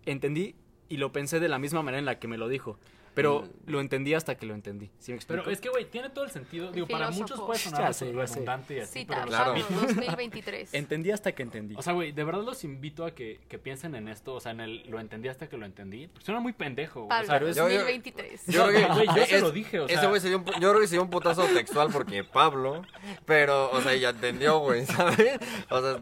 [0.05, 0.55] entendí
[0.89, 2.79] y lo pensé de la misma manera en la que me lo dijo.
[3.15, 4.91] Pero lo entendí hasta que lo entendí.
[4.99, 5.43] ¿Sí me explico?
[5.45, 6.73] Pero es que, güey, tiene todo el sentido.
[6.73, 8.11] Digo, para muchos puede sonar sé.
[8.13, 9.55] redundante y así, Sí, pero Claro.
[9.55, 10.75] Pablo, 2023.
[10.75, 11.75] Entendí hasta que entendí.
[11.77, 14.53] O sea, güey, de verdad los invito a que, que piensen en esto, o sea,
[14.53, 16.09] en el lo entendí hasta que lo entendí.
[16.09, 17.07] Porque suena muy pendejo, güey.
[17.07, 18.47] O Pablo, sea, pero es- Yo- yo- 2023.
[18.49, 18.95] Yo creo que.
[18.95, 20.81] Güey, yo se es- lo dije, o sea- Ese güey se dio un, yo creo
[20.81, 22.83] que se dio un putazo textual porque Pablo.
[23.27, 25.39] Pero, o sea, ya entendió, güey, ¿sabes?
[25.71, 26.01] O sea,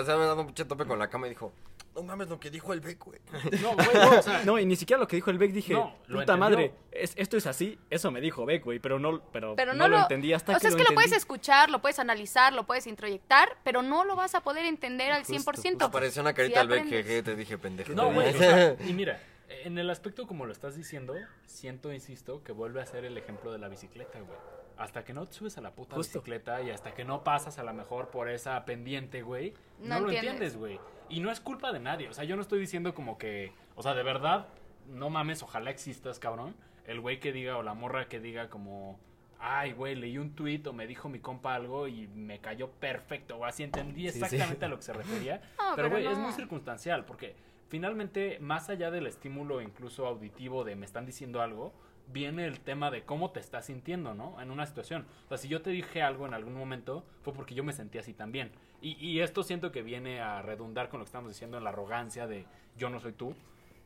[0.00, 1.52] o sea, me dando un pinche tope con la cama y dijo:
[1.96, 3.18] No mames lo que dijo el Beck, güey.
[3.62, 5.72] no, güey, no, o sea, No, y ni siquiera lo que dijo el Beck dije,
[5.72, 9.56] No, puta madre, es, esto es así, eso me dijo Beck, güey, pero no, pero,
[9.56, 11.70] Pero no, no, lo, entendí hasta O que sea, es lo que lo puedes escuchar,
[11.70, 15.52] lo puedes analizar, lo puedes introyectar, pero no lo vas a poder entender al Justo,
[15.52, 15.84] 100%.
[15.84, 17.94] Apareció una carita al Beck, jeje, te dije pendejo.
[17.94, 19.18] no, güey, o sea, y mira,
[19.48, 21.14] en el aspecto como lo estás diciendo,
[21.46, 24.38] siento, insisto, que vuelve a ser el ejemplo de la bicicleta, güey.
[24.76, 26.18] Hasta que no te subes a la puta Justo.
[26.18, 30.06] bicicleta y hasta que no pasas a lo mejor por esa pendiente, güey, no, No
[30.06, 30.78] lo entiendes, güey.
[31.08, 33.82] Y no es culpa de nadie, o sea, yo no estoy diciendo como que, o
[33.82, 34.48] sea, de verdad,
[34.88, 36.54] no mames, ojalá existas, cabrón.
[36.86, 38.98] El güey que diga o la morra que diga como,
[39.40, 43.36] ay, güey, leí un tuit o me dijo mi compa algo y me cayó perfecto,
[43.36, 44.24] o así entendí Sí, sí.
[44.24, 45.42] exactamente a lo que se refería.
[45.58, 47.34] No, pero, güey, es muy circunstancial, porque
[47.68, 51.72] finalmente, más allá del estímulo incluso auditivo de me están diciendo algo,
[52.08, 54.40] viene el tema de cómo te estás sintiendo, ¿no?
[54.40, 55.06] En una situación.
[55.24, 57.98] O sea, si yo te dije algo en algún momento, fue porque yo me sentí
[57.98, 58.52] así también.
[58.80, 61.70] Y, y esto siento que viene a redundar con lo que estamos diciendo en la
[61.70, 62.46] arrogancia de
[62.76, 63.34] yo no soy tú,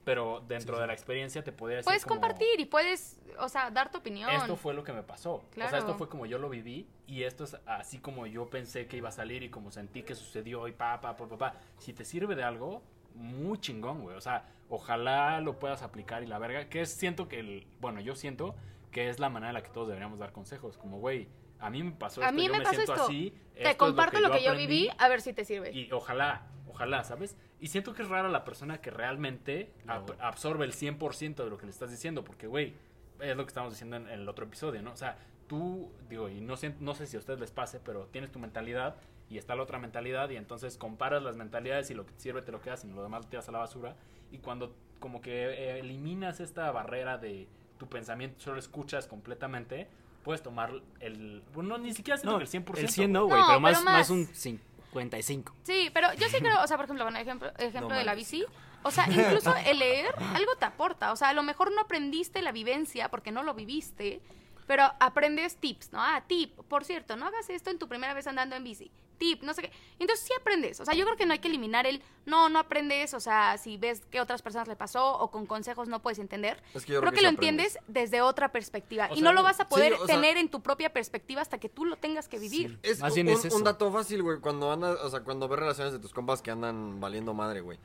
[0.05, 3.71] pero dentro de la experiencia te podría decir Puedes como, compartir y puedes, o sea,
[3.71, 4.31] dar tu opinión.
[4.31, 5.35] Esto fue lo que me pasó.
[5.35, 5.79] O sea, Claro.
[5.79, 9.11] esto fue como yo lo viví y esto es así como yo pensé que iba
[9.11, 11.55] a salir y como sentí que sucedió y pa, pa, pa, pa, pa.
[11.79, 12.83] Si te sirve de algo,
[13.15, 14.17] muy chingón, güey.
[14.17, 16.69] O sea, ojalá lo puedas aplicar y la verga.
[16.69, 18.55] Que es, siento que, el, bueno, yo siento
[18.91, 20.77] que es la manera en la que todos deberíamos dar consejos.
[20.79, 21.29] Como, güey,
[21.61, 23.05] a mí me pasó a esto, mí yo me me, pasó siento esto.
[23.07, 23.27] así.
[23.55, 25.70] esto Te es comparto lo que, yo, aprendí, viví, a ver si te sirve.
[25.73, 27.37] y ojalá, ojalá, ¿sabes?
[27.61, 31.59] Y siento que es rara la persona que realmente ab- absorbe el 100% de lo
[31.59, 32.74] que le estás diciendo, porque, güey,
[33.20, 34.93] es lo que estamos diciendo en, en el otro episodio, ¿no?
[34.93, 38.07] O sea, tú, digo, y no sé, no sé si a ustedes les pase, pero
[38.07, 38.97] tienes tu mentalidad
[39.28, 42.41] y está la otra mentalidad y entonces comparas las mentalidades y lo que te sirve
[42.43, 43.95] te lo quedas y lo demás lo tiras a la basura.
[44.32, 47.47] Y cuando como que eh, eliminas esta barrera de
[47.78, 49.89] tu pensamiento, solo escuchas completamente,
[50.23, 51.43] puedes tomar el...
[51.55, 52.79] Bueno, ni siquiera siento No, que el 100%.
[52.79, 53.31] el 100 no, güey.
[53.31, 53.95] güey, No, pero, pero más, más.
[53.95, 55.55] más un 55.
[55.63, 58.15] Sí, pero yo sí creo, o sea, por ejemplo, bueno, ejemplo, ejemplo No de la
[58.15, 58.45] bici.
[58.83, 61.13] O sea, incluso el leer algo te aporta.
[61.13, 64.21] O sea, a lo mejor no aprendiste la vivencia porque no lo viviste,
[64.67, 66.01] pero aprendes tips, ¿no?
[66.03, 68.91] Ah, tip, por cierto, no hagas esto en tu primera vez andando en bici.
[69.21, 69.73] Tip, no sé qué.
[69.99, 70.81] Entonces sí aprendes.
[70.81, 73.13] O sea, yo creo que no hay que eliminar el no, no aprendes.
[73.13, 76.63] O sea, si ves que otras personas le pasó o con consejos no puedes entender.
[76.75, 77.77] Es que yo creo creo que, que lo aprendes.
[77.77, 79.09] entiendes desde otra perspectiva.
[79.11, 80.91] O y sea, no lo vas a poder sí, o sea- tener en tu propia
[80.93, 82.79] perspectiva hasta que tú lo tengas que vivir.
[82.83, 83.55] Es Más un, bien es eso.
[83.57, 84.39] un dato fácil, güey.
[84.41, 87.79] Cuando andas, o sea, cuando ves relaciones de tus compas que andan valiendo madre, güey.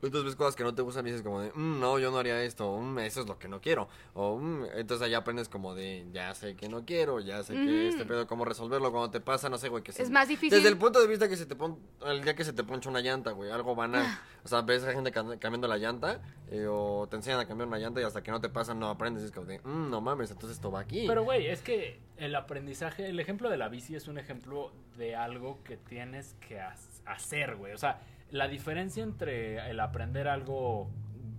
[0.00, 2.18] Entonces ves cosas que no te gustan y dices como de, "Mm, no, yo no
[2.18, 3.88] haría esto, mm, eso es lo que no quiero.
[4.14, 7.62] O, "Mm", entonces ahí aprendes como de, ya sé que no quiero, ya sé que
[7.62, 7.88] Ujú.
[7.88, 10.50] este pedo, cómo resolverlo cuando te pasa, no sé, güey, que se- Es más difícil.
[10.56, 12.88] Desde el punto de vista que se te pon, el día que se te poncha
[12.88, 14.06] una llanta, güey, algo banal.
[14.44, 17.78] O sea, ves a gente cambiando la llanta eh, o te enseñan a cambiar una
[17.78, 19.22] llanta y hasta que no te pasa no aprendes.
[19.24, 21.06] Y es como de, "Mm, no mames, entonces esto va aquí.
[21.08, 25.16] Pero, güey, es que el aprendizaje, el ejemplo de la bici es un ejemplo de
[25.16, 26.74] algo que tienes que ha-
[27.06, 27.72] hacer, güey.
[27.72, 28.00] O sea,
[28.30, 30.90] la diferencia entre el aprender algo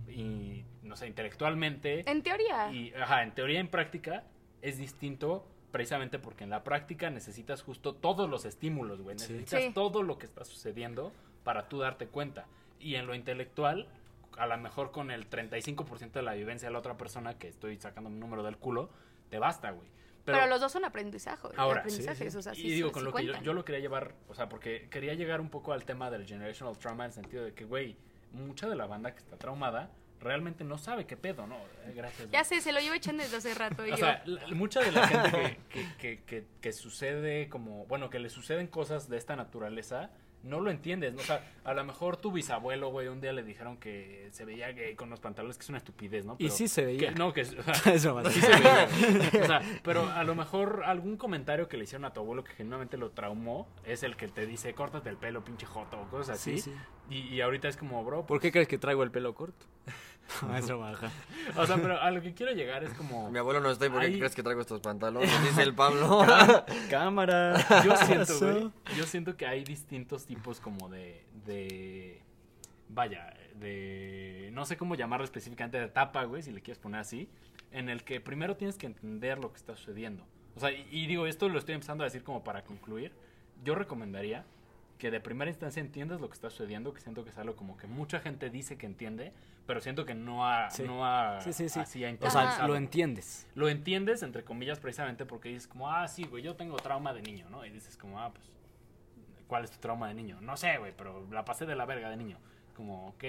[0.08, 2.72] y, no sé, intelectualmente En teoría.
[2.72, 4.24] y, ajá, en teoría y en práctica
[4.62, 9.14] es distinto precisamente porque en la práctica necesitas justo todos los estímulos, güey.
[9.16, 9.70] Necesitas Sí.
[9.72, 11.12] todo lo que está sucediendo
[11.44, 12.46] para tú darte cuenta.
[12.80, 13.86] Y en lo intelectual,
[14.36, 17.76] a lo mejor con el 35% de la vivencia de la otra persona, que estoy
[17.78, 18.90] sacando un número del culo,
[19.28, 19.88] te basta, güey.
[20.38, 21.48] Pero, los dos son aprendizaje.
[21.56, 24.34] Ahora, aprendizajes, sí, o sea, y digo, con lo que yo, lo quería llevar, o
[24.34, 27.54] sea, porque quería llegar un poco al tema del generational trauma en el sentido de
[27.54, 27.96] que, güey,
[28.32, 29.90] mucha de la banda que está traumada
[30.20, 31.56] realmente no sabe qué pedo, ¿no?
[31.56, 32.30] Eh, Gracias.
[32.30, 33.84] Ya sé, se lo llevo echando desde hace rato.
[33.86, 35.58] Y O yo, sea, la- mucha de la gente
[35.98, 40.10] que, que, que sucede como, bueno, que le suceden cosas de esta naturaleza,
[40.42, 41.12] no lo entiendes.
[41.14, 41.20] ¿no?
[41.20, 44.72] O sea, a lo mejor tu bisabuelo, güey, un día le dijeron que se veía
[44.72, 46.36] gay con los pantalones, que es una estupidez, ¿no?
[46.38, 47.10] Y sí se veía.
[47.10, 47.54] que- no, que es-
[47.86, 48.24] Es broma.
[48.30, 48.88] sí se veía.
[49.42, 52.52] O sea, pero a lo mejor algún comentario que le hicieron a tu abuelo que
[52.52, 56.36] genuinamente lo traumó es el que te dice, córtate el pelo, pinche joto, o cosas
[56.40, 56.58] así.
[56.58, 56.74] Sí, sí.
[57.10, 59.66] Y, y ahorita es como, bro, ¿Por qué crees que traigo el pelo corto?
[60.42, 61.10] No, es broma, ajá.
[61.56, 63.30] o sea, pero a lo que quiero llegar es como...
[63.30, 66.24] Mi abuelo no está ahí porque Ahí- crees que traigo estos pantalones, dice el Pablo.
[66.90, 67.56] Cámara.
[67.84, 72.20] yo siento, güey, yo siento que hay distintos tipos como de, de,
[72.88, 77.28] vaya, de, no sé cómo llamarlo específicamente, de etapa, güey, si le quieres poner así,
[77.72, 80.24] en el que primero tienes que entender lo que está sucediendo.
[80.56, 83.12] O sea, y, y digo, esto lo estoy empezando a decir como para concluir,
[83.64, 84.44] yo recomendaría
[84.98, 87.76] que de primera instancia entiendas lo que está sucediendo, que siento que es algo como
[87.78, 89.32] que mucha gente dice que entiende,
[89.70, 90.82] pero siento que no ha, Sí.
[90.82, 91.78] no ha, Sí, sí, sí.
[91.78, 93.46] así ha O sea, lo entiendes.
[93.54, 97.22] Lo entiendes, entre comillas, precisamente porque dices como, ah, sí, güey, yo tengo trauma de
[97.22, 97.64] niño, ¿no?
[97.64, 98.50] Y dices como, ah, pues,
[99.46, 100.40] ¿cuál es tu trauma de niño?
[100.40, 102.38] No sé, güey, pero la pasé de la verga de niño.
[102.74, 103.24] Como, ok,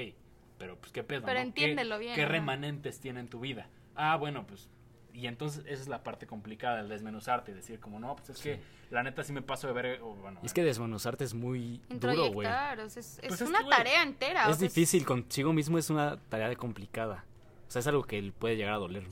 [0.57, 1.21] pero pues, ¿qué pedo?
[1.27, 1.41] Pero no?
[1.41, 3.67] ¿Qué- entiéndelo bien, ¿Qué remanentes tiene en tu vida?
[3.95, 4.67] Ah, bueno, pues,
[5.13, 8.41] y entonces esa es la parte complicada, el desmenuzarte y decir como, no, pues es
[8.41, 8.59] que
[8.91, 10.39] la neta sí me paso de verga, o bueno.
[10.43, 12.47] Es que desmenuzarte es muy duro, güey.
[12.47, 14.47] o sea, es, es Pues es una que, tarea entera.
[14.47, 17.25] o Es sea, difícil consigo mismo, es una tarea complicada.
[17.67, 19.05] O sea, es algo que puede llegar a doler.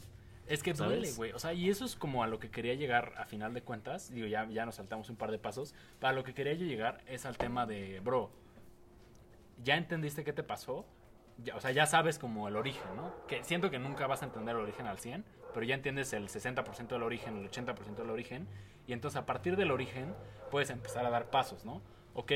[0.47, 0.99] Es que ¿Sabes?
[0.99, 1.31] duele, güey.
[1.31, 4.11] O sea, y eso es como a lo que quería llegar a final de cuentas.
[4.11, 5.73] Digo, ya, ya nos saltamos un par de pasos.
[5.99, 8.31] Para lo que quería yo llegar es al tema de, bro,
[9.63, 10.85] ya entendiste qué te pasó.
[11.43, 13.13] Ya, o sea, ya sabes como el origen, ¿no?
[13.27, 15.23] Que siento que nunca vas a entender el origen al 100,
[15.53, 18.47] pero ya entiendes el 60% del origen, el 80% del origen.
[18.89, 20.15] Y entonces a partir del origen
[20.49, 21.79] puedes empezar a dar pasos, ¿no?
[22.15, 22.31] Ok,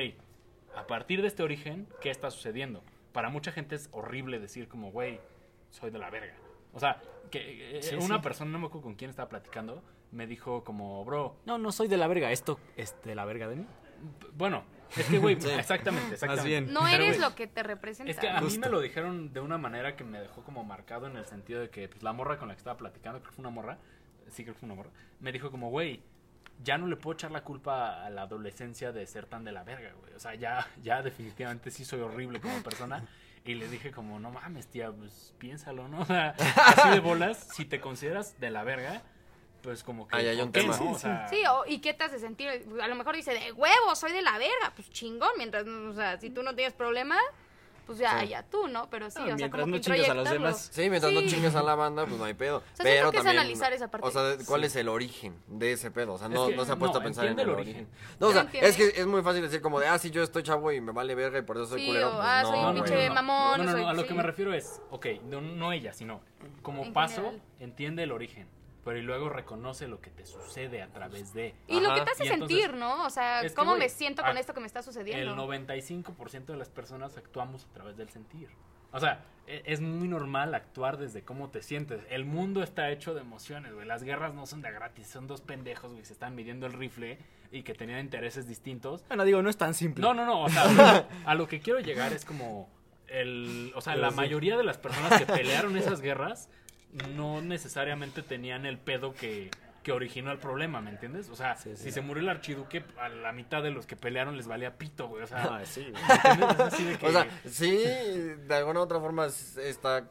[0.76, 2.84] a partir de este origen, ¿qué está sucediendo?
[3.12, 5.20] Para mucha gente es horrible decir como, güey,
[5.72, 6.36] soy de la verga.
[6.72, 7.02] O sea,
[7.32, 8.22] que eh, Sí, una sí.
[8.22, 9.82] persona, no me acuerdo con quién estaba platicando,
[10.12, 12.32] me dijo como, bro, No, no soy de la verga.
[12.32, 13.66] Esto es de la verga de mí.
[14.38, 14.64] bueno,
[14.96, 15.50] es que, güey, Sí.
[15.50, 16.48] exactamente, exactamente.
[16.50, 16.72] bien.
[16.72, 18.12] No Pero, eres lo que te representa.
[18.12, 21.08] Es que a mí me lo dijeron de una manera que me dejó como marcado
[21.08, 23.36] en el sentido de que pues, la morra con la que estaba platicando, creo que
[23.38, 23.80] fue una morra,
[24.30, 26.04] sí creo que fue una morra, me dijo como, güey,
[26.62, 29.64] ya no le puedo echar la culpa a la adolescencia de ser tan de la
[29.64, 30.14] verga, güey.
[30.14, 33.04] O sea, ya, ya definitivamente sí soy horrible como persona.
[33.46, 36.00] Y le dije como, no mames, tía, pues piénsalo, ¿no?
[36.02, 36.30] O sea,
[36.68, 39.02] así de bolas, si te consideras de la verga,
[39.62, 40.16] pues como que...
[40.16, 40.78] Ahí hay un ¿por qué tema.
[40.78, 40.92] no?
[40.92, 42.48] O sea, Sí, o- ¿y qué te hace sentir?
[42.82, 44.72] A lo mejor dice, de huevo, soy de la verga.
[44.76, 47.18] Pues chingón, mientras, o sea, si tú no tienes problema,
[47.86, 48.28] pues ya, Sí.
[48.30, 48.90] ya tú, ¿no?
[48.90, 50.70] Pero sí, No, o sea, mientras como no que chingues a los demás.
[50.72, 51.28] Sí, mientras no Sí.
[51.28, 52.60] chingues a la banda, pues no hay pedo.
[52.74, 54.08] sea, siento pero que es analizar esa parte.
[54.08, 54.68] O sea, ¿cuál Sí.
[54.68, 56.14] es el origen de ese pedo?
[56.14, 57.76] O sea, Es no, que, no se ha puesto no, a pensar en el origen.
[57.76, 57.88] origen.
[58.20, 58.70] No, o sea, No entiende.
[58.70, 60.92] es que es muy fácil decir como de, ah, sí, yo estoy chavo y me
[60.92, 62.10] vale verga y por eso soy Sí, culero.
[62.10, 64.08] o, pues ah, no, soy un pinche mamón, No, no, no, soy- a lo sí.
[64.08, 66.22] que me refiero es, ok, no, no ella, sino
[66.62, 67.42] como En paso, general.
[67.60, 68.48] entiende el origen,
[68.84, 71.56] pero y luego reconoce lo que te sucede a través de.
[71.68, 73.06] Y lo que te hace Y entonces- sentir, ¿no?
[73.06, 75.36] O sea, Es que, ¿cómo me siento con esto que me está El sucediendo?
[75.36, 78.50] 95% de las personas actuamos a través del sentir.
[78.92, 82.02] O sea, e- es muy normal actuar desde cómo te sientes.
[82.10, 83.88] El mundo está hecho de emociones, güey.
[83.88, 86.74] Las guerras no son de gratis, son dos pendejos, güey, que se están midiendo el
[86.74, 87.18] rifle
[87.52, 89.04] y que tenían intereses distintos.
[89.08, 90.02] Bueno, digo, no es tan simple.
[90.02, 90.64] No, no, no, o sea,
[91.26, 92.70] a lo que quiero llegar es como
[93.08, 94.16] el, o sea, Pero la sí.
[94.18, 96.50] mayoría de las personas que pelearon esas guerras
[97.16, 99.50] no necesariamente tenían el pedo que,
[99.84, 101.30] que originó el problema, ¿me entiendes?
[101.30, 101.84] O sea, Sí, sí.
[101.84, 105.08] si se murió el archiduque, a la mitad de los que pelearon les valía pito,
[105.10, 105.92] güey, o sea, Ah, sí.
[105.92, 110.08] Es de que- O sea, sí, de alguna u otra forma es- está,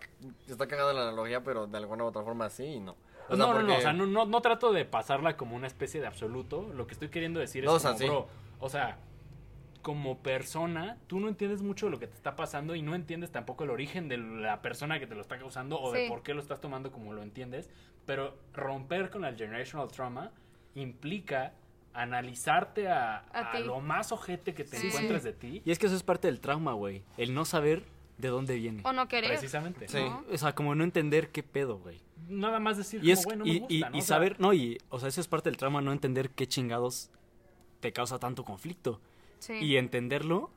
[0.48, 2.96] está cagada la analogía, pero de alguna u otra forma sí y no.
[3.28, 5.66] O sea, no, no, no, o sea, no, no, no trato de pasarla como una
[5.68, 6.68] especie de absoluto.
[6.74, 8.04] Lo que estoy queriendo decir es No, o como, sea, sí.
[8.06, 8.28] bro,
[8.58, 8.98] o sea,
[9.82, 13.30] como persona, tú no entiendes mucho de lo que te está pasando y no entiendes
[13.32, 16.08] tampoco el origen de la persona que te lo está causando o de Sí.
[16.08, 17.68] por qué lo estás tomando como lo entiendes.
[18.06, 20.30] Pero romper con el generational trauma
[20.74, 21.52] implica
[21.94, 24.86] analizarte a, A a lo más ojete que te Sí.
[24.88, 25.62] encuentres de ti.
[25.64, 27.02] Y es que eso es parte del trauma, güey.
[27.18, 27.84] El no saber
[28.18, 28.82] de dónde viene.
[28.84, 29.30] O no querer.
[29.30, 29.88] Precisamente.
[29.88, 29.98] Sí.
[29.98, 30.24] ¿no?
[30.32, 32.00] O sea, como no entender qué pedo, güey.
[32.28, 33.86] Nada más decir, Y como, es "Güey, no me y, gusta", y- ¿no?
[33.86, 36.30] y O sea, saber, no, y o sea, eso es parte del trauma, no entender
[36.30, 37.10] qué chingados
[37.80, 39.00] te causa tanto conflicto.
[39.42, 39.54] Sí.
[39.54, 40.50] Y entenderlo,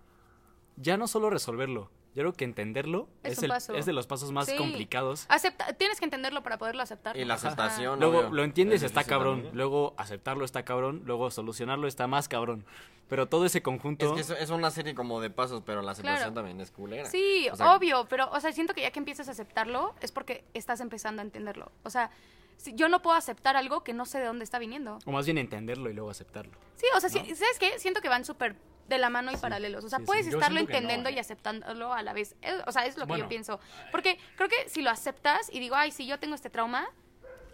[0.78, 3.74] ya no solo resolverlo, yo creo que entenderlo Es es, el- paso.
[3.76, 4.56] es de los pasos más Sí.
[4.56, 5.26] complicados.
[5.28, 7.18] Acepta, tienes que entenderlo para poderlo aceptar.
[7.18, 7.48] Y la Ajá.
[7.48, 8.00] aceptación.
[8.00, 9.38] Luego obvio, lo entiendes, es está cabrón.
[9.38, 9.58] también.
[9.58, 11.02] Luego aceptarlo está cabrón.
[11.06, 12.66] Luego solucionarlo está más cabrón.
[13.10, 14.16] Pero todo ese Es conjunto.
[14.16, 16.34] que es, es una serie como de pasos, pero la aceptación Claro.
[16.34, 17.06] también es culera.
[17.10, 20.12] Sí, O sea, obvio, pero, o sea, siento que ya que empiezas a aceptarlo es
[20.14, 21.72] porque estás empezando a entenderlo.
[21.84, 22.12] O sea,
[22.58, 25.00] si- yo no puedo aceptar algo que no sé de dónde está viniendo.
[25.06, 26.54] O más bien entenderlo y luego aceptarlo.
[26.78, 27.78] Sí, o sea, sí, ¿sabes qué?
[27.78, 28.56] Siento que van súper
[28.88, 29.84] de la mano y paralelos.
[29.84, 31.14] O sea, sí, puedes estarlo no, entendiendo ¿eh?
[31.14, 32.36] y aceptándolo a la vez.
[32.68, 33.26] O sea, es lo que Bueno.
[33.26, 33.60] yo pienso.
[33.92, 36.88] Porque creo que si lo aceptas y digo, ay, si yo tengo este trauma,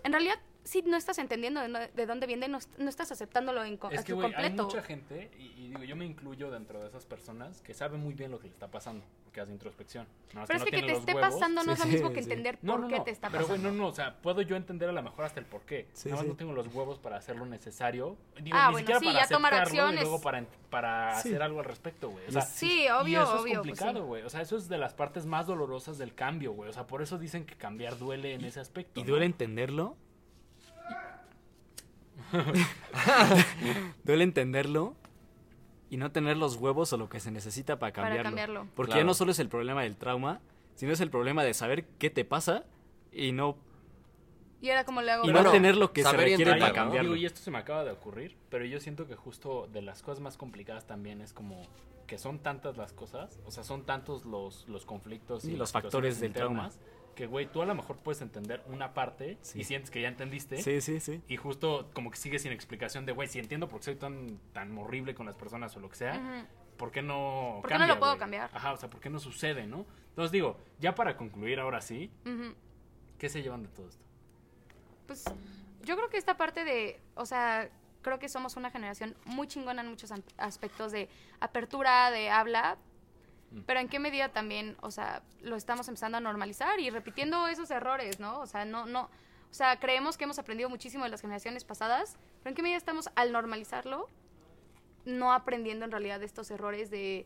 [0.03, 3.63] en realidad sí no estás entendiendo de, no- de dónde viene, no, no estás aceptándolo
[3.63, 4.63] en co- Es a que, su güey, hay completo.
[4.65, 8.13] mucha gente, y, y digo, yo me incluyo dentro de esas personas que saben muy
[8.13, 10.05] bien lo que le está pasando, que hace introspección.
[10.29, 11.29] Nada más Pero es no que que te esté huevos.
[11.33, 12.29] pasando no Sí, es lo sí, mismo que sí.
[12.29, 13.69] entender No, por no, qué no, te está pero pasando.
[13.69, 15.87] güey, no, no, o sea, puedo yo entender a lo mejor hasta el por qué.
[15.93, 16.29] Sí, Nada más sí.
[16.29, 18.17] no tengo los huevos para hacer lo necesario.
[18.41, 21.29] Digo, Ah, ni bueno, siquiera sí, para ya tomar aceptarlo y luego para, para Sí.
[21.29, 22.27] hacer algo al respecto, güey.
[22.27, 23.53] O sea, Sí, y obvio, eso obvio.
[23.53, 24.23] es pues complicado, güey.
[24.23, 26.69] O sea, eso es de las partes más dolorosas del cambio, güey.
[26.69, 28.99] O sea, por eso dicen que cambiar duele en ese aspecto.
[28.99, 29.09] Y ¿no?
[29.09, 29.95] duele entenderlo.
[34.03, 34.95] duele entenderlo
[35.89, 38.67] y no tener los huevos o lo que se necesita para Para cambiarlo.
[38.75, 39.01] Porque Claro.
[39.01, 40.39] ya no solo es el problema del trauma,
[40.75, 42.63] sino es el problema de saber qué te pasa
[43.11, 43.57] y no,
[44.61, 45.25] Y era como le hago.
[45.25, 47.15] y no Bueno, tener lo que se saber y requiere para cambiarlo.
[47.15, 50.21] Y esto se me acaba de ocurrir, pero yo siento que justo de las cosas
[50.21, 51.61] más complicadas también es como
[52.07, 56.19] que son tantas las cosas, o sea, son tantos los, los conflictos y los factores
[56.19, 56.69] del trauma.
[57.15, 59.59] Que, güey, tú a lo mejor puedes entender una parte Sí.
[59.61, 60.61] y sientes que ya entendiste.
[60.61, 61.21] Sí, sí, sí.
[61.27, 64.39] Y justo como que sigue sin explicación de, güey, si entiendo por qué soy tan,
[64.53, 66.47] tan horrible con las personas o lo que sea.
[66.77, 68.49] ¿por qué no ¿Por qué no lo puedo cambiar?
[68.53, 69.85] Ajá, o sea, ¿por qué no sucede, no?
[70.09, 72.09] Entonces digo, ya para concluir ahora sí.
[73.19, 74.03] ¿qué se llevan de todo esto?
[75.05, 75.25] Pues
[75.83, 77.69] yo creo que esta parte de, o sea,
[78.01, 81.07] creo que somos una generación muy chingona en muchos aspectos de
[81.39, 82.77] apertura, de habla.
[83.65, 87.69] Pero en qué medida también, o sea, lo estamos empezando a normalizar y repitiendo esos
[87.71, 88.39] errores, ¿no?
[88.39, 92.15] O sea, no, no, o sea, creemos que hemos aprendido muchísimo de las generaciones pasadas,
[92.41, 94.07] pero en qué medida estamos al normalizarlo,
[95.03, 97.25] no aprendiendo en realidad de estos errores de,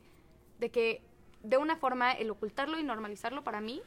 [0.60, 1.04] de que
[1.44, 3.84] de una forma el ocultarlo y normalizarlo para mí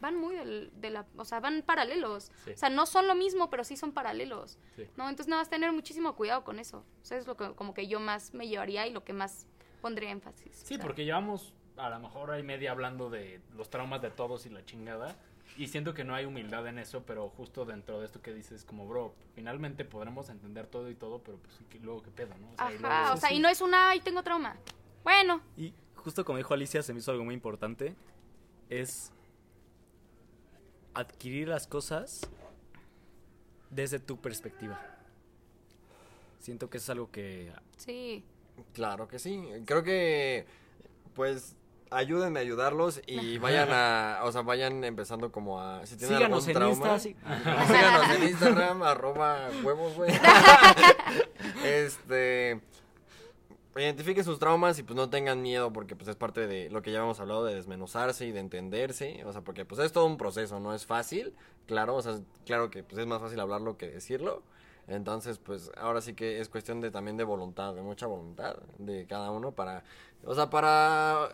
[0.00, 2.32] van muy del, de la, o sea, van paralelos.
[2.44, 2.50] Sí.
[2.50, 4.58] O sea, no son lo mismo, pero sí son paralelos.
[4.74, 4.86] Sí.
[4.96, 5.08] ¿No?
[5.08, 6.78] Entonces nada más tener muchísimo cuidado con eso.
[6.78, 9.46] O sea, es lo que como que yo más me llevaría y lo que más
[9.80, 10.56] pondría énfasis.
[10.56, 14.00] Sí, O sea, porque llevamos a lo mejor hora y media hablando de los traumas
[14.02, 15.16] de todos y la chingada.
[15.56, 18.64] Y siento que no hay humildad en eso, pero justo dentro de esto que dices,
[18.64, 22.52] como, bro, finalmente podremos entender todo y todo, pero pues ¿y luego qué pedo, ¿no?
[22.52, 24.56] O sea, y Ajá, luego- o sea, y no es una, ay, tengo trauma.
[25.02, 27.94] Bueno, Y justo como dijo Alicia, se me hizo algo muy importante,
[28.68, 29.12] es
[30.94, 32.28] adquirir las cosas
[33.70, 34.80] desde tu perspectiva.
[36.40, 38.24] Siento que es algo que sí.
[38.72, 39.42] Claro que sí.
[39.66, 40.46] Creo que,
[41.14, 41.56] pues,
[41.90, 46.48] ayúdenme a ayudarlos y vayan a, o sea, vayan empezando como a, si tienen síganos
[46.48, 47.16] algún trauma, Insta, sí.
[47.66, 50.12] síganos en Instagram, arroba huevos, güey.
[51.64, 52.60] este,
[53.76, 56.92] identifiquen sus traumas y pues no tengan miedo porque pues es parte de lo que
[56.92, 60.16] ya hemos hablado de desmenuzarse y de entenderse, o sea, porque pues es todo un
[60.16, 61.34] proceso, no es fácil,
[61.66, 64.42] claro, o sea, claro que pues es más fácil hablarlo que decirlo.
[64.88, 69.04] Entonces, pues ahora sí que es cuestión de también de voluntad, de mucha voluntad de
[69.06, 69.82] cada uno para,
[70.24, 71.28] o sea, para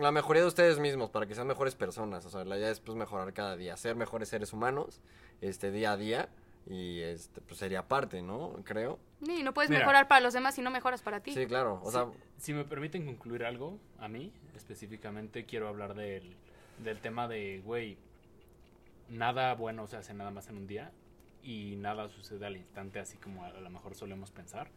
[0.00, 2.24] la mejoría de ustedes mismos, para que sean mejores personas.
[2.26, 5.00] O sea, la idea es pues mejorar cada día, ser mejores seres humanos,
[5.40, 6.28] este día a día
[6.66, 8.54] y este pues sería parte, ¿no?
[8.64, 8.98] Creo.
[9.26, 9.80] Y no puedes Mira.
[9.80, 11.32] mejorar para los demás si no mejoras para ti.
[11.32, 11.80] Sí, claro.
[11.82, 12.06] O sea,
[12.38, 16.36] Si me permiten concluir algo, a mí específicamente quiero hablar del,
[16.82, 17.96] del tema de, güey,
[19.08, 20.92] nada bueno se hace nada más en un día
[21.42, 24.68] y nada sucede al instante así como a, a lo mejor solemos pensar.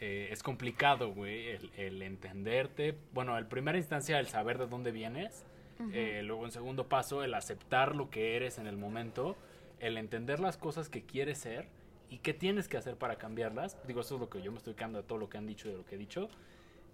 [0.00, 2.96] Eh, es complicado, güey, el, el entenderte.
[3.12, 5.44] Bueno, en primera instancia el saber de dónde vienes.
[5.92, 9.36] Eh, luego en segundo paso el aceptar lo que eres en el momento.
[9.80, 11.68] El entender las cosas que quieres ser
[12.10, 13.76] y qué tienes que hacer para cambiarlas.
[13.86, 15.68] Digo, eso es lo que yo me estoy quedando de todo lo que han dicho
[15.68, 16.28] y de lo que he dicho.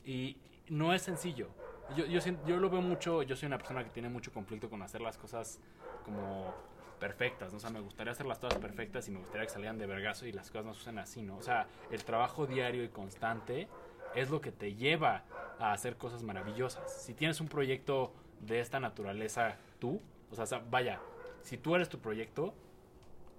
[0.04, 0.36] Y
[0.68, 1.48] no es sencillo.
[1.96, 4.80] Yo, yo, yo lo veo mucho, yo soy una persona que tiene mucho conflicto con
[4.82, 5.58] hacer las cosas
[6.04, 6.54] como
[7.00, 7.56] perfectas, ¿no?
[7.56, 10.26] O sea, me gustaría hacer las cosas perfectas y me gustaría que salieran de vergazo
[10.26, 11.36] y las cosas no suceden así, ¿no?
[11.36, 13.66] O sea, el trabajo diario y constante
[14.14, 15.24] es lo que te lleva
[15.58, 17.02] a hacer cosas maravillosas.
[17.02, 20.00] Si tienes un proyecto de esta naturaleza tú,
[20.30, 21.00] o sea, vaya,
[21.42, 22.54] si tú eres tu proyecto,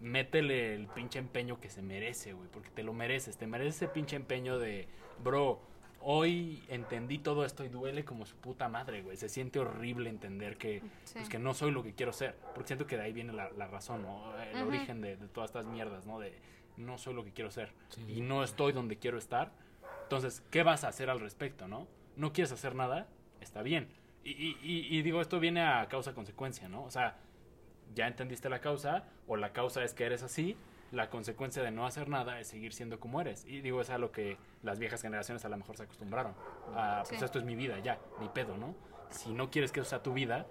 [0.01, 3.87] métele el pinche empeño que se merece, güey, porque te lo mereces, te mereces ese
[3.87, 4.87] pinche empeño de,
[5.23, 5.61] bro,
[6.03, 10.57] hoy entendí todo esto y duele como su puta madre, güey, se siente horrible entender
[10.57, 11.13] que, Sí.
[11.15, 13.49] pues, que no soy lo que quiero ser, porque siento que de ahí viene la,
[13.51, 14.35] la razón, ¿no?
[14.41, 16.19] El origen de, de todas estas mierdas, ¿no?
[16.19, 16.33] De
[16.77, 17.71] no soy lo que quiero ser
[18.07, 19.51] y no estoy donde quiero estar.
[20.03, 21.87] Entonces, ¿qué vas a hacer al respecto, no?
[22.15, 23.07] ¿No quieres hacer nada?
[23.39, 23.87] Está bien.
[24.23, 26.83] Y, y- y- y digo, esto viene a causa-consecuencia, ¿no?
[26.83, 27.17] O sea,
[27.95, 30.55] ya entendiste la causa, o la causa es que eres así,
[30.91, 33.45] la consecuencia de no hacer nada es seguir siendo como eres.
[33.45, 36.33] Y digo, es a lo que las viejas generaciones a lo mejor se acostumbraron.
[36.75, 38.75] A, pues esto es mi vida, ya, ni pedo, ¿no?
[39.09, 40.45] Si no quieres que eso sea tu vida,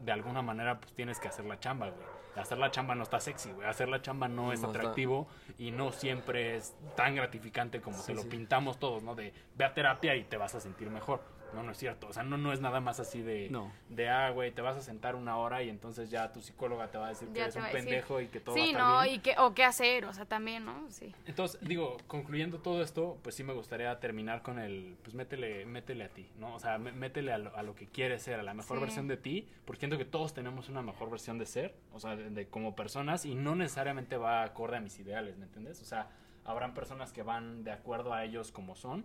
[0.00, 2.18] de alguna manera pues tienes que hacer la chamba, güey.
[2.36, 3.66] Hacer la chamba no está sexy, güey.
[3.66, 4.78] Hacer la chamba no es No está.
[4.78, 5.26] atractivo
[5.58, 8.28] y no siempre es tan gratificante como Sí, te lo sí.
[8.28, 9.16] pintamos todos, ¿no?
[9.16, 11.20] De ve a terapia y te vas a sentir mejor.
[11.54, 12.08] No, no es cierto.
[12.08, 13.72] O sea, no, no es nada más así de, No.
[13.88, 16.98] de ah, güey, te vas a sentar una hora y entonces ya tu psicóloga te
[16.98, 17.78] va a decir que eres un decir.
[17.78, 19.14] pendejo y que todo va a Sí, estar no, bien.
[19.14, 20.90] y qué, o qué hacer, o sea, también, ¿no?
[20.90, 21.14] Sí.
[21.26, 26.04] Entonces, digo, concluyendo todo esto, pues sí me gustaría terminar con el, pues métele, métele
[26.04, 26.54] a ti, ¿no?
[26.54, 28.82] O sea, mé- métele a lo, a lo que quieres ser, a la mejor Sí.
[28.82, 32.14] versión de ti, porque siento que todos tenemos una mejor versión de ser, o sea,
[32.14, 35.80] de, de como personas, y no necesariamente va acorde a mis ideales, ¿me entiendes?
[35.80, 36.10] O sea,
[36.44, 39.04] habrán personas que van de acuerdo a ellos como son,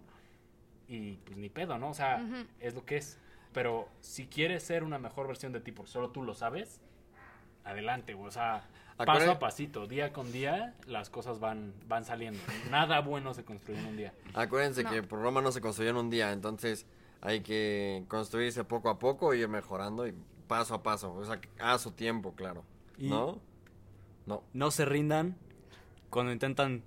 [0.87, 1.89] y pues ni pedo, ¿no?
[1.89, 2.25] O sea,
[2.59, 3.17] es lo que es.
[3.53, 6.81] Pero si quieres ser una mejor versión de ti porque solo tú lo sabes,
[7.63, 8.27] adelante, güey.
[8.27, 12.39] O sea, paso a pasito, día con día, las cosas van, van saliendo.
[12.71, 14.13] Nada bueno se construye en un día.
[14.33, 14.89] Acuérdense No.
[14.91, 16.85] que por Roma no se construyó en un día, entonces
[17.21, 20.13] hay que construirse poco a poco, ir mejorando y
[20.47, 22.63] paso a paso, o sea, a su tiempo, claro.
[22.97, 23.39] Y- ¿No?
[24.25, 24.43] No.
[24.53, 25.37] No se rindan
[26.09, 26.83] cuando intentan.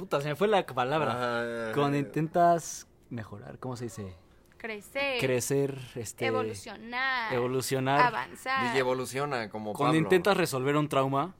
[0.00, 1.66] Puta, se me fue la palabra.
[1.66, 1.72] Ajá.
[1.74, 4.14] Cuando intentas mejorar, ¿cómo se dice?
[4.56, 5.20] Crecer.
[5.20, 6.24] Crecer, este.
[6.24, 7.34] Evolucionar.
[7.34, 8.00] Evolucionar.
[8.00, 8.62] Avanzar.
[8.68, 9.98] DJ evoluciona como Cuando Pablo.
[9.98, 11.34] intentas resolver un trauma,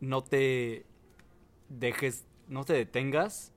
[0.00, 0.84] no te
[1.68, 3.52] dejes, no te detengas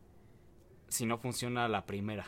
[0.88, 2.28] si no funciona la primera,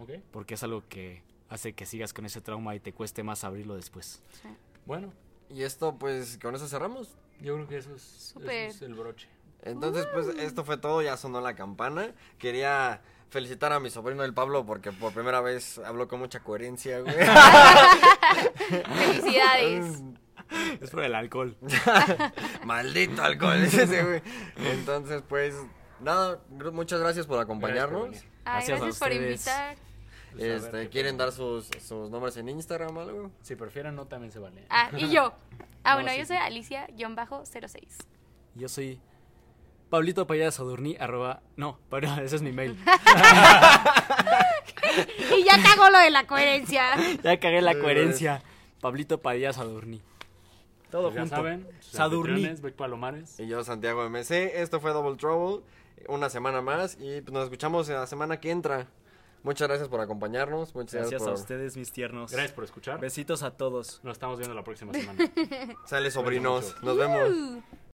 [0.00, 0.12] ¿Ok?
[0.30, 3.74] porque es algo que hace que sigas con ese trauma y te cueste más abrirlo
[3.74, 4.22] después.
[4.40, 4.48] Sí.
[4.86, 5.12] Bueno,
[5.50, 7.14] Y esto, pues, con eso cerramos.
[7.42, 8.70] yo creo que eso es, eso Súper.
[8.70, 9.28] es el broche.
[9.62, 10.38] Entonces, pues, Uh.
[10.40, 12.12] esto fue todo, ya sonó la campana.
[12.38, 17.00] Quería felicitar a mi sobrino el Pablo porque por primera vez habló con mucha coherencia,
[17.00, 17.14] güey.
[18.68, 20.02] Felicidades.
[20.80, 21.56] Es por el alcohol.
[22.64, 24.22] Maldito alcohol ese, güey.
[24.56, 25.54] Entonces, pues,
[26.00, 26.40] nada,
[26.72, 28.10] muchas gracias por acompañarnos.
[28.10, 29.76] Gracias por Ay, Gracias por invitar.
[30.32, 33.30] Pues, Este, ¿quieren dar sus, sus nombres en Instagram o algo?
[33.42, 34.66] Si prefieren, no, también se vale.
[34.70, 35.32] Ah, y yo.
[35.84, 37.80] Ah, No, bueno, sí, yo soy Alicia-06.
[38.54, 39.00] Yo soy
[39.92, 41.42] Pablito Payas Adurni, arroba.
[41.56, 42.78] No, pero ese es mi mail.
[45.38, 46.84] Y ya cagó lo de la coherencia.
[47.22, 48.42] ya cagué la coherencia.
[48.80, 50.02] Pablito Padillas Adurni.
[50.90, 51.36] Todo Pues ya junto.
[51.36, 52.30] saben, Sadurní.
[52.32, 53.38] anfitriones, Beck Palomares.
[53.40, 54.60] Y yo, Santiago MC.
[54.62, 55.62] Esto fue Double Trouble.
[56.08, 56.96] Una semana más.
[57.00, 58.86] Y pues, nos escuchamos la semana que entra.
[59.42, 60.74] Muchas gracias por acompañarnos.
[60.74, 61.40] Muchas gracias, Gracias a por...
[61.40, 62.30] ustedes, mis tiernos.
[62.32, 62.98] Gracias por escuchar.
[63.00, 64.00] Besitos a todos.
[64.02, 65.30] Nos estamos viendo la próxima semana.
[65.86, 66.74] Sale sobrinos.
[66.82, 67.62] Nos vemos.